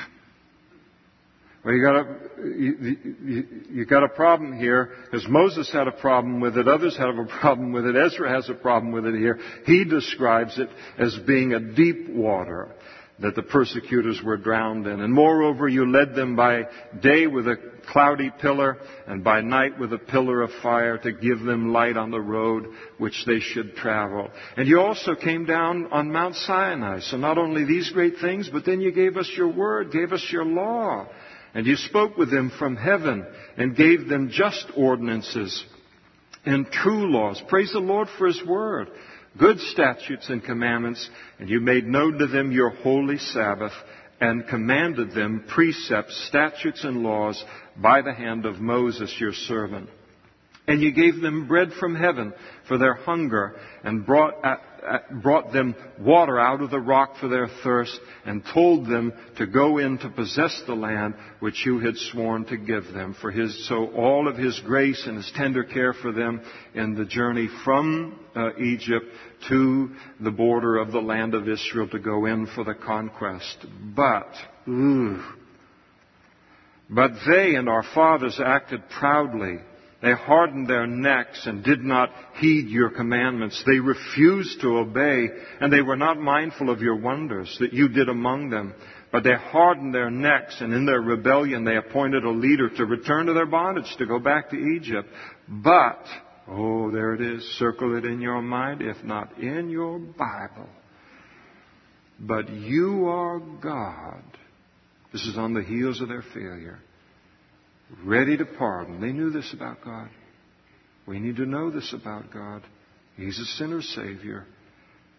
Well, 1.67 1.75
you 1.75 1.83
got 1.83 1.97
a 1.97 2.17
you, 2.47 2.97
you, 3.25 3.45
you 3.71 3.87
got 3.87 4.05
a 4.05 4.09
problem 4.09 4.57
here, 4.57 4.93
because 5.05 5.27
Moses 5.29 5.69
had 5.73 5.89
a 5.89 5.93
problem 5.93 6.39
with 6.39 6.57
it, 6.57 6.69
others 6.69 6.97
have 6.97 7.19
a 7.19 7.25
problem 7.41 7.73
with 7.73 7.85
it, 7.87 7.97
Ezra 7.97 8.31
has 8.31 8.49
a 8.49 8.55
problem 8.55 8.93
with 8.93 9.05
it 9.05 9.19
here. 9.19 9.41
He 9.65 9.85
describes 9.85 10.61
it 10.61 10.69
as 10.97 11.19
being 11.27 11.55
a 11.55 11.75
deep 11.75 12.09
water 12.09 12.73
that 13.19 13.35
the 13.35 13.43
persecutors 13.43 14.21
were 14.25 14.37
drowned 14.37 14.87
in. 14.87 15.01
And 15.01 15.13
moreover, 15.13 15.67
you 15.67 15.91
led 15.91 16.15
them 16.15 16.37
by 16.37 16.67
day 17.03 17.27
with 17.27 17.49
a 17.49 17.57
cloudy 17.91 18.31
pillar, 18.41 18.79
and 19.09 19.25
by 19.25 19.41
night 19.41 19.77
with 19.77 19.93
a 19.93 19.99
pillar 19.99 20.43
of 20.43 20.51
fire 20.63 20.99
to 20.99 21.13
give 21.13 21.41
them 21.41 21.73
light 21.73 21.97
on 21.97 22.13
the 22.13 22.21
road 22.21 22.67
which 22.99 23.25
they 23.27 23.41
should 23.41 23.75
travel. 23.75 24.31
And 24.57 24.69
you 24.69 24.81
also 24.81 25.17
came 25.17 25.47
down 25.47 25.87
on 25.91 26.13
Mount 26.13 26.37
Sinai. 26.37 27.01
So 27.01 27.17
not 27.17 27.39
only 27.39 27.65
these 27.65 27.91
great 27.91 28.19
things, 28.21 28.51
but 28.53 28.65
then 28.65 28.81
you 28.81 28.93
gave 28.93 29.17
us 29.17 29.33
your 29.37 29.53
word, 29.53 29.91
gave 29.91 30.13
us 30.13 30.25
your 30.31 30.45
law. 30.45 31.09
And 31.57 31.67
you 31.67 31.77
spoke 31.77 32.19
with 32.19 32.31
them 32.31 32.53
from 32.59 32.77
heaven 32.77 33.27
and 33.57 33.75
gave 33.75 34.09
them 34.09 34.29
just 34.31 34.67
ordinances 34.77 35.65
and 36.45 36.71
true 36.71 37.11
laws. 37.11 37.43
Praise 37.49 37.73
the 37.73 37.79
Lord 37.79 38.09
for 38.19 38.27
His 38.27 38.43
word. 38.47 38.89
Good 39.39 39.59
statutes 39.61 40.29
and 40.29 40.45
commandments. 40.45 41.09
And 41.39 41.49
you 41.49 41.61
made 41.61 41.87
known 41.87 42.19
to 42.19 42.27
them 42.27 42.53
your 42.53 42.69
holy 42.69 43.17
Sabbath 43.17 43.73
and 44.21 44.47
commanded 44.47 45.13
them 45.13 45.47
precepts, 45.49 46.27
statutes, 46.29 46.85
and 46.85 47.03
laws 47.03 47.43
by 47.75 48.03
the 48.03 48.13
hand 48.13 48.45
of 48.45 48.61
Moses 48.61 49.17
your 49.19 49.33
servant. 49.33 49.89
And 50.69 50.83
you 50.83 50.91
gave 50.93 51.21
them 51.21 51.47
bread 51.47 51.73
from 51.79 51.95
heaven 51.95 52.33
for 52.67 52.77
their 52.77 52.95
hunger 52.95 53.55
and 53.85 54.05
brought 54.05 54.43
brought 55.23 55.53
them 55.53 55.75
water 55.99 56.39
out 56.39 56.61
of 56.61 56.71
the 56.71 56.81
rock 56.81 57.17
for 57.21 57.29
their 57.29 57.49
thirst 57.63 57.99
and 58.25 58.43
told 58.55 58.87
them 58.87 59.13
to 59.37 59.47
go 59.47 59.79
in 59.79 59.99
to 59.99 60.09
possess 60.09 60.63
the 60.67 60.75
land 60.75 61.15
which 61.41 61.65
you 61.67 61.79
had 61.81 61.97
sworn 61.97 62.45
to 62.45 62.57
give 62.57 62.85
them 62.93 63.17
for 63.21 63.31
his 63.31 63.67
so 63.69 63.87
all 63.93 64.29
of 64.29 64.37
his 64.37 64.61
grace 64.65 65.05
and 65.07 65.17
his 65.17 65.33
tender 65.35 65.65
care 65.65 65.93
for 65.93 66.13
them 66.13 66.41
in 66.75 66.95
the 66.95 67.05
journey 67.05 67.49
from 67.65 68.19
uh, 68.35 68.55
Egypt 68.59 69.07
to 69.49 69.91
the 70.21 70.31
border 70.31 70.77
of 70.77 70.93
the 70.93 71.01
land 71.01 71.35
of 71.35 71.49
Israel 71.49 71.89
to 71.89 71.99
go 71.99 72.27
in 72.27 72.47
for 72.55 72.65
the 72.65 72.75
conquest. 72.75 73.67
But 73.95 74.33
ooh, 74.69 75.23
but 76.89 77.13
they 77.27 77.55
and 77.55 77.69
our 77.69 77.85
fathers 77.95 78.41
acted 78.45 78.83
proudly 78.91 79.59
they 80.03 80.13
hardened 80.13 80.69
their 80.69 80.87
necks 80.87 81.47
and 81.47 81.65
did 81.65 81.83
not 81.83 82.11
heed 82.35 82.69
your 82.69 82.91
commandments. 82.91 83.63
They 83.67 83.79
refused 83.79 84.61
to 84.61 84.79
obey, 84.79 85.29
and 85.61 85.73
they 85.73 85.81
were 85.81 85.97
not 85.97 86.19
mindful 86.19 86.69
of 86.69 86.83
your 86.83 86.97
wonders 86.97 87.57
that 87.61 87.73
you 87.73 87.89
did 87.89 88.09
among 88.09 88.51
them. 88.51 88.75
But 89.11 89.25
they 89.25 89.35
hardened 89.35 89.95
their 89.95 90.11
necks, 90.11 90.61
and 90.61 90.75
in 90.75 90.85
their 90.85 91.01
rebellion 91.01 91.65
they 91.65 91.77
appointed 91.77 92.25
a 92.25 92.31
leader 92.31 92.69
to 92.69 92.85
return 92.85 93.27
to 93.27 93.33
their 93.33 93.47
bondage, 93.47 93.95
to 93.97 94.07
go 94.07 94.19
back 94.19 94.51
to 94.51 94.57
Egypt. 94.57 95.09
But, 95.49 96.05
oh, 96.47 96.91
there 96.91 97.15
it 97.15 97.23
is. 97.23 97.43
Circle 97.59 97.97
it 97.97 98.05
in 98.05 98.21
your 98.21 98.43
mind, 98.43 98.83
if 98.83 99.03
not 99.03 99.39
in 99.39 99.71
your 99.71 99.99
Bible. 99.99 100.69
But 102.21 102.51
you 102.51 103.07
are 103.09 103.39
God. 103.39 104.23
This 105.13 105.27
is 105.27 105.39
on 105.39 105.55
the 105.55 105.63
heels 105.63 106.03
of 106.03 106.09
their 106.09 106.25
failure 106.35 106.81
ready 108.05 108.37
to 108.37 108.45
pardon. 108.45 109.01
They 109.01 109.13
knew 109.13 109.31
this 109.31 109.53
about 109.53 109.85
God. 109.85 110.09
We 111.07 111.19
need 111.21 111.37
to 111.37 111.47
know 111.47 111.71
this 111.71 111.93
about 111.93 112.33
God. 112.33 112.63
He's 113.17 113.39
a 113.39 113.45
sinner's 113.57 113.89
Savior. 113.95 114.45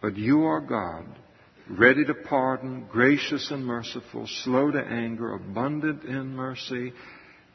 But 0.00 0.16
you 0.16 0.44
are 0.44 0.60
God, 0.60 1.06
ready 1.68 2.04
to 2.04 2.14
pardon, 2.14 2.86
gracious 2.90 3.50
and 3.50 3.64
merciful, 3.64 4.26
slow 4.44 4.70
to 4.70 4.78
anger, 4.78 5.34
abundant 5.34 6.04
in 6.04 6.36
mercy. 6.36 6.92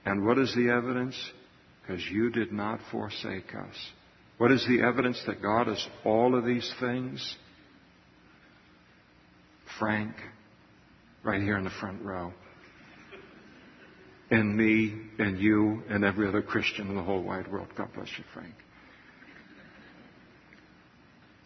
And 0.06 0.26
what 0.26 0.38
is 0.38 0.54
the 0.56 0.70
evidence? 0.70 1.16
Because 1.82 2.04
you 2.12 2.30
did 2.30 2.52
not 2.52 2.80
forsake 2.92 3.56
us. 3.56 3.76
What 4.40 4.52
is 4.52 4.66
the 4.68 4.82
evidence 4.82 5.22
that 5.28 5.42
God 5.42 5.70
is 5.70 5.88
all 6.04 6.38
of 6.38 6.44
these 6.44 6.70
things? 6.80 7.38
Frank, 9.80 10.16
right 11.24 11.42
here 11.42 11.58
in 11.58 11.64
the 11.64 11.70
front 11.70 12.02
row 12.02 12.34
and 14.34 14.58
me 14.58 14.92
and 15.20 15.40
you 15.40 15.84
and 15.90 16.04
every 16.04 16.28
other 16.28 16.42
Christian 16.42 16.90
in 16.90 16.96
the 16.96 17.04
whole 17.04 17.22
wide 17.22 17.52
world. 17.52 17.68
God 17.78 17.90
bless 17.94 18.10
you, 18.18 18.24
Frank. 18.34 18.56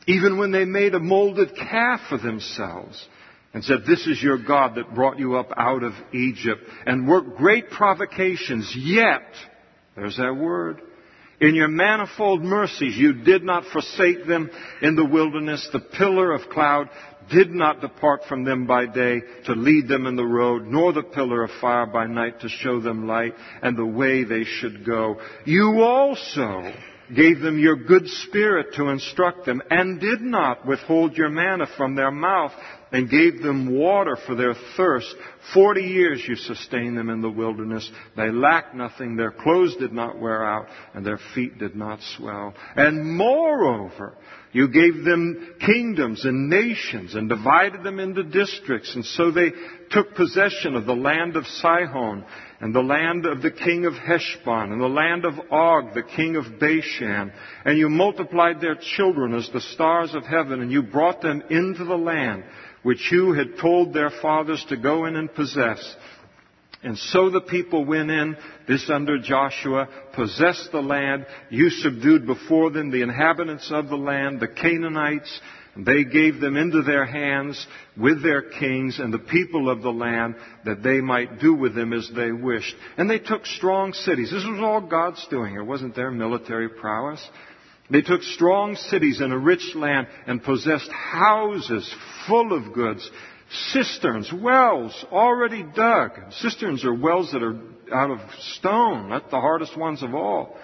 Even 0.08 0.38
when 0.38 0.52
they 0.52 0.64
made 0.64 0.96
a 0.96 1.00
molded 1.00 1.54
calf 1.54 2.00
for 2.08 2.18
themselves 2.18 3.06
and 3.54 3.62
said, 3.62 3.80
This 3.86 4.08
is 4.08 4.24
your 4.24 4.38
God 4.38 4.76
that 4.76 4.96
brought 4.96 5.20
you 5.20 5.36
up 5.36 5.50
out 5.58 5.84
of 5.84 5.92
Egypt 6.14 6.62
and 6.86 7.10
worked 7.10 7.36
great 7.36 7.70
provocations, 7.70 8.74
yet, 8.78 9.34
there's 9.98 10.16
that 10.16 10.38
word, 10.38 10.82
in 11.42 11.56
your 11.56 11.68
manifold 11.68 12.42
mercies 12.42 12.96
you 12.96 13.14
did 13.14 13.44
not 13.44 13.66
forsake 13.66 14.26
them 14.26 14.50
in 14.82 14.96
the 14.96 15.06
wilderness. 15.06 15.68
The 15.74 15.82
pillar 15.82 16.32
of 16.32 16.50
cloud 16.50 16.90
did 17.32 17.52
not 17.52 17.82
depart 17.82 18.22
from 18.28 18.44
them 18.44 18.66
by 18.66 18.86
day 18.86 19.22
to 19.46 19.54
lead 19.54 19.88
them 19.88 20.06
in 20.06 20.16
the 20.16 20.26
road, 20.26 20.66
nor 20.66 20.94
the 20.94 21.04
pillar 21.04 21.44
of 21.44 21.52
fire 21.62 21.86
by 21.86 22.08
night 22.08 22.40
to 22.42 22.50
show 22.50 22.80
them 22.80 23.08
light 23.08 23.34
and 23.62 23.78
the 23.78 23.86
way 23.86 24.24
they 24.24 24.44
should 24.44 24.86
go. 24.86 25.20
You 25.46 25.82
also 25.82 26.74
gave 27.16 27.40
them 27.40 27.58
your 27.58 27.76
good 27.76 28.08
spirit 28.08 28.74
to 28.76 28.90
instruct 28.90 29.46
them, 29.46 29.62
and 29.70 30.00
did 30.00 30.22
not 30.22 30.66
withhold 30.66 31.16
your 31.16 31.30
manna 31.30 31.66
from 31.78 31.96
their 31.96 32.12
mouth, 32.12 32.52
and 32.92 33.10
gave 33.10 33.42
them 33.42 33.74
water 33.78 34.18
for 34.26 34.36
their 34.36 34.54
thirst. 34.76 35.14
Forty 35.54 35.84
years 35.84 36.24
you 36.28 36.36
sustained 36.36 36.98
them 36.98 37.10
in 37.10 37.22
the 37.22 37.30
wilderness. 37.30 37.90
They 38.16 38.30
lacked 38.30 38.76
nothing, 38.76 39.16
their 39.16 39.32
clothes 39.32 39.76
did 39.78 39.94
not 39.94 40.20
wear 40.20 40.46
out, 40.46 40.68
and 40.94 41.06
their 41.06 41.20
feet 41.34 41.58
did 41.58 41.76
not 41.76 42.00
swell. 42.18 42.54
And 42.76 43.16
moreover, 43.16 44.16
you 44.54 44.70
gave 44.70 45.04
them 45.04 45.56
kingdoms 45.60 46.24
and 46.26 46.50
nations 46.50 47.16
and 47.16 47.28
divided 47.28 47.84
them 47.84 48.00
into 48.00 48.24
districts. 48.24 48.96
And 48.96 49.06
so 49.06 49.32
they 49.32 49.52
took 49.92 50.16
possession 50.16 50.76
of 50.76 50.86
the 50.86 50.96
land 50.96 51.36
of 51.36 51.46
Sihon 51.46 52.26
and 52.60 52.74
the 52.74 52.82
land 52.82 53.26
of 53.26 53.42
the 53.42 53.52
king 53.52 53.86
of 53.86 53.94
Heshbon 53.94 54.72
and 54.72 54.82
the 54.82 54.88
land 54.88 55.26
of 55.26 55.34
Og, 55.52 55.94
the 55.94 56.04
king 56.04 56.38
of 56.38 56.60
Bashan. 56.60 57.32
And 57.66 57.78
you 57.78 57.90
multiplied 57.90 58.62
their 58.62 58.78
children 58.96 59.34
as 59.34 59.50
the 59.52 59.62
stars 59.62 60.16
of 60.16 60.24
heaven 60.24 60.62
and 60.62 60.72
you 60.72 60.82
brought 60.82 61.22
them 61.22 61.44
into 61.50 61.84
the 61.84 61.98
land 61.98 62.44
which 62.84 63.12
you 63.12 63.34
had 63.34 63.58
told 63.60 63.94
their 63.94 64.12
fathers 64.22 64.66
to 64.70 64.78
go 64.78 65.06
in 65.06 65.18
and 65.18 65.34
possess. 65.34 65.96
And 66.84 66.98
so 66.98 67.30
the 67.30 67.42
people 67.42 67.86
went 67.86 68.12
in, 68.12 68.38
this 68.68 68.90
under 68.90 69.18
Joshua, 69.18 69.88
possessed 70.14 70.70
the 70.72 70.82
land. 70.82 71.26
You 71.50 71.70
subdued 71.70 72.28
before 72.28 72.70
them 72.70 72.92
the 72.92 73.02
inhabitants 73.02 73.70
of 73.72 73.90
the 73.90 73.96
land, 73.96 74.40
the 74.40 74.48
Canaanites. 74.48 75.42
And 75.76 75.86
they 75.86 76.04
gave 76.04 76.40
them 76.40 76.56
into 76.56 76.82
their 76.84 77.06
hands 77.06 77.66
with 77.96 78.24
their 78.24 78.42
kings 78.42 79.00
and 79.00 79.14
the 79.14 79.20
people 79.20 79.70
of 79.70 79.82
the 79.82 79.92
land 79.92 80.36
that 80.66 80.82
they 80.84 81.02
might 81.02 81.40
do 81.40 81.54
with 81.54 81.76
them 81.76 81.94
as 81.94 82.10
they 82.16 82.32
wished. 82.32 82.76
And 82.98 83.10
they 83.10 83.20
took 83.20 83.46
strong 83.46 83.94
cities. 83.94 84.32
This 84.32 84.44
was 84.44 84.60
all 84.60 84.82
God's 84.82 85.26
doing. 85.30 85.56
It 85.56 85.66
wasn't 85.66 85.96
their 85.96 86.12
military 86.12 86.70
prowess. 86.70 87.28
They 87.90 88.02
took 88.02 88.22
strong 88.22 88.76
cities 88.76 89.22
in 89.22 89.32
a 89.32 89.38
rich 89.38 89.74
land 89.76 90.08
and 90.26 90.44
possessed 90.44 90.92
houses 90.92 91.96
full 92.28 92.54
of 92.54 92.74
goods 92.74 93.10
cisterns, 93.50 94.32
wells 94.34 95.06
already 95.12 95.64
dug. 95.64 96.12
Cisterns 96.32 96.84
are 96.86 96.94
wells 96.94 97.32
that 97.32 97.44
are 97.44 97.60
out 97.94 98.12
of 98.12 98.20
stone. 98.40 99.10
That's 99.10 99.30
the 99.32 99.40
hardest 99.40 99.78
ones 99.78 100.04
of 100.04 100.14
all. 100.14 100.58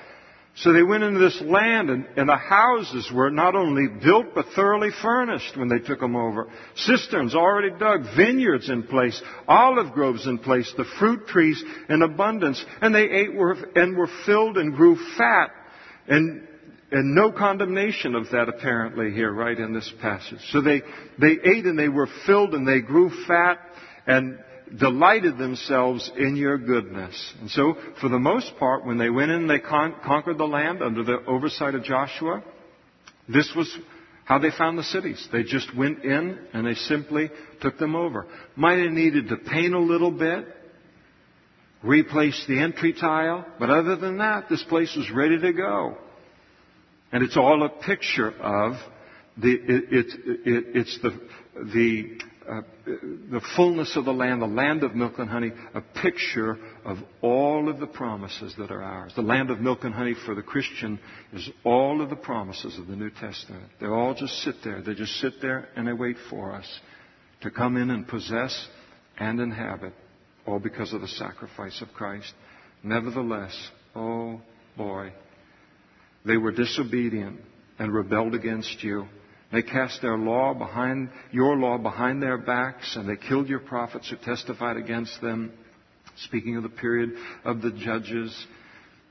So 0.56 0.72
they 0.72 0.84
went 0.84 1.04
into 1.04 1.20
this 1.20 1.42
land 1.42 1.90
and, 1.90 2.06
and, 2.16 2.30
the 2.30 2.36
houses 2.36 3.10
were 3.12 3.32
not 3.32 3.56
only 3.56 3.88
built 3.88 4.36
but 4.36 4.46
thoroughly 4.56 4.92
furnished 5.02 5.58
when 5.58 5.68
they 5.68 5.80
took 5.80 6.00
them 6.00 6.16
over. 6.16 6.48
Cisterns 6.76 7.34
already 7.34 7.72
dug, 7.72 8.04
vineyards 8.16 8.70
in 8.70 8.84
place, 8.84 9.20
olive 9.48 9.94
groves 9.94 10.28
in 10.28 10.38
place, 10.38 10.72
the 10.78 10.86
fruit 11.00 11.26
trees 11.26 11.64
in 11.90 12.04
abundance, 12.04 12.64
and 12.82 12.94
they 12.94 13.10
ate 13.10 13.34
were, 13.34 13.54
and 13.76 13.98
were 13.98 14.10
filled 14.28 14.58
and 14.58 14.76
grew 14.76 14.96
fat. 15.18 15.50
And 16.08 16.48
and 16.94 17.16
no 17.16 17.32
condemnation 17.32 18.14
of 18.14 18.30
that 18.30 18.48
apparently 18.48 19.12
here, 19.12 19.34
right 19.34 19.58
in 19.58 19.74
this 19.74 19.92
passage. 20.00 20.38
So 20.52 20.62
they, 20.62 20.84
they 21.20 21.40
ate 21.44 21.66
and 21.66 21.78
they 21.78 21.90
were 21.90 22.08
filled 22.28 22.54
and 22.54 22.68
they 22.68 22.82
grew 22.82 23.10
fat 23.28 23.58
and 24.06 24.38
delighted 24.78 25.40
themselves 25.40 26.12
in 26.16 26.36
your 26.36 26.60
goodness. 26.60 27.34
And 27.42 27.50
so, 27.50 27.76
for 28.00 28.10
the 28.10 28.20
most 28.20 28.54
part, 28.60 28.86
when 28.86 29.00
they 29.00 29.10
went 29.10 29.32
in 29.32 29.42
and 29.42 29.50
they 29.50 29.60
con- 29.60 29.96
conquered 30.06 30.38
the 30.38 30.46
land 30.46 30.84
under 30.84 31.04
the 31.04 31.18
oversight 31.26 31.74
of 31.74 31.84
Joshua, 31.84 32.44
this 33.28 33.52
was 33.56 33.76
how 34.26 34.38
they 34.38 34.52
found 34.52 34.78
the 34.78 34.84
cities. 34.84 35.28
They 35.32 35.44
just 35.44 35.76
went 35.76 36.04
in 36.04 36.38
and 36.54 36.68
they 36.68 36.76
simply 36.76 37.32
took 37.60 37.80
them 37.80 37.96
over. 37.96 38.28
Might 38.56 38.78
have 38.84 38.92
needed 38.92 39.30
to 39.30 39.38
paint 39.38 39.74
a 39.74 39.80
little 39.80 40.12
bit, 40.12 40.46
replace 41.82 42.46
the 42.48 42.62
entry 42.62 42.94
tile, 42.94 43.48
but 43.58 43.72
other 43.72 43.96
than 43.96 44.20
that, 44.20 44.48
this 44.48 44.64
place 44.64 44.96
was 44.96 45.10
ready 45.10 45.40
to 45.40 45.54
go. 45.54 45.98
And 47.14 47.24
it's 47.24 47.38
all 47.38 47.64
a 47.64 47.70
picture 47.70 48.32
of 48.42 48.74
the, 49.38 49.52
it, 49.52 49.84
it, 49.92 50.06
it, 50.46 50.66
it's 50.74 51.00
the, 51.04 51.12
the, 51.56 52.18
uh, 52.50 52.62
the 52.86 53.42
fullness 53.56 53.96
of 53.96 54.06
the 54.06 54.12
land, 54.12 54.42
the 54.42 54.48
land 54.48 54.84
of 54.84 54.96
milk 54.96 55.20
and 55.20 55.30
honey, 55.30 55.52
a 55.76 55.82
picture 56.02 56.58
of 56.84 56.98
all 57.22 57.70
of 57.70 57.80
the 57.80 57.86
promises 57.86 58.56
that 58.58 58.72
are 58.72 58.82
ours. 58.82 59.14
The 59.16 59.22
land 59.22 59.52
of 59.52 59.60
milk 59.60 59.84
and 59.84 59.94
honey 59.94 60.16
for 60.26 60.34
the 60.34 60.42
Christian 60.42 61.00
is 61.32 61.48
all 61.64 62.02
of 62.02 62.10
the 62.10 62.16
promises 62.16 62.80
of 62.80 62.88
the 62.88 62.96
New 62.96 63.12
Testament. 63.12 63.70
They 63.80 63.86
all 63.88 64.16
just 64.16 64.34
sit 64.42 64.56
there. 64.64 64.82
They 64.82 64.96
just 64.96 65.14
sit 65.20 65.34
there 65.40 65.70
and 65.76 65.88
they 65.88 65.94
wait 65.94 66.18
for 66.32 66.52
us 66.52 66.68
to 67.42 67.52
come 67.52 67.78
in 67.78 67.92
and 67.92 68.08
possess 68.08 68.68
and 69.20 69.40
inhabit, 69.40 69.94
all 70.48 70.58
because 70.58 70.94
of 70.94 71.02
the 71.02 71.08
sacrifice 71.08 71.80
of 71.84 71.90
Christ. 71.90 72.34
Nevertheless, 72.82 73.56
oh 73.96 74.42
boy, 74.76 75.14
they 76.26 76.38
were 76.38 76.52
disobedient 76.52 77.40
and 77.80 77.94
rebelled 77.94 78.34
against 78.34 78.84
you. 78.84 79.08
They 79.52 79.62
cast 79.62 80.02
their 80.02 80.18
law 80.18 80.54
behind, 80.54 81.10
your 81.32 81.56
law 81.56 81.78
behind 81.78 82.22
their 82.22 82.38
backs, 82.38 82.96
and 82.96 83.08
they 83.08 83.16
killed 83.16 83.48
your 83.48 83.60
prophets 83.60 84.10
who 84.10 84.16
testified 84.18 84.78
against 84.78 85.22
them. 85.22 85.52
Speaking 86.18 86.58
of 86.58 86.64
the 86.64 86.70
period 86.70 87.14
of 87.44 87.62
the 87.62 87.72
judges, 87.72 88.48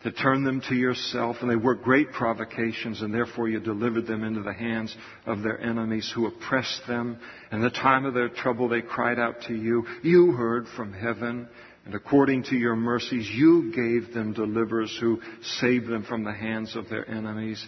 to 0.03 0.11
turn 0.11 0.43
them 0.43 0.61
to 0.69 0.75
yourself, 0.75 1.37
and 1.41 1.51
they 1.51 1.57
worked 1.57 1.85
great 1.85 2.11
provocations, 2.11 3.03
and 3.03 3.15
therefore 3.15 3.49
you 3.49 3.61
delivered 3.61 4.07
them 4.07 4.25
into 4.25 4.43
the 4.43 4.53
hands 4.53 4.95
of 5.27 5.43
their 5.43 5.61
enemies 5.61 6.11
who 6.13 6.27
oppressed 6.27 6.83
them. 6.89 7.19
In 7.53 7.63
the 7.63 7.71
time 7.71 8.05
of 8.05 8.15
their 8.15 8.29
trouble, 8.29 8.69
they 8.69 8.83
cried 8.83 9.21
out 9.21 9.43
to 9.47 9.55
you. 9.55 9.87
You 10.03 10.33
heard 10.33 10.67
from 10.77 10.93
heaven. 10.93 11.49
And 11.85 11.95
according 11.95 12.45
to 12.45 12.57
your 12.57 12.77
mercies, 12.77 13.29
you 13.29 13.73
gave 13.73 14.15
them 14.15 14.33
deliverers 14.33 14.97
who 15.01 15.21
saved 15.61 15.89
them 15.89 16.05
from 16.05 16.25
the 16.25 16.33
hands 16.33 16.77
of 16.77 16.89
their 16.89 17.09
enemies. 17.09 17.65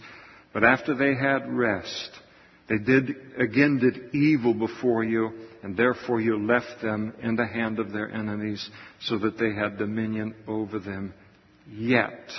But 0.53 0.63
after 0.63 0.95
they 0.95 1.15
had 1.15 1.53
rest, 1.53 2.11
they 2.69 2.79
did, 2.79 3.11
again 3.39 3.79
did 3.79 4.15
evil 4.15 4.55
before 4.55 5.03
you, 5.03 5.31
and 5.63 5.77
therefore 5.77 6.21
you 6.21 6.39
left 6.39 6.81
them 6.81 7.13
in 7.23 7.37
the 7.37 7.47
hand 7.47 7.79
of 7.79 7.93
their 7.93 8.09
enemies 8.11 8.69
so 9.01 9.19
that 9.19 9.39
they 9.39 9.53
had 9.53 9.79
dominion 9.79 10.35
over 10.47 10.79
them. 10.79 11.13
Yet, 11.69 12.31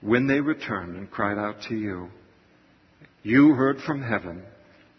when 0.00 0.26
they 0.26 0.40
returned 0.40 0.96
and 0.96 1.10
cried 1.10 1.38
out 1.38 1.62
to 1.68 1.74
you, 1.74 2.08
you 3.22 3.54
heard 3.54 3.78
from 3.86 4.02
heaven 4.02 4.42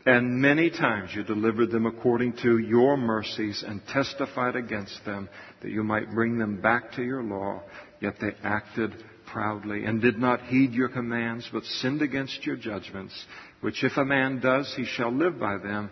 and 0.07 0.41
many 0.41 0.69
times 0.69 1.09
you 1.13 1.21
delivered 1.21 1.69
them 1.69 1.85
according 1.85 2.31
to 2.41 2.59
your 2.59 2.95
mercies 2.95 3.61
and 3.67 3.85
testified 3.87 4.55
against 4.55 5.03
them 5.03 5.27
that 5.61 5.69
you 5.69 5.83
might 5.83 6.13
bring 6.13 6.37
them 6.39 6.61
back 6.61 6.93
to 6.93 7.03
your 7.03 7.21
law. 7.21 7.61
Yet 7.99 8.13
they 8.21 8.31
acted 8.41 9.03
proudly 9.25 9.83
and 9.83 10.01
did 10.01 10.17
not 10.17 10.43
heed 10.43 10.71
your 10.71 10.87
commands, 10.87 11.49
but 11.51 11.65
sinned 11.65 12.01
against 12.01 12.45
your 12.45 12.55
judgments, 12.55 13.13
which 13.59 13.83
if 13.83 13.97
a 13.97 14.05
man 14.05 14.39
does, 14.39 14.73
he 14.77 14.85
shall 14.85 15.11
live 15.11 15.41
by 15.41 15.57
them. 15.57 15.89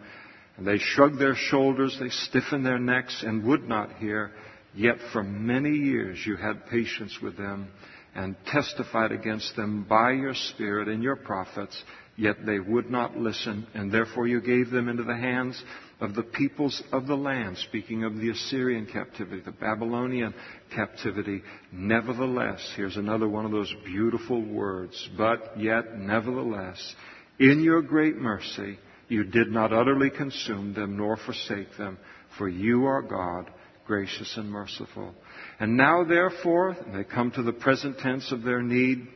And 0.56 0.66
they 0.66 0.78
shrugged 0.78 1.20
their 1.20 1.36
shoulders, 1.36 1.98
they 2.00 2.08
stiffened 2.08 2.66
their 2.66 2.80
necks, 2.80 3.22
and 3.22 3.44
would 3.44 3.68
not 3.68 3.98
hear. 3.98 4.32
Yet 4.74 4.96
for 5.12 5.24
many 5.24 5.72
years 5.72 6.26
you 6.26 6.38
had 6.38 6.68
patience 6.68 7.20
with 7.22 7.36
them 7.36 7.68
and 8.16 8.38
testified 8.48 9.12
against 9.12 9.58
them 9.58 9.84
by 9.84 10.14
your 10.14 10.36
Spirit 10.36 10.88
and 10.88 11.04
your 11.04 11.18
prophets 11.18 11.84
Yet 12.18 12.46
they 12.46 12.60
would 12.60 12.90
not 12.90 13.18
listen, 13.18 13.68
and 13.74 13.92
therefore 13.92 14.26
you 14.26 14.40
gave 14.40 14.70
them 14.70 14.88
into 14.88 15.04
the 15.04 15.18
hands 15.18 15.62
of 16.00 16.16
the 16.16 16.24
peoples 16.24 16.82
of 16.94 17.08
the 17.08 17.16
land, 17.16 17.58
speaking 17.58 18.04
of 18.06 18.16
the 18.18 18.30
Assyrian 18.30 18.86
captivity, 18.86 19.42
the 19.42 19.52
Babylonian 19.52 20.34
captivity. 20.74 21.42
Nevertheless, 21.74 22.74
here's 22.78 22.96
another 22.96 23.28
one 23.28 23.46
of 23.46 23.52
those 23.52 23.74
beautiful 23.84 24.42
words, 24.42 25.10
but 25.18 25.60
yet, 25.60 25.98
nevertheless, 25.98 26.96
in 27.38 27.62
your 27.62 27.82
great 27.82 28.16
mercy, 28.16 28.80
you 29.10 29.26
did 29.26 29.52
not 29.52 29.74
utterly 29.74 30.10
consume 30.10 30.74
them 30.74 30.98
nor 30.98 31.18
forsake 31.18 31.78
them, 31.78 31.98
for 32.38 32.48
you 32.48 32.86
are 32.86 33.02
God, 33.02 33.52
gracious 33.86 34.36
and 34.38 34.50
merciful. 34.50 35.14
And 35.60 35.76
now, 35.76 36.06
therefore, 36.06 36.78
they 36.94 37.04
come 37.04 37.32
to 37.32 37.44
the 37.44 37.54
present 37.54 38.00
tense 38.00 38.32
of 38.32 38.44
their 38.44 38.62
need. 38.62 39.08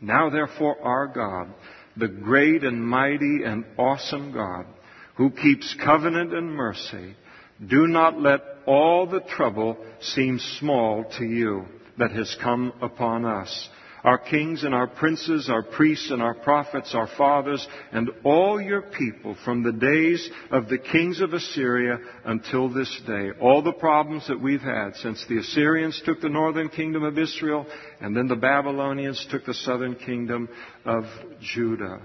Now, 0.00 0.30
therefore, 0.30 0.80
our 0.82 1.06
God, 1.06 1.48
the 1.98 2.08
great 2.08 2.64
and 2.64 2.82
mighty 2.82 3.42
and 3.44 3.64
awesome 3.76 4.32
God 4.32 4.66
who 5.16 5.30
keeps 5.30 5.74
covenant 5.84 6.32
and 6.32 6.50
mercy, 6.52 7.16
do 7.66 7.86
not 7.86 8.20
let 8.20 8.40
all 8.66 9.06
the 9.06 9.20
trouble 9.20 9.76
seem 10.00 10.38
small 10.58 11.04
to 11.18 11.24
you 11.24 11.64
that 11.98 12.12
has 12.12 12.36
come 12.40 12.72
upon 12.80 13.24
us 13.24 13.68
our 14.04 14.18
kings 14.18 14.64
and 14.64 14.74
our 14.74 14.86
princes, 14.86 15.48
our 15.50 15.62
priests 15.62 16.10
and 16.10 16.22
our 16.22 16.34
prophets, 16.34 16.94
our 16.94 17.08
fathers, 17.16 17.66
and 17.92 18.10
all 18.24 18.60
your 18.60 18.82
people 18.82 19.36
from 19.44 19.62
the 19.62 19.72
days 19.72 20.28
of 20.50 20.68
the 20.68 20.78
kings 20.78 21.20
of 21.20 21.32
Assyria 21.32 21.98
until 22.24 22.68
this 22.68 23.00
day. 23.06 23.30
All 23.40 23.62
the 23.62 23.72
problems 23.72 24.28
that 24.28 24.40
we've 24.40 24.60
had 24.60 24.94
since 24.96 25.24
the 25.28 25.38
Assyrians 25.38 26.00
took 26.04 26.20
the 26.20 26.28
northern 26.28 26.68
kingdom 26.68 27.02
of 27.02 27.18
Israel 27.18 27.66
and 28.00 28.16
then 28.16 28.28
the 28.28 28.36
Babylonians 28.36 29.26
took 29.30 29.44
the 29.44 29.54
southern 29.54 29.96
kingdom 29.96 30.48
of 30.84 31.04
Judah. 31.40 32.00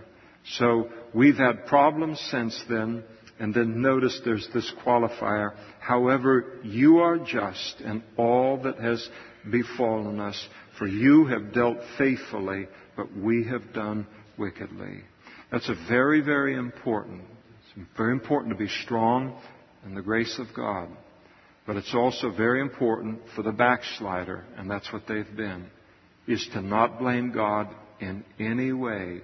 So 0.45 0.89
we've 1.13 1.37
had 1.37 1.65
problems 1.67 2.19
since 2.31 2.61
then. 2.69 3.03
And 3.39 3.53
then 3.53 3.81
notice 3.81 4.21
there's 4.23 4.47
this 4.53 4.71
qualifier. 4.85 5.55
However, 5.79 6.59
you 6.63 6.99
are 6.99 7.17
just 7.17 7.81
in 7.81 8.03
all 8.15 8.61
that 8.63 8.77
has 8.77 9.09
befallen 9.49 10.19
us. 10.19 10.47
For 10.78 10.88
you 10.88 11.26
have 11.28 11.53
dealt 11.53 11.78
faithfully, 11.97 12.67
but 12.95 13.15
we 13.15 13.45
have 13.45 13.74
done 13.74 14.07
wickedly. 14.38 15.01
That's 15.51 15.69
a 15.69 15.76
very, 15.88 16.21
very 16.21 16.55
important. 16.55 17.21
It's 17.78 17.88
very 17.95 18.11
important 18.11 18.53
to 18.53 18.57
be 18.57 18.69
strong 18.84 19.39
in 19.86 19.93
the 19.93 20.01
grace 20.01 20.39
of 20.39 20.47
God. 20.55 20.89
But 21.65 21.76
it's 21.76 21.93
also 21.93 22.32
very 22.32 22.59
important 22.59 23.19
for 23.36 23.43
the 23.43 23.51
backslider, 23.51 24.43
and 24.57 24.69
that's 24.69 24.91
what 24.91 25.03
they've 25.07 25.36
been, 25.36 25.67
is 26.28 26.47
to 26.53 26.61
not 26.61 26.99
blame 26.99 27.32
God 27.32 27.67
in 27.99 28.26
any 28.39 28.74
way 28.74 29.21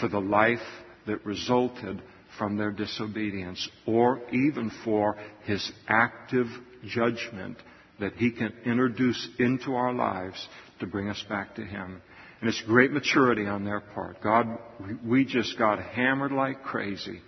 for 0.00 0.08
the 0.08 0.20
life 0.20 0.58
that 1.06 1.24
resulted 1.26 2.02
from 2.38 2.56
their 2.56 2.70
disobedience 2.70 3.68
or 3.86 4.20
even 4.32 4.70
for 4.84 5.16
his 5.44 5.70
active 5.88 6.46
judgment 6.84 7.56
that 7.98 8.12
he 8.14 8.30
can 8.30 8.52
introduce 8.64 9.28
into 9.38 9.74
our 9.74 9.92
lives 9.92 10.46
to 10.80 10.86
bring 10.86 11.08
us 11.08 11.22
back 11.28 11.54
to 11.56 11.62
Him. 11.62 12.00
And 12.40 12.50
it's 12.50 12.62
great 12.66 12.92
maturity 12.92 13.46
on 13.46 13.64
their 13.64 13.80
part. 13.80 14.20
God, 14.22 14.58
we 15.04 15.24
just 15.24 15.58
got 15.58 15.78
hammered 15.78 16.32
like 16.32 16.62
crazy 16.62 17.20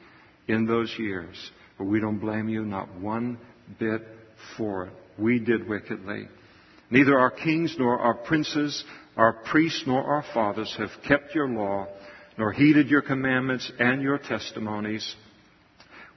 in 0.47 0.67
those 0.67 0.95
years. 0.99 1.37
But 1.79 1.85
we 1.85 2.01
don't 2.01 2.19
blame 2.19 2.49
you, 2.49 2.65
not 2.65 2.95
one 2.99 3.39
bit 3.79 4.03
for 4.57 4.87
it. 4.87 4.93
we 5.19 5.39
did 5.39 5.69
wickedly. 5.69 6.29
Neither 6.91 7.19
our 7.19 7.31
kings 7.31 7.75
nor 7.79 7.99
our 7.99 8.15
princes, 8.15 8.85
our 9.17 9.33
priests 9.33 9.85
nor 9.87 10.03
our 10.03 10.25
fathers 10.35 10.75
have 10.79 10.91
kept 11.07 11.35
your 11.35 11.49
law, 11.49 11.87
nor 12.37 12.53
heeded 12.53 12.89
your 12.89 13.03
commandments 13.03 13.71
and 13.79 14.01
your 14.03 14.19
testimonies, 14.19 15.17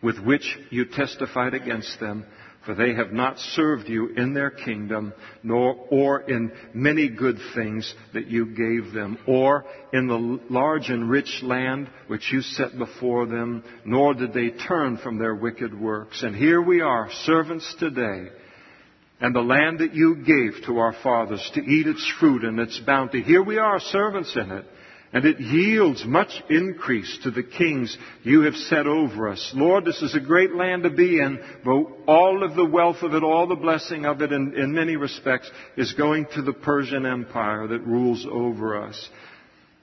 with 0.02 0.20
which 0.20 0.58
you 0.70 0.86
testified 0.86 1.54
against 1.54 2.00
them 2.00 2.26
for 2.66 2.76
they 2.76 2.94
have 2.94 3.12
not 3.12 3.40
served 3.40 3.90
you 3.90 4.10
in 4.10 4.34
their 4.34 4.52
kingdom, 4.52 5.14
nor 5.42 5.76
or 5.90 6.22
in 6.22 6.52
many 6.74 7.10
good 7.10 7.38
things 7.56 7.94
that 8.14 8.28
you 8.28 8.46
gave 8.56 8.94
them, 8.94 9.18
or 9.26 9.66
in 9.94 10.08
the 10.08 10.40
large 10.50 10.90
and 10.90 11.10
rich 11.10 11.42
land 11.42 11.90
which 12.08 12.32
you 12.32 12.42
set 12.42 12.78
before 12.78 13.26
them, 13.26 13.64
nor 13.84 14.14
did 14.14 14.34
they 14.34 14.50
turn 14.50 14.98
from 14.98 15.18
their 15.18 15.36
wicked 15.36 15.80
works. 15.80 16.22
And 16.22 16.36
here 16.36 16.62
we 16.62 16.82
are, 16.82 17.10
servants 17.24 17.76
today, 17.80 18.28
and 19.20 19.36
the 19.36 19.42
land 19.42 19.80
that 19.80 19.96
you 19.96 20.18
gave 20.18 20.66
to 20.66 20.78
our 20.78 20.94
fathers 21.02 21.52
to 21.56 21.62
eat 21.62 21.88
its 21.88 22.14
fruit 22.20 22.44
and 22.44 22.60
its 22.60 22.80
bounty. 22.80 23.22
Here 23.24 23.44
we 23.44 23.58
are, 23.58 23.80
servants 23.80 24.36
in 24.36 24.52
it 24.52 24.66
and 25.14 25.26
it 25.26 25.40
yields 25.40 26.06
much 26.06 26.32
increase 26.50 27.20
to 27.24 27.32
the 27.32 27.44
kings 27.44 27.98
you 28.24 28.42
have 28.42 28.56
set 28.56 28.88
over 28.88 29.28
us. 29.28 29.52
Lord, 29.54 29.84
this 29.84 30.02
is 30.02 30.16
a 30.16 30.22
great 30.22 30.56
land 30.56 30.84
to 30.84 30.90
be 30.90 31.20
in, 31.20 31.40
but 31.66 31.86
all 32.08 32.44
of 32.44 32.56
the 32.56 32.66
wealth 32.66 33.02
of 33.02 33.14
it, 33.14 33.24
all 33.24 33.48
the 33.48 33.56
blessing 33.56 34.06
of 34.06 34.22
it 34.22 34.32
in, 34.32 34.54
in 34.56 34.74
many 34.74 34.96
respects 34.96 35.52
is 35.76 35.94
going 35.94 36.28
to 36.36 36.42
the 36.42 36.54
Persian 36.54 37.06
Empire 37.06 37.68
that 37.68 37.86
rules 37.86 38.26
over 38.30 38.82
us. 38.82 39.10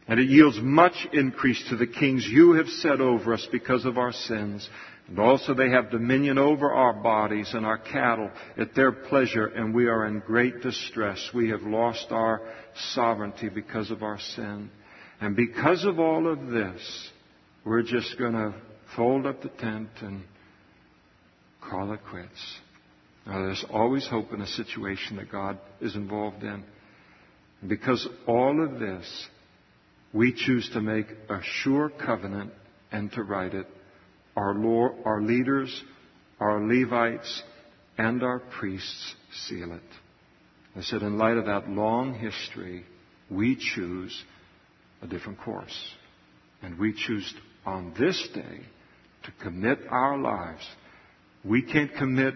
And 0.07 0.19
it 0.19 0.31
yields 0.31 0.59
much 0.63 1.07
increase 1.13 1.63
to 1.69 1.77
the 1.77 1.87
kings 1.87 2.27
you 2.27 2.53
have 2.55 2.69
set 2.69 3.03
over 3.03 3.35
us 3.35 3.47
because 3.53 3.85
of 3.85 3.99
our 3.99 4.13
sins. 4.13 4.67
And 5.09 5.19
also 5.19 5.53
they 5.53 5.69
have 5.69 5.91
dominion 5.91 6.39
over 6.39 6.73
our 6.73 6.95
bodies 6.95 7.51
and 7.53 7.67
our 7.67 7.77
cattle 7.77 8.31
at 8.57 8.75
their 8.75 8.93
pleasure, 8.93 9.47
and 9.47 9.75
we 9.75 9.87
are 9.87 10.07
in 10.07 10.21
great 10.21 10.63
distress. 10.63 11.31
We 11.35 11.51
have 11.51 11.63
lost 11.63 12.07
our 12.11 12.41
sovereignty 12.93 13.51
because 13.51 13.91
of 13.91 14.03
our 14.03 14.19
sin. 14.19 14.71
And 15.21 15.35
because 15.35 15.85
of 15.85 15.99
all 15.99 16.31
of 16.31 16.49
this, 16.49 17.11
we're 17.65 17.83
just 17.83 18.19
going 18.19 18.35
to 18.35 18.55
fold 18.97 19.27
up 19.27 19.43
the 19.43 19.49
tent 19.49 19.89
and 20.01 20.23
call 21.61 21.93
it 21.93 22.01
quits. 22.09 22.59
Now, 23.27 23.43
there's 23.43 23.65
always 23.71 24.07
hope 24.07 24.33
in 24.33 24.41
a 24.41 24.47
situation 24.47 25.17
that 25.17 25.31
God 25.31 25.59
is 25.81 25.95
involved 25.95 26.43
in. 26.43 26.65
And 27.61 27.69
because 27.69 28.09
all 28.27 28.65
of 28.65 28.79
this, 28.79 29.29
we 30.13 30.33
choose 30.33 30.71
to 30.73 30.81
make 30.81 31.07
a 31.29 31.41
sure 31.43 31.91
covenant 31.91 32.53
and 32.91 33.13
to 33.13 33.23
write 33.23 33.55
it. 33.55 33.67
Our, 34.37 34.55
our 35.05 35.21
leaders, 35.21 35.83
our 36.41 36.63
Levites, 36.65 37.43
and 37.99 38.23
our 38.23 38.39
priests 38.39 39.15
seal 39.47 39.73
it. 39.73 39.83
I 40.77 40.83
said, 40.83 41.03
in 41.03 41.19
light 41.19 41.37
of 41.37 41.47
that 41.47 41.69
long 41.69 42.15
history, 42.15 42.85
we 43.29 43.57
choose 43.57 44.25
a 45.03 45.07
different 45.07 45.41
course. 45.41 45.95
And 46.63 46.79
we 46.79 46.93
choose 46.93 47.35
on 47.65 47.95
this 47.99 48.29
day 48.35 48.61
to 49.25 49.33
commit 49.43 49.79
our 49.91 50.19
lives. 50.19 50.67
We 51.45 51.63
can't 51.63 51.95
commit 51.95 52.35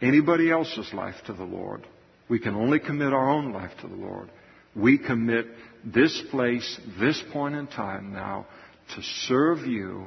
anybody 0.00 0.50
else's 0.50 0.92
life 0.92 1.16
to 1.26 1.32
the 1.32 1.44
Lord. 1.44 1.86
We 2.28 2.38
can 2.38 2.54
only 2.54 2.80
commit 2.80 3.12
our 3.12 3.30
own 3.30 3.52
life 3.52 3.72
to 3.82 3.88
the 3.88 3.94
Lord. 3.94 4.30
We 4.74 4.98
commit 4.98 5.46
this 5.84 6.22
place, 6.30 6.80
this 6.98 7.22
point 7.32 7.54
in 7.54 7.66
time 7.66 8.12
now, 8.12 8.46
to 8.94 9.02
serve 9.26 9.60
you 9.66 10.06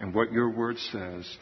and 0.00 0.14
what 0.14 0.32
your 0.32 0.50
word 0.50 0.78
says, 0.78 1.36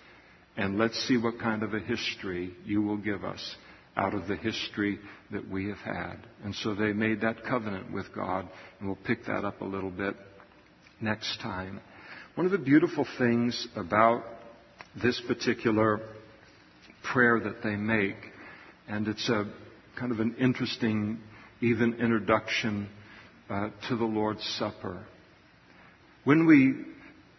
and 0.57 0.79
let's 0.79 0.99
see 1.07 1.17
what 1.17 1.39
kind 1.39 1.63
of 1.63 1.75
a 1.75 1.81
history 1.81 2.55
you 2.65 2.83
will 2.83 2.97
give 2.97 3.25
us 3.25 3.57
out 3.99 4.15
of 4.15 4.29
the 4.29 4.37
history 4.37 4.99
that 5.33 5.49
we 5.51 5.69
have 5.69 5.79
had. 5.79 6.17
And 6.45 6.55
so 6.55 6.75
they 6.75 6.93
made 6.93 7.21
that 7.23 7.45
covenant 7.45 7.93
with 7.93 8.07
God, 8.15 8.49
and 8.79 8.89
we'll 8.89 8.99
pick 9.05 9.27
that 9.27 9.45
up 9.45 9.61
a 9.61 9.65
little 9.65 9.91
bit 9.91 10.15
next 11.01 11.41
time. 11.41 11.81
One 12.37 12.47
of 12.47 12.53
the 12.53 12.59
beautiful 12.59 13.07
things 13.19 13.67
about 13.75 14.23
this 15.03 15.21
particular 15.27 16.01
prayer 17.03 17.41
that 17.41 17.63
they 17.63 17.75
make, 17.75 18.17
and 18.89 19.09
it's 19.09 19.29
a 19.29 19.51
kind 19.99 20.13
of 20.13 20.21
an 20.21 20.37
interesting, 20.39 21.19
even 21.61 21.95
introduction 21.95 22.89
uh, 23.51 23.71
to 23.89 23.97
the 23.97 24.05
Lord's 24.05 24.45
Supper. 24.59 25.05
When 26.25 26.47
we 26.47 26.85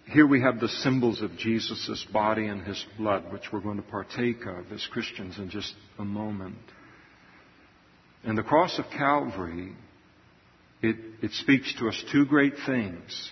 here 0.10 0.26
we 0.26 0.41
have 0.41 0.60
the 0.60 0.68
symbols 0.68 1.22
of 1.22 1.38
Jesus' 1.38 2.05
body 2.12 2.47
and 2.47 2.64
his 2.64 2.84
blood, 2.97 3.32
which 3.32 3.43
we're 3.51 3.60
going 3.60 3.78
to 3.78 3.84
partake 3.84 4.45
of 4.45 4.72
as 4.72 4.86
Christians 4.91 5.38
in 5.38 5.49
just 5.49 5.74
a 5.97 6.05
moment. 6.05 6.57
And 8.24 8.38
the 8.38 8.43
cross 8.43 8.80
of 8.80 8.86
Calvary, 8.91 9.74
it, 10.82 10.95
it 11.22 11.32
speaks 11.34 11.74
to 11.80 11.88
us 11.88 12.03
two 12.12 12.26
great 12.26 12.53
things. 12.66 13.32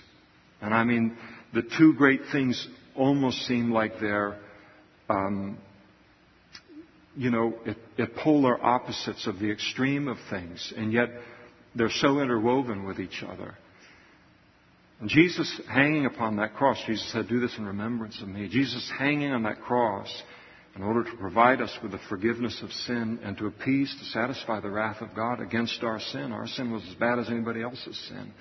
And 0.61 0.73
I 0.73 0.83
mean, 0.83 1.17
the 1.53 1.63
two 1.77 1.93
great 1.93 2.21
things 2.31 2.67
almost 2.95 3.39
seem 3.47 3.71
like 3.71 3.99
they're, 3.99 4.37
um, 5.09 5.57
you 7.15 7.31
know, 7.31 7.57
at, 7.65 7.77
at 7.99 8.15
polar 8.15 8.63
opposites 8.63 9.27
of 9.27 9.39
the 9.39 9.51
extreme 9.51 10.07
of 10.07 10.17
things, 10.29 10.73
and 10.75 10.93
yet 10.93 11.09
they're 11.75 11.89
so 11.89 12.19
interwoven 12.19 12.85
with 12.85 12.99
each 12.99 13.23
other. 13.27 13.55
And 14.99 15.09
Jesus 15.09 15.61
hanging 15.69 16.05
upon 16.05 16.37
that 16.37 16.55
cross, 16.55 16.81
Jesus 16.87 17.11
said, 17.11 17.27
Do 17.27 17.39
this 17.39 17.55
in 17.57 17.65
remembrance 17.65 18.19
of 18.21 18.27
me. 18.27 18.47
Jesus 18.49 18.91
hanging 18.97 19.31
on 19.31 19.43
that 19.43 19.61
cross 19.61 20.23
in 20.75 20.81
order 20.81 21.03
to 21.03 21.17
provide 21.17 21.61
us 21.61 21.75
with 21.83 21.91
the 21.91 21.99
forgiveness 22.09 22.59
of 22.63 22.71
sin 22.71 23.19
and 23.23 23.37
to 23.37 23.47
appease, 23.47 23.95
to 23.99 24.05
satisfy 24.05 24.59
the 24.59 24.69
wrath 24.69 25.01
of 25.01 25.15
God 25.15 25.39
against 25.39 25.83
our 25.83 25.99
sin. 25.99 26.31
Our 26.31 26.47
sin 26.47 26.71
was 26.71 26.83
as 26.87 26.95
bad 26.95 27.19
as 27.19 27.29
anybody 27.29 27.61
else's 27.61 27.97
sin. 28.07 28.31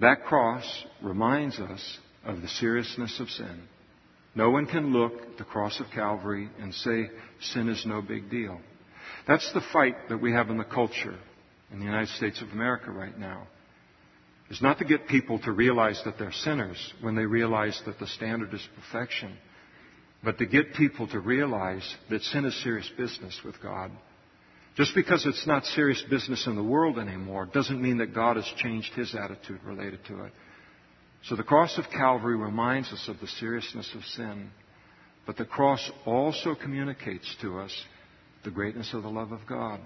That 0.00 0.24
cross 0.24 0.64
reminds 1.02 1.58
us 1.58 1.98
of 2.24 2.40
the 2.40 2.48
seriousness 2.48 3.18
of 3.20 3.28
sin. 3.30 3.62
No 4.34 4.50
one 4.50 4.66
can 4.66 4.92
look 4.92 5.12
at 5.12 5.38
the 5.38 5.44
cross 5.44 5.78
of 5.80 5.86
Calvary 5.92 6.48
and 6.60 6.72
say 6.72 7.10
sin 7.40 7.68
is 7.68 7.84
no 7.84 8.00
big 8.00 8.30
deal. 8.30 8.60
That's 9.26 9.52
the 9.52 9.60
fight 9.72 10.08
that 10.08 10.22
we 10.22 10.32
have 10.32 10.50
in 10.50 10.56
the 10.56 10.64
culture 10.64 11.18
in 11.70 11.80
the 11.80 11.84
United 11.84 12.08
States 12.10 12.40
of 12.40 12.48
America 12.50 12.90
right 12.90 13.16
now 13.18 13.46
is 14.52 14.60
not 14.60 14.78
to 14.78 14.84
get 14.84 15.08
people 15.08 15.38
to 15.38 15.50
realize 15.50 15.98
that 16.04 16.18
they're 16.18 16.30
sinners 16.30 16.92
when 17.00 17.14
they 17.16 17.24
realize 17.24 17.80
that 17.86 17.98
the 17.98 18.06
standard 18.06 18.52
is 18.52 18.68
perfection, 18.76 19.34
but 20.22 20.36
to 20.36 20.44
get 20.44 20.74
people 20.74 21.08
to 21.08 21.18
realize 21.20 21.96
that 22.10 22.20
sin 22.20 22.44
is 22.44 22.62
serious 22.62 22.88
business 22.98 23.40
with 23.46 23.60
God. 23.62 23.90
Just 24.76 24.94
because 24.94 25.24
it's 25.24 25.46
not 25.46 25.64
serious 25.64 26.04
business 26.10 26.46
in 26.46 26.54
the 26.54 26.62
world 26.62 26.98
anymore 26.98 27.46
doesn't 27.46 27.80
mean 27.80 27.96
that 27.98 28.14
God 28.14 28.36
has 28.36 28.50
changed 28.58 28.92
his 28.92 29.14
attitude 29.14 29.60
related 29.64 30.04
to 30.08 30.24
it. 30.24 30.32
So 31.24 31.34
the 31.34 31.42
cross 31.42 31.78
of 31.78 31.86
Calvary 31.90 32.36
reminds 32.36 32.92
us 32.92 33.08
of 33.08 33.20
the 33.20 33.28
seriousness 33.28 33.90
of 33.94 34.04
sin, 34.04 34.50
but 35.24 35.38
the 35.38 35.46
cross 35.46 35.90
also 36.04 36.54
communicates 36.54 37.36
to 37.40 37.58
us 37.58 37.74
the 38.44 38.50
greatness 38.50 38.92
of 38.92 39.02
the 39.02 39.08
love 39.08 39.32
of 39.32 39.40
God. 39.48 39.80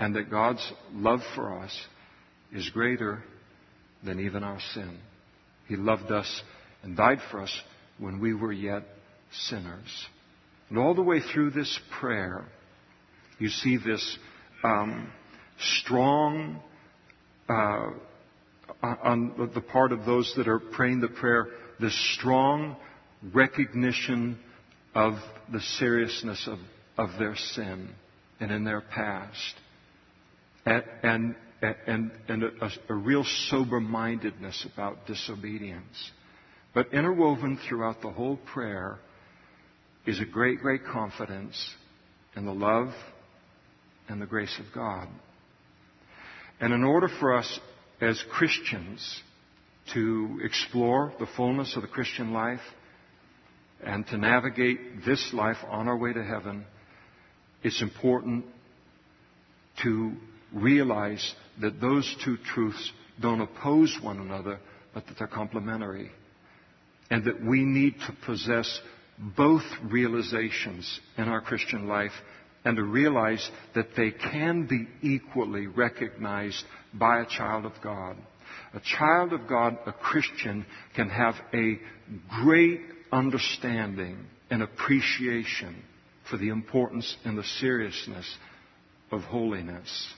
And 0.00 0.16
that 0.16 0.32
God's 0.32 0.72
love 0.92 1.20
for 1.36 1.60
us 1.60 1.86
is 2.52 2.68
greater 2.70 3.22
than 4.04 4.20
even 4.20 4.42
our 4.42 4.60
sin. 4.74 4.98
He 5.68 5.76
loved 5.76 6.10
us 6.10 6.42
and 6.82 6.96
died 6.96 7.18
for 7.30 7.40
us 7.40 7.60
when 7.98 8.20
we 8.20 8.34
were 8.34 8.52
yet 8.52 8.82
sinners. 9.32 10.06
And 10.68 10.78
all 10.78 10.94
the 10.94 11.02
way 11.02 11.20
through 11.20 11.50
this 11.50 11.78
prayer, 12.00 12.44
you 13.38 13.48
see 13.48 13.76
this 13.76 14.18
um, 14.64 15.10
strong, 15.58 16.60
uh, 17.48 17.90
on 18.82 19.50
the 19.54 19.60
part 19.60 19.92
of 19.92 20.04
those 20.04 20.32
that 20.36 20.48
are 20.48 20.58
praying 20.58 21.00
the 21.00 21.08
prayer, 21.08 21.48
this 21.80 21.96
strong 22.14 22.76
recognition 23.32 24.38
of 24.94 25.14
the 25.52 25.60
seriousness 25.60 26.48
of, 26.48 26.58
of 26.96 27.18
their 27.18 27.36
sin 27.36 27.90
and 28.40 28.50
in 28.50 28.64
their 28.64 28.80
past. 28.80 29.54
And, 30.66 30.84
and 31.02 31.34
and, 31.62 32.10
and 32.28 32.42
a, 32.42 32.70
a 32.88 32.94
real 32.94 33.24
sober 33.48 33.80
mindedness 33.80 34.66
about 34.72 35.06
disobedience. 35.06 36.10
But 36.74 36.92
interwoven 36.92 37.58
throughout 37.68 38.02
the 38.02 38.10
whole 38.10 38.38
prayer 38.52 38.98
is 40.06 40.20
a 40.20 40.24
great, 40.24 40.58
great 40.60 40.84
confidence 40.84 41.74
in 42.34 42.44
the 42.44 42.54
love 42.54 42.92
and 44.08 44.20
the 44.20 44.26
grace 44.26 44.58
of 44.58 44.74
God. 44.74 45.08
And 46.60 46.72
in 46.72 46.82
order 46.82 47.08
for 47.20 47.36
us 47.36 47.60
as 48.00 48.22
Christians 48.30 49.20
to 49.94 50.40
explore 50.42 51.12
the 51.18 51.26
fullness 51.36 51.76
of 51.76 51.82
the 51.82 51.88
Christian 51.88 52.32
life 52.32 52.60
and 53.84 54.06
to 54.08 54.16
navigate 54.16 55.04
this 55.04 55.30
life 55.32 55.56
on 55.68 55.88
our 55.88 55.96
way 55.96 56.12
to 56.12 56.24
heaven, 56.24 56.64
it's 57.62 57.82
important 57.82 58.44
to 59.82 60.12
realize 60.52 61.34
that 61.60 61.80
those 61.80 62.16
two 62.24 62.36
truths 62.36 62.92
don't 63.20 63.40
oppose 63.40 63.96
one 64.02 64.18
another, 64.18 64.58
but 64.94 65.06
that 65.06 65.18
they're 65.18 65.26
complementary. 65.26 66.10
And 67.10 67.24
that 67.24 67.44
we 67.44 67.64
need 67.64 67.94
to 68.06 68.16
possess 68.24 68.80
both 69.36 69.64
realizations 69.84 71.00
in 71.18 71.24
our 71.24 71.40
Christian 71.40 71.86
life 71.86 72.12
and 72.64 72.76
to 72.76 72.84
realize 72.84 73.50
that 73.74 73.88
they 73.96 74.10
can 74.10 74.66
be 74.66 74.88
equally 75.06 75.66
recognized 75.66 76.64
by 76.94 77.20
a 77.20 77.26
child 77.26 77.66
of 77.66 77.72
God. 77.82 78.16
A 78.74 78.80
child 78.80 79.32
of 79.32 79.48
God, 79.48 79.78
a 79.86 79.92
Christian, 79.92 80.64
can 80.94 81.08
have 81.10 81.34
a 81.52 81.78
great 82.42 82.80
understanding 83.10 84.16
and 84.50 84.62
appreciation 84.62 85.82
for 86.30 86.36
the 86.36 86.48
importance 86.48 87.16
and 87.24 87.36
the 87.36 87.44
seriousness 87.44 88.36
of 89.10 89.22
holiness. 89.22 90.14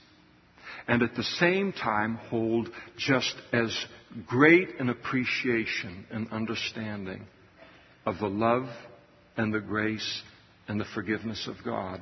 And 0.86 1.02
at 1.02 1.14
the 1.14 1.22
same 1.22 1.72
time 1.72 2.16
hold 2.16 2.68
just 2.98 3.34
as 3.52 3.74
great 4.26 4.80
an 4.80 4.90
appreciation 4.90 6.06
and 6.10 6.30
understanding 6.30 7.24
of 8.04 8.18
the 8.18 8.28
love 8.28 8.68
and 9.36 9.52
the 9.52 9.60
grace 9.60 10.22
and 10.68 10.78
the 10.78 10.84
forgiveness 10.94 11.48
of 11.48 11.64
God. 11.64 12.00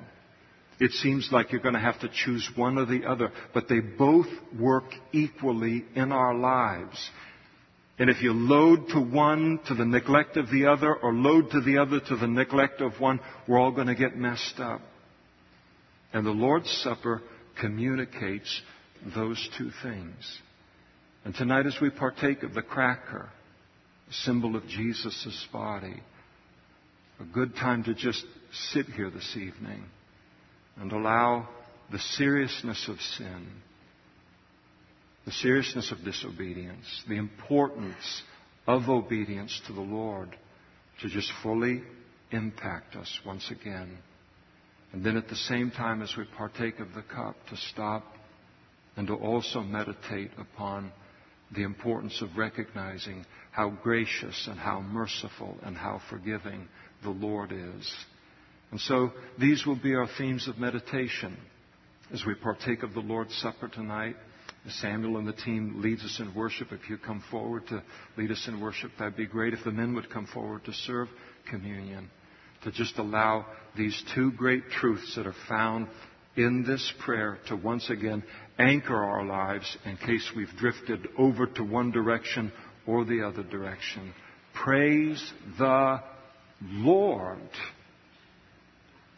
It 0.80 0.90
seems 0.92 1.28
like 1.30 1.52
you're 1.52 1.60
going 1.60 1.74
to 1.74 1.80
have 1.80 2.00
to 2.00 2.10
choose 2.12 2.48
one 2.56 2.76
or 2.76 2.86
the 2.86 3.04
other, 3.06 3.30
but 3.54 3.68
they 3.68 3.80
both 3.80 4.26
work 4.58 4.84
equally 5.12 5.84
in 5.94 6.10
our 6.10 6.34
lives. 6.34 7.10
And 7.98 8.10
if 8.10 8.22
you 8.22 8.32
load 8.32 8.88
to 8.88 9.00
one 9.00 9.60
to 9.68 9.74
the 9.74 9.84
neglect 9.84 10.36
of 10.36 10.50
the 10.50 10.66
other, 10.66 10.94
or 10.94 11.12
load 11.12 11.50
to 11.50 11.60
the 11.60 11.78
other 11.78 12.00
to 12.00 12.16
the 12.16 12.26
neglect 12.26 12.80
of 12.80 12.98
one, 12.98 13.20
we're 13.46 13.60
all 13.60 13.70
going 13.70 13.86
to 13.86 13.94
get 13.94 14.16
messed 14.16 14.58
up. 14.58 14.80
And 16.12 16.26
the 16.26 16.30
Lord's 16.30 16.70
Supper 16.82 17.22
communicates 17.60 18.62
those 19.14 19.48
two 19.58 19.70
things. 19.82 20.38
And 21.24 21.34
tonight, 21.34 21.66
as 21.66 21.76
we 21.80 21.90
partake 21.90 22.42
of 22.42 22.54
the 22.54 22.62
cracker, 22.62 23.28
a 24.08 24.12
symbol 24.12 24.56
of 24.56 24.66
Jesus' 24.66 25.46
body, 25.52 26.02
a 27.20 27.24
good 27.24 27.54
time 27.54 27.84
to 27.84 27.94
just 27.94 28.24
sit 28.72 28.86
here 28.86 29.10
this 29.10 29.36
evening 29.36 29.84
and 30.76 30.92
allow 30.92 31.48
the 31.90 31.98
seriousness 31.98 32.88
of 32.88 33.00
sin, 33.00 33.46
the 35.24 35.32
seriousness 35.32 35.92
of 35.92 36.04
disobedience, 36.04 37.04
the 37.08 37.16
importance 37.16 38.22
of 38.66 38.88
obedience 38.88 39.60
to 39.66 39.72
the 39.72 39.80
Lord 39.80 40.36
to 41.00 41.08
just 41.08 41.30
fully 41.42 41.82
impact 42.30 42.96
us 42.96 43.20
once 43.24 43.50
again. 43.50 43.98
And 44.92 45.04
then 45.04 45.16
at 45.16 45.28
the 45.28 45.36
same 45.36 45.70
time 45.70 46.02
as 46.02 46.14
we 46.16 46.24
partake 46.36 46.80
of 46.80 46.94
the 46.94 47.02
cup, 47.02 47.36
to 47.50 47.56
stop 47.56 48.04
and 48.96 49.06
to 49.06 49.14
also 49.14 49.60
meditate 49.60 50.30
upon 50.38 50.92
the 51.54 51.62
importance 51.62 52.20
of 52.22 52.36
recognizing 52.36 53.24
how 53.50 53.70
gracious 53.70 54.48
and 54.50 54.58
how 54.58 54.80
merciful 54.80 55.56
and 55.62 55.76
how 55.76 56.00
forgiving 56.08 56.66
the 57.02 57.10
Lord 57.10 57.52
is. 57.52 57.94
And 58.70 58.80
so 58.80 59.12
these 59.38 59.66
will 59.66 59.76
be 59.76 59.94
our 59.94 60.08
themes 60.16 60.48
of 60.48 60.58
meditation 60.58 61.36
as 62.12 62.24
we 62.26 62.34
partake 62.34 62.82
of 62.82 62.94
the 62.94 63.00
Lord's 63.00 63.34
Supper 63.36 63.68
tonight. 63.68 64.16
Samuel 64.68 65.18
and 65.18 65.26
the 65.26 65.32
team 65.32 65.82
leads 65.82 66.04
us 66.04 66.20
in 66.20 66.34
worship, 66.34 66.68
if 66.70 66.88
you 66.88 66.96
come 66.96 67.22
forward 67.30 67.66
to 67.68 67.82
lead 68.16 68.30
us 68.30 68.46
in 68.46 68.60
worship, 68.60 68.92
that'd 68.98 69.16
be 69.16 69.26
great. 69.26 69.54
If 69.54 69.64
the 69.64 69.72
men 69.72 69.94
would 69.94 70.08
come 70.08 70.26
forward 70.26 70.64
to 70.66 70.72
serve 70.72 71.08
communion, 71.50 72.08
to 72.62 72.70
just 72.70 72.96
allow 72.98 73.44
these 73.76 74.00
two 74.14 74.30
great 74.32 74.70
truths 74.70 75.16
that 75.16 75.26
are 75.26 75.34
found 75.48 75.88
in 76.36 76.64
this 76.66 76.92
prayer 77.04 77.38
to 77.48 77.56
once 77.56 77.90
again 77.90 78.22
anchor 78.58 78.96
our 78.96 79.24
lives 79.24 79.76
in 79.84 79.96
case 79.96 80.30
we've 80.36 80.54
drifted 80.58 81.08
over 81.18 81.46
to 81.46 81.62
one 81.62 81.90
direction 81.90 82.52
or 82.86 83.04
the 83.04 83.22
other 83.22 83.42
direction. 83.42 84.12
Praise 84.54 85.32
the 85.58 86.00
Lord 86.62 87.38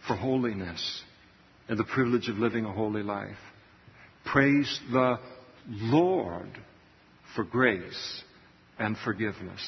for 0.07 0.17
holiness 0.17 1.03
and 1.69 1.79
the 1.79 1.85
privilege 1.85 2.29
of 2.29 2.39
living 2.39 2.65
a 2.65 2.73
holy 2.73 3.03
life. 3.03 3.37
Praise 4.25 4.81
the 4.93 5.19
Lord 5.69 6.51
for 7.35 7.45
grace 7.45 8.23
and 8.79 8.97
forgiveness. 9.05 9.61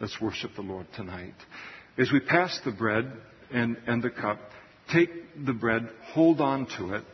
Let's 0.00 0.20
worship 0.20 0.52
the 0.54 0.62
Lord 0.62 0.86
tonight. 0.94 1.34
As 1.98 2.10
we 2.12 2.20
pass 2.20 2.58
the 2.64 2.72
bread 2.72 3.10
and, 3.52 3.76
and 3.86 4.02
the 4.02 4.10
cup, 4.10 4.38
take 4.92 5.10
the 5.44 5.52
bread, 5.52 5.88
hold 6.12 6.40
on 6.40 6.66
to 6.78 6.94
it, 6.94 7.04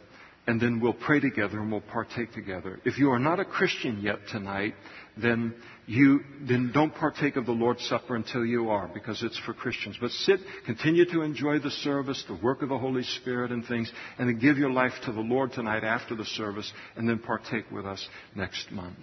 and 0.46 0.60
then 0.60 0.80
we'll 0.80 0.92
pray 0.92 1.20
together 1.20 1.60
and 1.60 1.70
we'll 1.70 1.80
partake 1.80 2.32
together. 2.32 2.80
If 2.84 2.98
you 2.98 3.10
are 3.10 3.18
not 3.18 3.38
a 3.38 3.44
Christian 3.44 4.00
yet 4.00 4.18
tonight, 4.30 4.74
then 5.16 5.54
you 5.86 6.20
then 6.40 6.70
don't 6.72 6.94
partake 6.94 7.36
of 7.36 7.46
the 7.46 7.52
Lord's 7.52 7.84
Supper 7.86 8.16
until 8.16 8.44
you 8.44 8.70
are, 8.70 8.88
because 8.92 9.22
it's 9.22 9.38
for 9.40 9.52
Christians. 9.52 9.96
But 10.00 10.10
sit, 10.10 10.40
continue 10.64 11.04
to 11.12 11.22
enjoy 11.22 11.58
the 11.58 11.70
service, 11.70 12.24
the 12.26 12.38
work 12.42 12.62
of 12.62 12.70
the 12.70 12.78
Holy 12.78 13.02
Spirit 13.02 13.52
and 13.52 13.64
things, 13.66 13.92
and 14.18 14.28
then 14.28 14.38
give 14.38 14.58
your 14.58 14.70
life 14.70 14.92
to 15.04 15.12
the 15.12 15.20
Lord 15.20 15.52
tonight 15.52 15.84
after 15.84 16.14
the 16.14 16.24
service, 16.24 16.72
and 16.96 17.08
then 17.08 17.18
partake 17.18 17.70
with 17.70 17.86
us 17.86 18.06
next 18.34 18.70
month. 18.70 18.96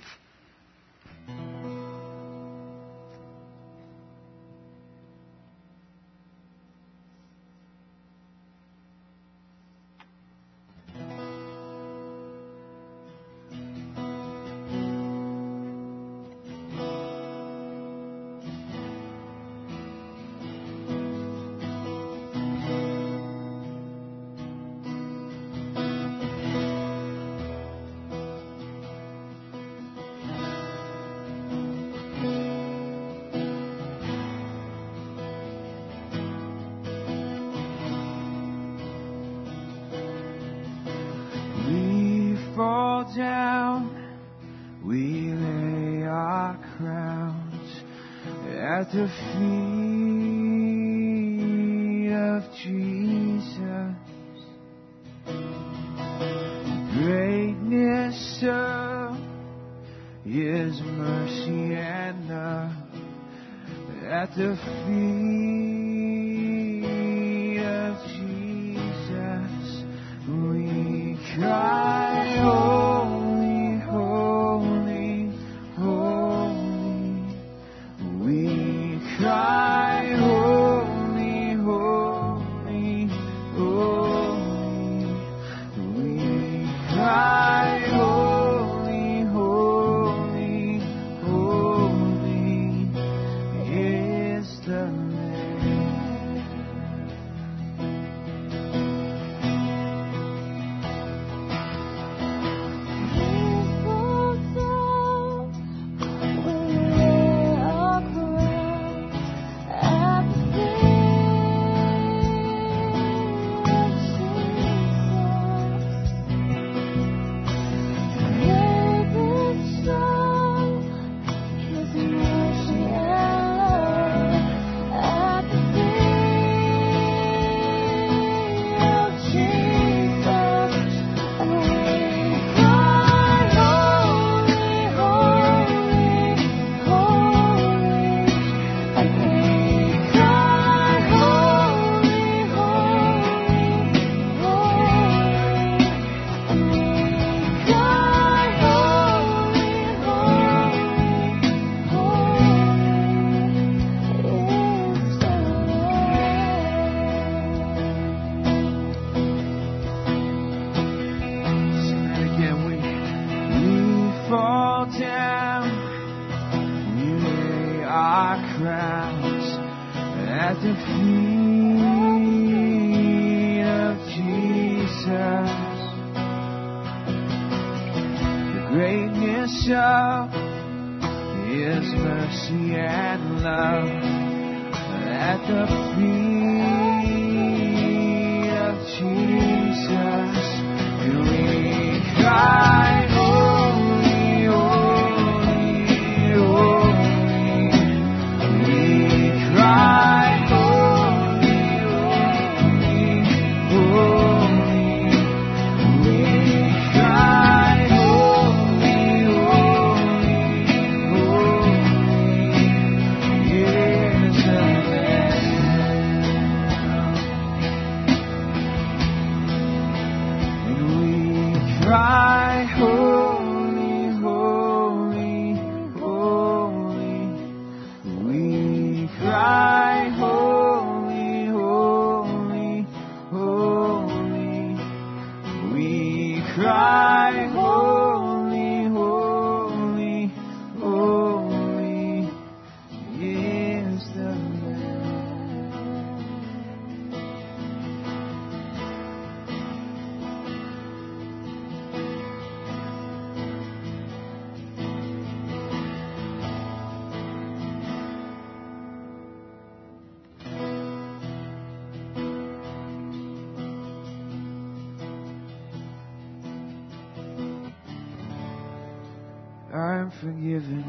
forgiven 270.22 270.84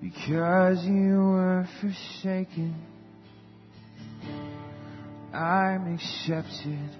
because 0.00 0.84
you 0.84 1.16
were 1.16 1.66
forsaken. 1.80 2.74
I'm 5.32 5.94
accepted. 5.94 6.90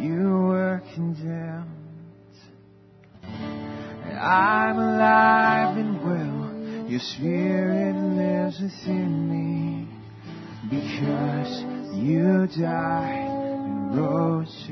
You 0.00 0.46
were 0.48 0.82
condemned. 0.94 1.68
And 3.22 4.18
I'm 4.18 4.76
alive 4.78 5.76
and 5.76 6.04
well. 6.04 6.88
Your 6.90 7.00
spirit 7.00 7.94
lives 7.94 8.60
within 8.60 9.28
me 9.30 9.88
because 10.68 11.62
you 11.96 12.46
died 12.60 13.28
and 13.28 13.96
rose 13.96 14.64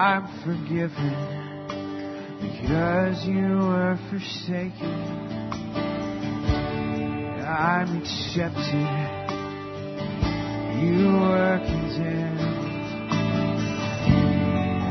I'm 0.00 0.24
forgiven 0.44 1.12
because 2.40 3.22
you 3.26 3.58
were 3.68 3.98
forsaken. 4.08 4.96
I'm 7.44 8.00
accepted. 8.00 8.88
You 10.80 11.04
were 11.20 11.60
condemned. 11.66 12.40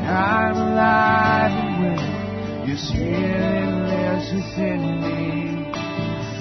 I'm 0.06 0.56
alive 0.56 1.54
and 1.58 1.74
well. 1.82 2.68
Your 2.68 2.78
spirit 2.78 3.72
lives 3.90 4.30
within 4.32 4.82
me 5.02 5.72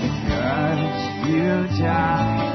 because 0.05 0.93
you 1.27 1.83
died. 1.83 2.48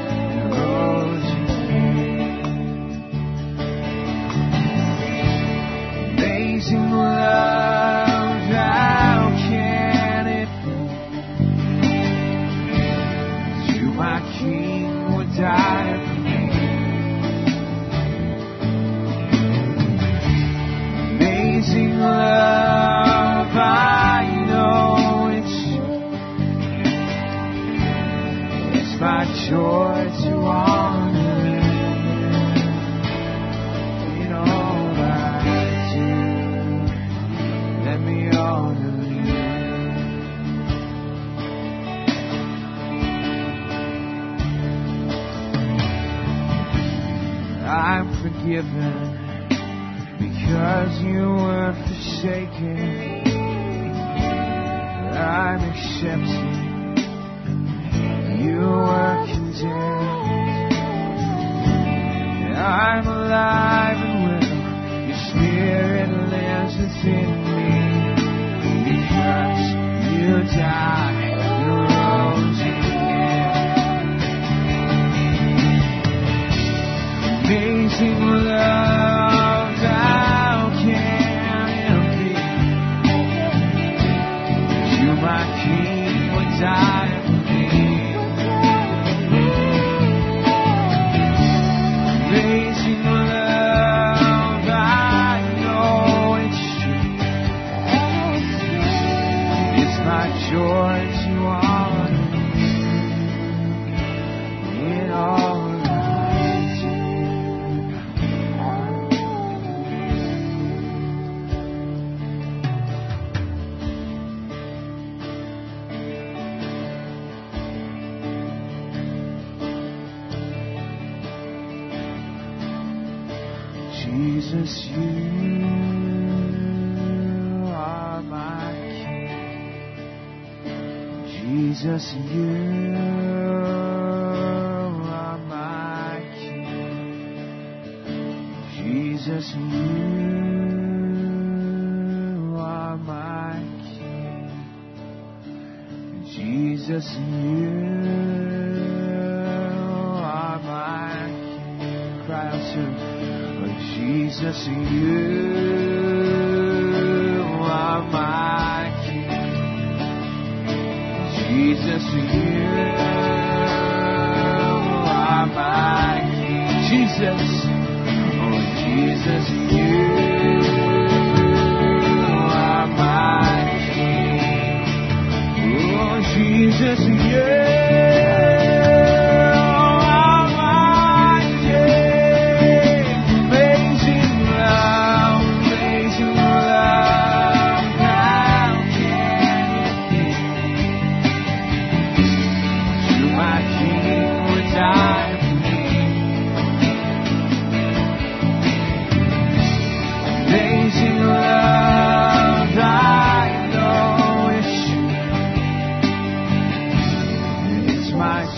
forgiven 48.44 49.18
because 50.20 51.02
you 51.02 51.30
were 51.30 51.74
forsaken. 51.88 52.93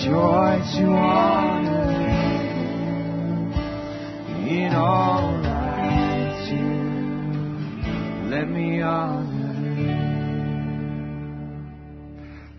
Joy 0.05 0.61
to 0.77 0.83
honor 0.83 1.89
in 4.47 4.71
all 4.75 5.43
I 5.43 6.47
do. 6.47 8.29
Let 8.29 8.47
me 8.47 8.81
honor 8.81 9.73
you. 9.81 9.97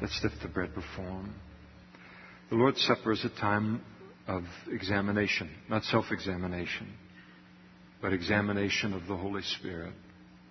Let's 0.03 0.19
lift 0.25 0.43
the 0.43 0.49
bread 0.49 0.75
before 0.75 1.05
Him. 1.05 1.35
The 2.51 2.57
Lord's 2.57 2.83
Supper 2.85 3.13
is 3.13 3.25
a 3.25 3.41
time 3.41 3.81
of 4.27 4.43
examination, 4.69 5.49
not 5.71 5.85
self 5.85 6.07
examination, 6.11 6.95
but 8.03 8.13
examination 8.13 8.93
of 8.93 9.07
the 9.07 9.17
Holy 9.17 9.43
Spirit. 9.43 9.93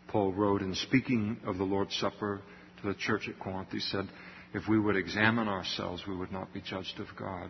Paul 0.07 0.31
wrote 0.31 0.61
in 0.61 0.73
speaking 0.75 1.41
of 1.45 1.57
the 1.57 1.65
Lord's 1.65 1.97
Supper 1.97 2.39
to 2.81 2.87
the 2.87 2.95
church 2.95 3.27
at 3.27 3.37
Corinth, 3.37 3.71
he 3.71 3.81
said, 3.81 4.07
If 4.55 4.69
we 4.69 4.79
would 4.79 4.95
examine 4.95 5.49
ourselves, 5.49 6.03
we 6.07 6.15
would 6.15 6.31
not 6.31 6.53
be 6.53 6.61
judged 6.61 6.97
of 6.99 7.07
God. 7.19 7.49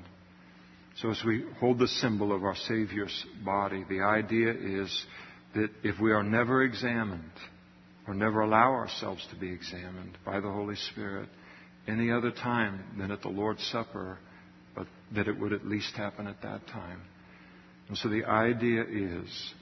So 0.97 1.11
as 1.11 1.21
we 1.23 1.43
hold 1.59 1.77
the 1.77 1.87
symbol 1.87 2.33
of 2.33 2.43
our 2.43 2.55
Savior's 2.55 3.25
body, 3.45 3.85
the 3.87 4.01
idea 4.01 4.51
is 4.51 5.05
that 5.53 5.69
if 5.83 5.99
we 6.01 6.11
are 6.11 6.23
never 6.23 6.63
examined, 6.63 7.29
or 8.07 8.15
never 8.15 8.41
allow 8.41 8.71
ourselves 8.71 9.25
to 9.29 9.35
be 9.35 9.51
examined 9.51 10.17
by 10.25 10.39
the 10.39 10.51
Holy 10.51 10.75
Spirit 10.75 11.29
any 11.87 12.11
other 12.11 12.31
time 12.31 12.83
than 12.97 13.11
at 13.11 13.21
the 13.21 13.29
Lord's 13.29 13.63
Supper, 13.71 14.17
but 14.75 14.87
that 15.13 15.27
it 15.27 15.39
would 15.39 15.53
at 15.53 15.65
least 15.65 15.95
happen 15.95 16.25
at 16.25 16.41
that 16.41 16.65
time. 16.67 17.01
And 17.87 17.97
so 17.99 18.09
the 18.09 18.25
idea 18.25 18.81
is 18.81 19.53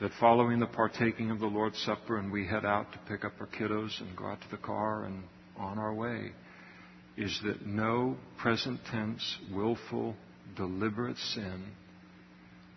that 0.00 0.12
following 0.20 0.60
the 0.60 0.66
partaking 0.66 1.32
of 1.32 1.40
the 1.40 1.46
Lord's 1.46 1.78
Supper 1.82 2.18
and 2.18 2.30
we 2.30 2.46
head 2.46 2.64
out 2.64 2.92
to 2.92 2.98
pick 3.08 3.24
up 3.24 3.32
our 3.40 3.48
kiddos 3.48 4.00
and 4.00 4.16
go 4.16 4.26
out 4.26 4.40
to 4.40 4.50
the 4.52 4.62
car 4.62 5.04
and 5.04 5.24
on 5.58 5.78
our 5.78 5.92
way, 5.92 6.30
is 7.16 7.40
that 7.44 7.66
no 7.66 8.16
present 8.38 8.80
tense, 8.90 9.38
willful, 9.52 10.14
deliberate 10.56 11.16
sin 11.16 11.64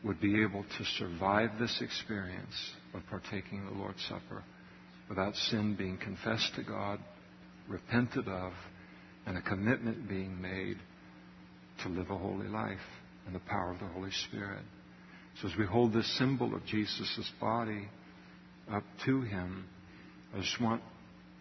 would 0.03 0.19
be 0.21 0.41
able 0.41 0.63
to 0.77 0.85
survive 0.97 1.49
this 1.59 1.81
experience 1.81 2.71
of 2.93 3.01
partaking 3.09 3.65
the 3.65 3.77
Lord's 3.77 4.03
Supper 4.07 4.43
without 5.09 5.35
sin 5.35 5.75
being 5.75 5.97
confessed 5.97 6.51
to 6.55 6.63
God, 6.63 6.99
repented 7.67 8.27
of, 8.27 8.53
and 9.25 9.37
a 9.37 9.41
commitment 9.41 10.07
being 10.07 10.39
made 10.41 10.77
to 11.83 11.89
live 11.89 12.09
a 12.09 12.17
holy 12.17 12.47
life 12.47 12.77
in 13.27 13.33
the 13.33 13.39
power 13.39 13.71
of 13.71 13.79
the 13.79 13.87
Holy 13.87 14.11
Spirit. 14.27 14.63
So 15.41 15.49
as 15.49 15.57
we 15.57 15.65
hold 15.65 15.93
this 15.93 16.17
symbol 16.17 16.55
of 16.55 16.65
Jesus' 16.65 17.31
body 17.39 17.87
up 18.71 18.83
to 19.05 19.21
Him, 19.21 19.65
I 20.33 20.39
just 20.39 20.61
want 20.61 20.81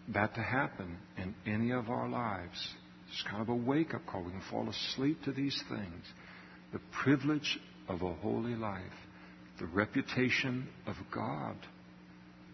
that 0.09 0.35
to 0.35 0.41
happen 0.41 0.97
in 1.17 1.35
any 1.45 1.71
of 1.71 1.89
our 1.89 2.09
lives. 2.09 2.73
It's 3.11 3.23
kind 3.29 3.41
of 3.41 3.49
a 3.49 3.55
wake 3.55 3.93
up 3.93 4.05
call. 4.05 4.23
We 4.23 4.31
can 4.31 4.41
fall 4.49 4.69
asleep 4.69 5.23
to 5.23 5.31
these 5.31 5.61
things. 5.69 6.05
The 6.71 6.79
privilege 7.03 7.59
of 7.87 8.01
a 8.01 8.13
holy 8.13 8.55
life, 8.55 8.81
the 9.59 9.65
reputation 9.65 10.67
of 10.85 10.95
God 11.13 11.55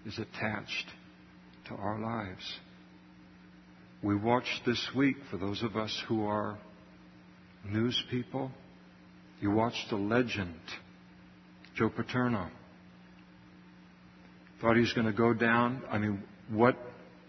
is 0.06 0.18
attached 0.18 0.88
to 1.68 1.76
our 1.76 2.00
lives. 2.00 2.60
We 4.02 4.16
watched 4.16 4.62
this 4.66 4.90
week, 4.96 5.18
for 5.30 5.38
those 5.38 5.64
of 5.64 5.76
us 5.76 6.04
who 6.08 6.26
are 6.26 6.58
news 7.66 8.02
people, 8.10 8.52
you 9.42 9.52
watched 9.52 9.92
a 9.92 9.96
legend, 9.98 10.60
Joe 11.76 11.90
Paterno. 11.90 12.50
Thought 14.62 14.76
he 14.76 14.82
was 14.82 14.94
going 14.94 15.08
to 15.08 15.14
go 15.14 15.34
down. 15.34 15.82
I 15.90 15.98
mean, 15.98 16.24
what 16.50 16.78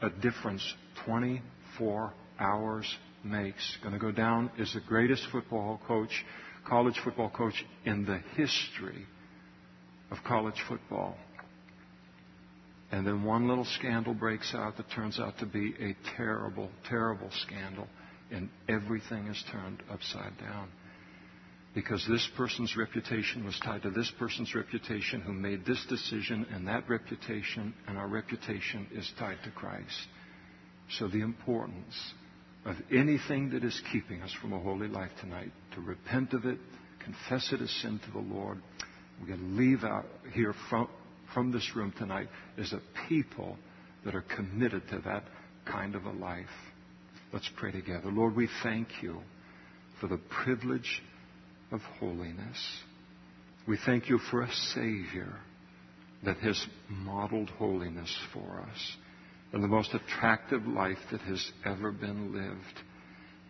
a 0.01 0.11
difference 0.11 0.63
24 1.05 2.13
hours 2.39 2.97
makes. 3.27 3.77
Going 3.83 3.95
to 3.95 4.01
go 4.01 4.13
down 4.13 4.51
as 4.59 4.73
the 4.73 4.81
greatest 4.81 5.27
football 5.33 5.81
coach, 5.87 6.25
college 6.69 6.99
football 7.03 7.31
coach 7.31 7.65
in 7.85 8.05
the 8.05 8.21
history 8.37 9.07
of 10.11 10.19
college 10.27 10.61
football. 10.69 11.17
And 12.93 13.07
then 13.07 13.25
one 13.25 13.49
little 13.49 13.65
scandal 13.65 14.15
breaks 14.15 14.55
out 14.55 14.77
that 14.77 14.91
turns 14.95 15.19
out 15.19 15.39
to 15.39 15.47
be 15.47 15.75
a 15.81 15.97
terrible, 16.17 16.71
terrible 16.89 17.31
scandal, 17.43 17.89
and 18.31 18.49
everything 18.69 19.27
is 19.27 19.43
turned 19.51 19.83
upside 19.91 20.39
down. 20.39 20.69
Because 21.75 22.07
this 22.09 22.27
person's 22.37 22.75
reputation 22.77 23.45
was 23.45 23.59
tied 23.63 23.83
to 23.83 23.91
this 23.91 24.11
person's 24.19 24.55
reputation 24.55 25.21
who 25.21 25.33
made 25.33 25.67
this 25.67 25.85
decision, 25.89 26.47
and 26.55 26.67
that 26.69 26.89
reputation 26.89 27.75
and 27.87 27.99
our 27.99 28.09
reputation 28.09 28.87
is 28.95 29.11
tied 29.19 29.39
to 29.45 29.51
Christ. 29.51 30.07
So 30.99 31.09
the 31.09 31.21
importance 31.21 31.95
of 32.67 32.77
anything 32.91 33.51
that 33.51 33.63
is 33.63 33.81
keeping 33.93 34.21
us 34.23 34.35
from 34.41 34.53
a 34.53 34.59
holy 34.59 34.89
life 34.89 35.13
tonight, 35.21 35.53
to 35.75 35.81
repent 35.81 36.33
of 36.33 36.45
it, 36.45 36.59
confess 37.03 37.53
it 37.53 37.63
as 37.63 37.71
sin 37.83 38.01
to 38.05 38.11
the 38.11 38.35
Lord. 38.35 38.61
We're 39.21 39.29
going 39.29 39.57
to 39.57 39.63
leave 39.63 39.85
out 39.85 40.07
here 40.33 40.53
from, 40.69 40.89
from 41.33 41.53
this 41.53 41.71
room 41.77 41.95
tonight 41.97 42.29
as 42.59 42.73
a 42.73 42.81
people 43.09 43.57
that 44.05 44.17
are 44.17 44.23
committed 44.23 44.83
to 44.91 44.99
that 45.05 45.23
kind 45.65 45.95
of 45.95 46.05
a 46.05 46.13
life. 46.13 46.47
Let's 47.33 47.49
pray 47.57 47.71
together. 47.71 48.11
Lord, 48.11 48.35
we 48.35 48.49
thank 48.65 48.89
you 49.01 49.21
for 50.01 50.09
the 50.09 50.21
privilege 50.45 51.03
of 51.71 51.81
holiness. 52.01 52.59
We 53.67 53.79
thank 53.87 54.09
you 54.09 54.19
for 54.31 54.43
a 54.43 54.53
Savior 54.75 55.33
that 56.25 56.39
has 56.39 56.67
modeled 56.89 57.51
holiness 57.51 58.15
for 58.33 58.61
us 58.61 58.97
and 59.53 59.63
the 59.63 59.69
most 59.69 59.95
attractive 59.95 60.67
life 60.67 60.99
that 61.11 61.21
has 61.23 61.53
ever 61.65 61.93
been 61.93 62.33
lived. 62.35 62.81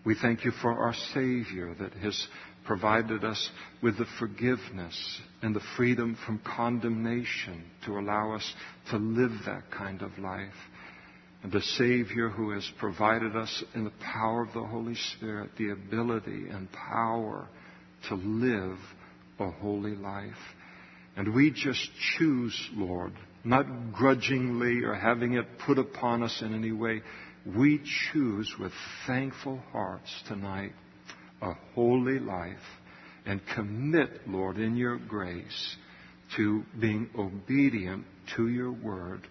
We 0.04 0.14
thank 0.14 0.44
you 0.44 0.52
for 0.62 0.72
our 0.72 0.94
Savior 1.14 1.74
that 1.80 1.92
has 1.94 2.26
provided 2.64 3.24
us 3.24 3.50
with 3.82 3.98
the 3.98 4.06
forgiveness 4.18 5.20
and 5.42 5.54
the 5.54 5.62
freedom 5.76 6.16
from 6.26 6.40
condemnation 6.40 7.64
to 7.84 7.98
allow 7.98 8.34
us 8.34 8.54
to 8.90 8.96
live 8.98 9.32
that 9.46 9.70
kind 9.70 10.02
of 10.02 10.16
life. 10.18 10.52
And 11.42 11.52
the 11.52 11.62
Savior 11.62 12.28
who 12.28 12.50
has 12.50 12.68
provided 12.78 13.36
us 13.36 13.64
in 13.74 13.84
the 13.84 13.92
power 14.00 14.42
of 14.42 14.52
the 14.52 14.64
Holy 14.64 14.96
Spirit 15.16 15.50
the 15.58 15.70
ability 15.70 16.48
and 16.50 16.70
power 16.72 17.48
to 18.08 18.14
live 18.14 18.78
a 19.38 19.50
holy 19.50 19.94
life. 19.94 20.32
And 21.16 21.34
we 21.34 21.50
just 21.50 21.88
choose, 22.18 22.70
Lord, 22.74 23.12
not 23.46 23.92
grudgingly 23.92 24.82
or 24.82 24.94
having 24.94 25.34
it 25.34 25.46
put 25.64 25.78
upon 25.78 26.22
us 26.22 26.42
in 26.42 26.54
any 26.54 26.72
way. 26.72 27.00
We 27.46 27.80
choose 28.12 28.52
with 28.58 28.72
thankful 29.06 29.62
hearts 29.70 30.22
tonight 30.26 30.72
a 31.40 31.52
holy 31.74 32.18
life 32.18 32.56
and 33.24 33.40
commit, 33.54 34.26
Lord, 34.26 34.58
in 34.58 34.76
your 34.76 34.98
grace 34.98 35.76
to 36.36 36.64
being 36.80 37.08
obedient 37.16 38.04
to 38.36 38.48
your 38.48 38.72
word 38.72 39.28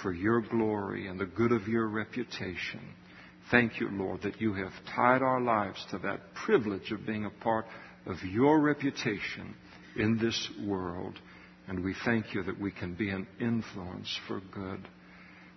for 0.00 0.12
your 0.12 0.40
glory 0.40 1.08
and 1.08 1.18
the 1.18 1.26
good 1.26 1.50
of 1.50 1.66
your 1.66 1.88
reputation. 1.88 2.80
Thank 3.50 3.80
you, 3.80 3.88
Lord, 3.90 4.22
that 4.22 4.40
you 4.40 4.54
have 4.54 4.72
tied 4.94 5.22
our 5.22 5.40
lives 5.40 5.84
to 5.90 5.98
that 5.98 6.34
privilege 6.34 6.92
of 6.92 7.04
being 7.04 7.24
a 7.24 7.30
part 7.42 7.66
of 8.06 8.16
your 8.22 8.60
reputation 8.60 9.54
in 9.96 10.18
this 10.18 10.48
world. 10.64 11.18
And 11.70 11.84
we 11.84 11.94
thank 12.04 12.34
you 12.34 12.42
that 12.42 12.60
we 12.60 12.72
can 12.72 12.94
be 12.94 13.10
an 13.10 13.28
influence 13.40 14.18
for 14.26 14.40
good. 14.52 14.88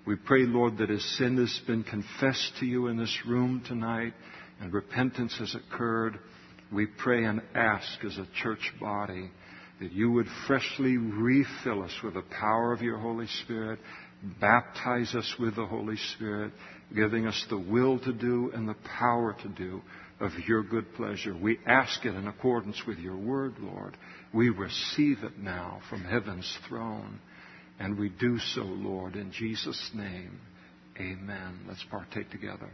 We 0.05 0.15
pray, 0.15 0.41
Lord, 0.45 0.77
that 0.77 0.91
as 0.91 1.03
sin 1.17 1.37
has 1.37 1.59
been 1.65 1.83
confessed 1.83 2.53
to 2.59 2.67
you 2.67 2.85
in 2.85 2.97
this 2.97 3.17
room 3.27 3.63
tonight 3.67 4.13
and 4.61 4.71
repentance 4.71 5.35
has 5.39 5.55
occurred, 5.55 6.19
we 6.71 6.85
pray 6.85 7.23
and 7.23 7.41
ask 7.55 8.05
as 8.05 8.19
a 8.19 8.27
church 8.43 8.71
body 8.79 9.31
that 9.81 9.91
you 9.91 10.11
would 10.11 10.27
freshly 10.45 10.97
refill 10.97 11.81
us 11.81 11.97
with 12.03 12.13
the 12.13 12.23
power 12.39 12.73
of 12.73 12.83
your 12.83 12.99
Holy 12.99 13.27
Spirit, 13.43 13.79
baptize 14.39 15.15
us 15.15 15.35
with 15.39 15.55
the 15.55 15.65
Holy 15.65 15.97
Spirit, 16.15 16.53
giving 16.95 17.25
us 17.25 17.45
the 17.49 17.57
will 17.57 17.97
to 17.97 18.13
do 18.13 18.51
and 18.53 18.69
the 18.69 18.77
power 18.99 19.35
to 19.41 19.49
do 19.49 19.81
of 20.19 20.31
your 20.47 20.61
good 20.61 20.93
pleasure. 20.93 21.35
We 21.35 21.57
ask 21.65 22.05
it 22.05 22.13
in 22.13 22.27
accordance 22.27 22.79
with 22.85 22.99
your 22.99 23.17
word, 23.17 23.55
Lord. 23.59 23.97
We 24.33 24.49
receive 24.49 25.23
it 25.23 25.37
now 25.37 25.81
from 25.89 26.03
heaven's 26.03 26.57
throne. 26.67 27.19
And 27.79 27.97
we 27.97 28.09
do 28.09 28.37
so, 28.39 28.61
Lord, 28.61 29.15
in 29.15 29.31
Jesus' 29.31 29.91
name. 29.93 30.39
Amen. 30.99 31.59
Let's 31.67 31.83
partake 31.89 32.29
together. 32.29 32.69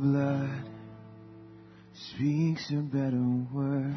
Blood 0.00 0.64
speaks 2.14 2.70
a 2.70 2.76
better 2.76 3.22
word 3.52 3.96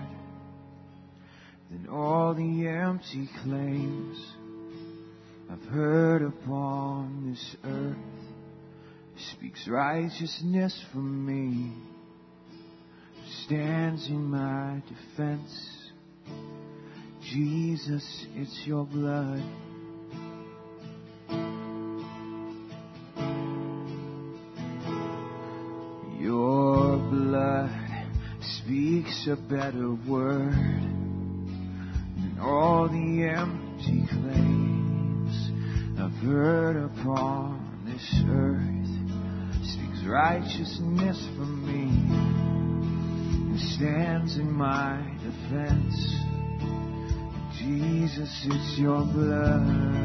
than 1.71 1.87
all 1.89 2.33
the 2.33 2.67
empty 2.67 3.29
claims 3.43 4.17
I've 5.49 5.63
heard 5.69 6.23
upon 6.23 7.29
this 7.29 7.55
earth. 7.63 7.95
Speaks 9.37 9.67
righteousness 9.67 10.77
for 10.91 10.97
me, 10.97 11.71
stands 13.45 14.07
in 14.07 14.25
my 14.25 14.81
defense. 14.89 15.91
Jesus, 17.21 18.25
it's 18.35 18.63
your 18.65 18.85
blood. 18.85 19.43
A 29.27 29.35
better 29.35 29.95
word 30.09 30.51
than 30.51 32.37
all 32.41 32.89
the 32.89 33.23
empty 33.23 34.05
claims 34.09 35.51
I've 35.97 36.11
heard 36.25 36.75
upon 36.75 37.83
this 37.85 38.21
earth. 38.27 39.65
Speaks 39.65 40.05
righteousness 40.05 41.17
for 41.37 41.45
me 41.45 41.87
and 43.47 43.59
stands 43.59 44.35
in 44.35 44.51
my 44.51 44.99
defense. 45.23 45.95
Jesus, 47.59 48.45
it's 48.45 48.77
your 48.77 49.05
blood. 49.05 50.02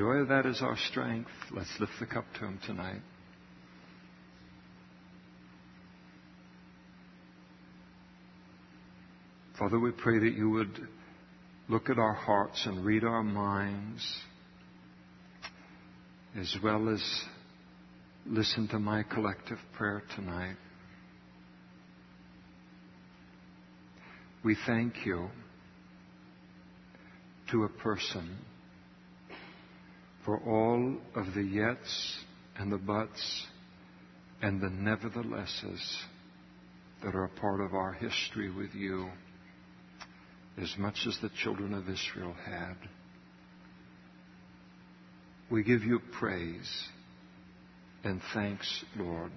joy 0.00 0.14
of 0.14 0.28
that 0.28 0.46
is 0.46 0.62
our 0.62 0.78
strength. 0.88 1.28
Let's 1.50 1.68
lift 1.78 1.92
the 2.00 2.06
cup 2.06 2.24
to 2.38 2.46
Him 2.46 2.58
tonight. 2.64 3.02
Father, 9.58 9.78
we 9.78 9.90
pray 9.90 10.18
that 10.20 10.32
you 10.32 10.48
would 10.48 10.88
look 11.68 11.90
at 11.90 11.98
our 11.98 12.14
hearts 12.14 12.62
and 12.64 12.82
read 12.82 13.04
our 13.04 13.22
minds, 13.22 14.02
as 16.34 16.56
well 16.64 16.88
as 16.88 17.02
listen 18.24 18.68
to 18.68 18.78
my 18.78 19.02
collective 19.02 19.58
prayer 19.76 20.02
tonight. 20.16 20.56
We 24.42 24.56
thank 24.66 25.04
you 25.04 25.28
to 27.50 27.64
a 27.64 27.68
person 27.68 28.38
for 30.24 30.38
all 30.38 30.96
of 31.14 31.34
the 31.34 31.40
yets 31.40 32.16
and 32.56 32.70
the 32.70 32.78
buts 32.78 33.46
and 34.42 34.60
the 34.60 34.68
neverthelesses 34.68 35.98
that 37.02 37.14
are 37.14 37.24
a 37.24 37.40
part 37.40 37.60
of 37.60 37.74
our 37.74 37.92
history 37.92 38.50
with 38.50 38.74
you, 38.74 39.08
as 40.60 40.74
much 40.78 41.06
as 41.06 41.16
the 41.22 41.30
children 41.42 41.72
of 41.72 41.88
Israel 41.88 42.34
had. 42.44 42.76
We 45.50 45.62
give 45.62 45.82
you 45.82 46.00
praise 46.18 46.88
and 48.04 48.20
thanks, 48.34 48.84
Lord, 48.96 49.32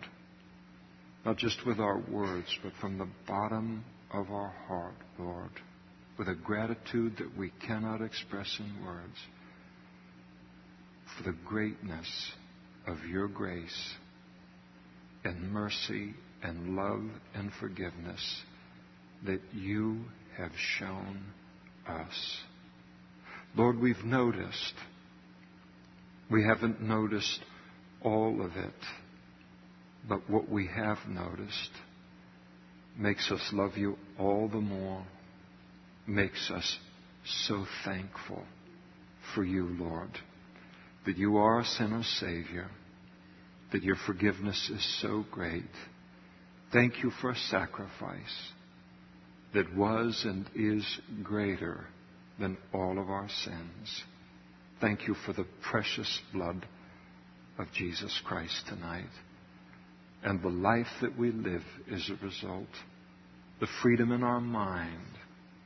not 1.25 1.37
just 1.37 1.65
with 1.65 1.79
our 1.79 1.99
words, 2.11 2.47
but 2.61 2.73
from 2.79 2.97
the 2.97 3.09
bottom 3.27 3.83
of 4.11 4.29
our 4.29 4.53
heart, 4.67 4.95
Lord, 5.17 5.51
with 6.17 6.27
a 6.27 6.35
gratitude 6.35 7.17
that 7.17 7.37
we 7.37 7.51
cannot 7.65 8.01
express 8.01 8.59
in 8.59 8.85
words 8.85 9.17
for 11.17 11.23
the 11.23 11.37
greatness 11.45 12.31
of 12.87 12.97
your 13.05 13.27
grace 13.27 13.93
and 15.23 15.51
mercy 15.51 16.13
and 16.41 16.75
love 16.75 17.03
and 17.33 17.51
forgiveness 17.59 18.41
that 19.25 19.41
you 19.53 20.01
have 20.37 20.51
shown 20.77 21.23
us. 21.87 22.37
Lord, 23.55 23.79
we've 23.79 24.03
noticed. 24.03 24.73
We 26.29 26.43
haven't 26.43 26.81
noticed 26.81 27.39
all 28.01 28.41
of 28.43 28.51
it, 28.57 28.73
but 30.09 30.29
what 30.29 30.49
we 30.49 30.67
have 30.67 30.97
noticed 31.07 31.71
makes 32.97 33.31
us 33.31 33.41
love 33.53 33.77
you 33.77 33.97
all 34.19 34.49
the 34.49 34.59
more, 34.59 35.05
makes 36.07 36.51
us 36.51 36.77
so 37.47 37.65
thankful 37.85 38.43
for 39.33 39.43
you, 39.43 39.67
Lord, 39.79 40.11
that 41.05 41.17
you 41.17 41.37
are 41.37 41.59
a 41.59 41.65
sinner's 41.65 42.07
Savior, 42.19 42.69
that 43.71 43.83
your 43.83 43.97
forgiveness 44.05 44.69
is 44.73 45.01
so 45.01 45.25
great. 45.31 45.63
Thank 46.71 47.03
you 47.03 47.11
for 47.21 47.31
a 47.31 47.35
sacrifice 47.35 48.51
that 49.53 49.75
was 49.75 50.23
and 50.25 50.49
is 50.55 50.85
greater 51.23 51.85
than 52.39 52.57
all 52.73 52.99
of 52.99 53.09
our 53.09 53.29
sins. 53.43 54.03
Thank 54.81 55.07
you 55.07 55.15
for 55.25 55.33
the 55.33 55.45
precious 55.69 56.19
blood 56.33 56.65
of 57.57 57.67
Jesus 57.73 58.19
Christ 58.25 58.63
tonight 58.67 59.09
and 60.23 60.41
the 60.41 60.49
life 60.49 60.87
that 61.01 61.17
we 61.17 61.31
live 61.31 61.63
is 61.89 62.09
a 62.09 62.25
result. 62.25 62.69
The 63.59 63.67
freedom 63.81 64.11
in 64.11 64.23
our 64.23 64.39
mind, 64.39 65.17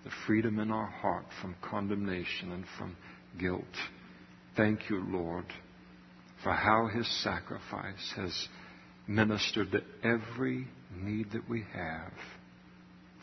the 0.04 0.12
freedom 0.26 0.60
in 0.60 0.72
our 0.72 0.88
heart 0.88 1.26
from 1.42 1.56
condemnation 1.62 2.52
and 2.52 2.66
from 2.78 2.96
guilt. 3.40 3.64
Thank 4.58 4.90
you, 4.90 5.04
Lord, 5.08 5.46
for 6.44 6.52
how 6.52 6.88
His 6.88 7.08
sacrifice 7.24 8.14
has 8.16 8.48
ministered 9.08 9.72
to 9.72 9.82
every 10.04 10.68
need 10.92 11.32
that 11.34 11.48
we 11.48 11.64
have. 11.74 12.12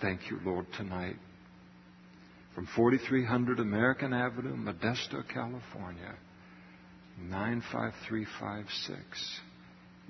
Thank 0.01 0.31
you, 0.31 0.39
Lord, 0.45 0.67
tonight. 0.77 1.17
From 2.55 2.69
4300 2.77 3.59
American 3.59 4.13
Avenue, 4.13 4.57
Modesto, 4.57 5.25
California, 5.29 6.15
95356, 7.21 9.41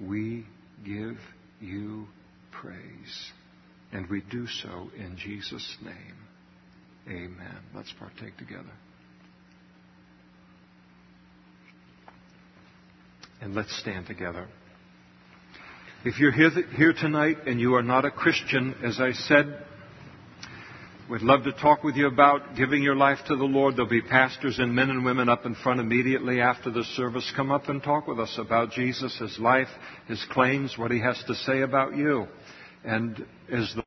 we 0.02 0.44
give 0.84 1.16
you 1.60 2.06
praise. 2.52 3.32
And 3.92 4.10
we 4.10 4.20
do 4.30 4.46
so 4.46 4.90
in 4.96 5.16
Jesus' 5.16 5.76
name. 5.82 6.16
Amen. 7.08 7.58
Let's 7.74 7.94
partake 7.98 8.36
together. 8.36 8.72
And 13.44 13.54
let's 13.54 13.78
stand 13.78 14.06
together. 14.06 14.48
If 16.02 16.18
you're 16.18 16.32
here, 16.32 16.50
here 16.74 16.94
tonight 16.94 17.46
and 17.46 17.60
you 17.60 17.74
are 17.74 17.82
not 17.82 18.06
a 18.06 18.10
Christian, 18.10 18.74
as 18.82 18.98
I 18.98 19.12
said, 19.12 19.66
we'd 21.10 21.20
love 21.20 21.44
to 21.44 21.52
talk 21.52 21.84
with 21.84 21.94
you 21.94 22.06
about 22.06 22.56
giving 22.56 22.82
your 22.82 22.96
life 22.96 23.18
to 23.26 23.36
the 23.36 23.44
Lord. 23.44 23.76
There'll 23.76 23.90
be 23.90 24.00
pastors 24.00 24.58
and 24.58 24.74
men 24.74 24.88
and 24.88 25.04
women 25.04 25.28
up 25.28 25.44
in 25.44 25.56
front 25.56 25.78
immediately 25.78 26.40
after 26.40 26.70
the 26.70 26.84
service. 26.96 27.30
Come 27.36 27.52
up 27.52 27.68
and 27.68 27.82
talk 27.82 28.06
with 28.06 28.18
us 28.18 28.34
about 28.38 28.70
Jesus, 28.70 29.18
His 29.18 29.38
life, 29.38 29.68
His 30.08 30.24
claims, 30.30 30.78
what 30.78 30.90
He 30.90 31.00
has 31.00 31.22
to 31.26 31.34
say 31.34 31.60
about 31.60 31.94
you. 31.94 32.26
And 32.82 33.26
as 33.52 33.74
the 33.76 33.82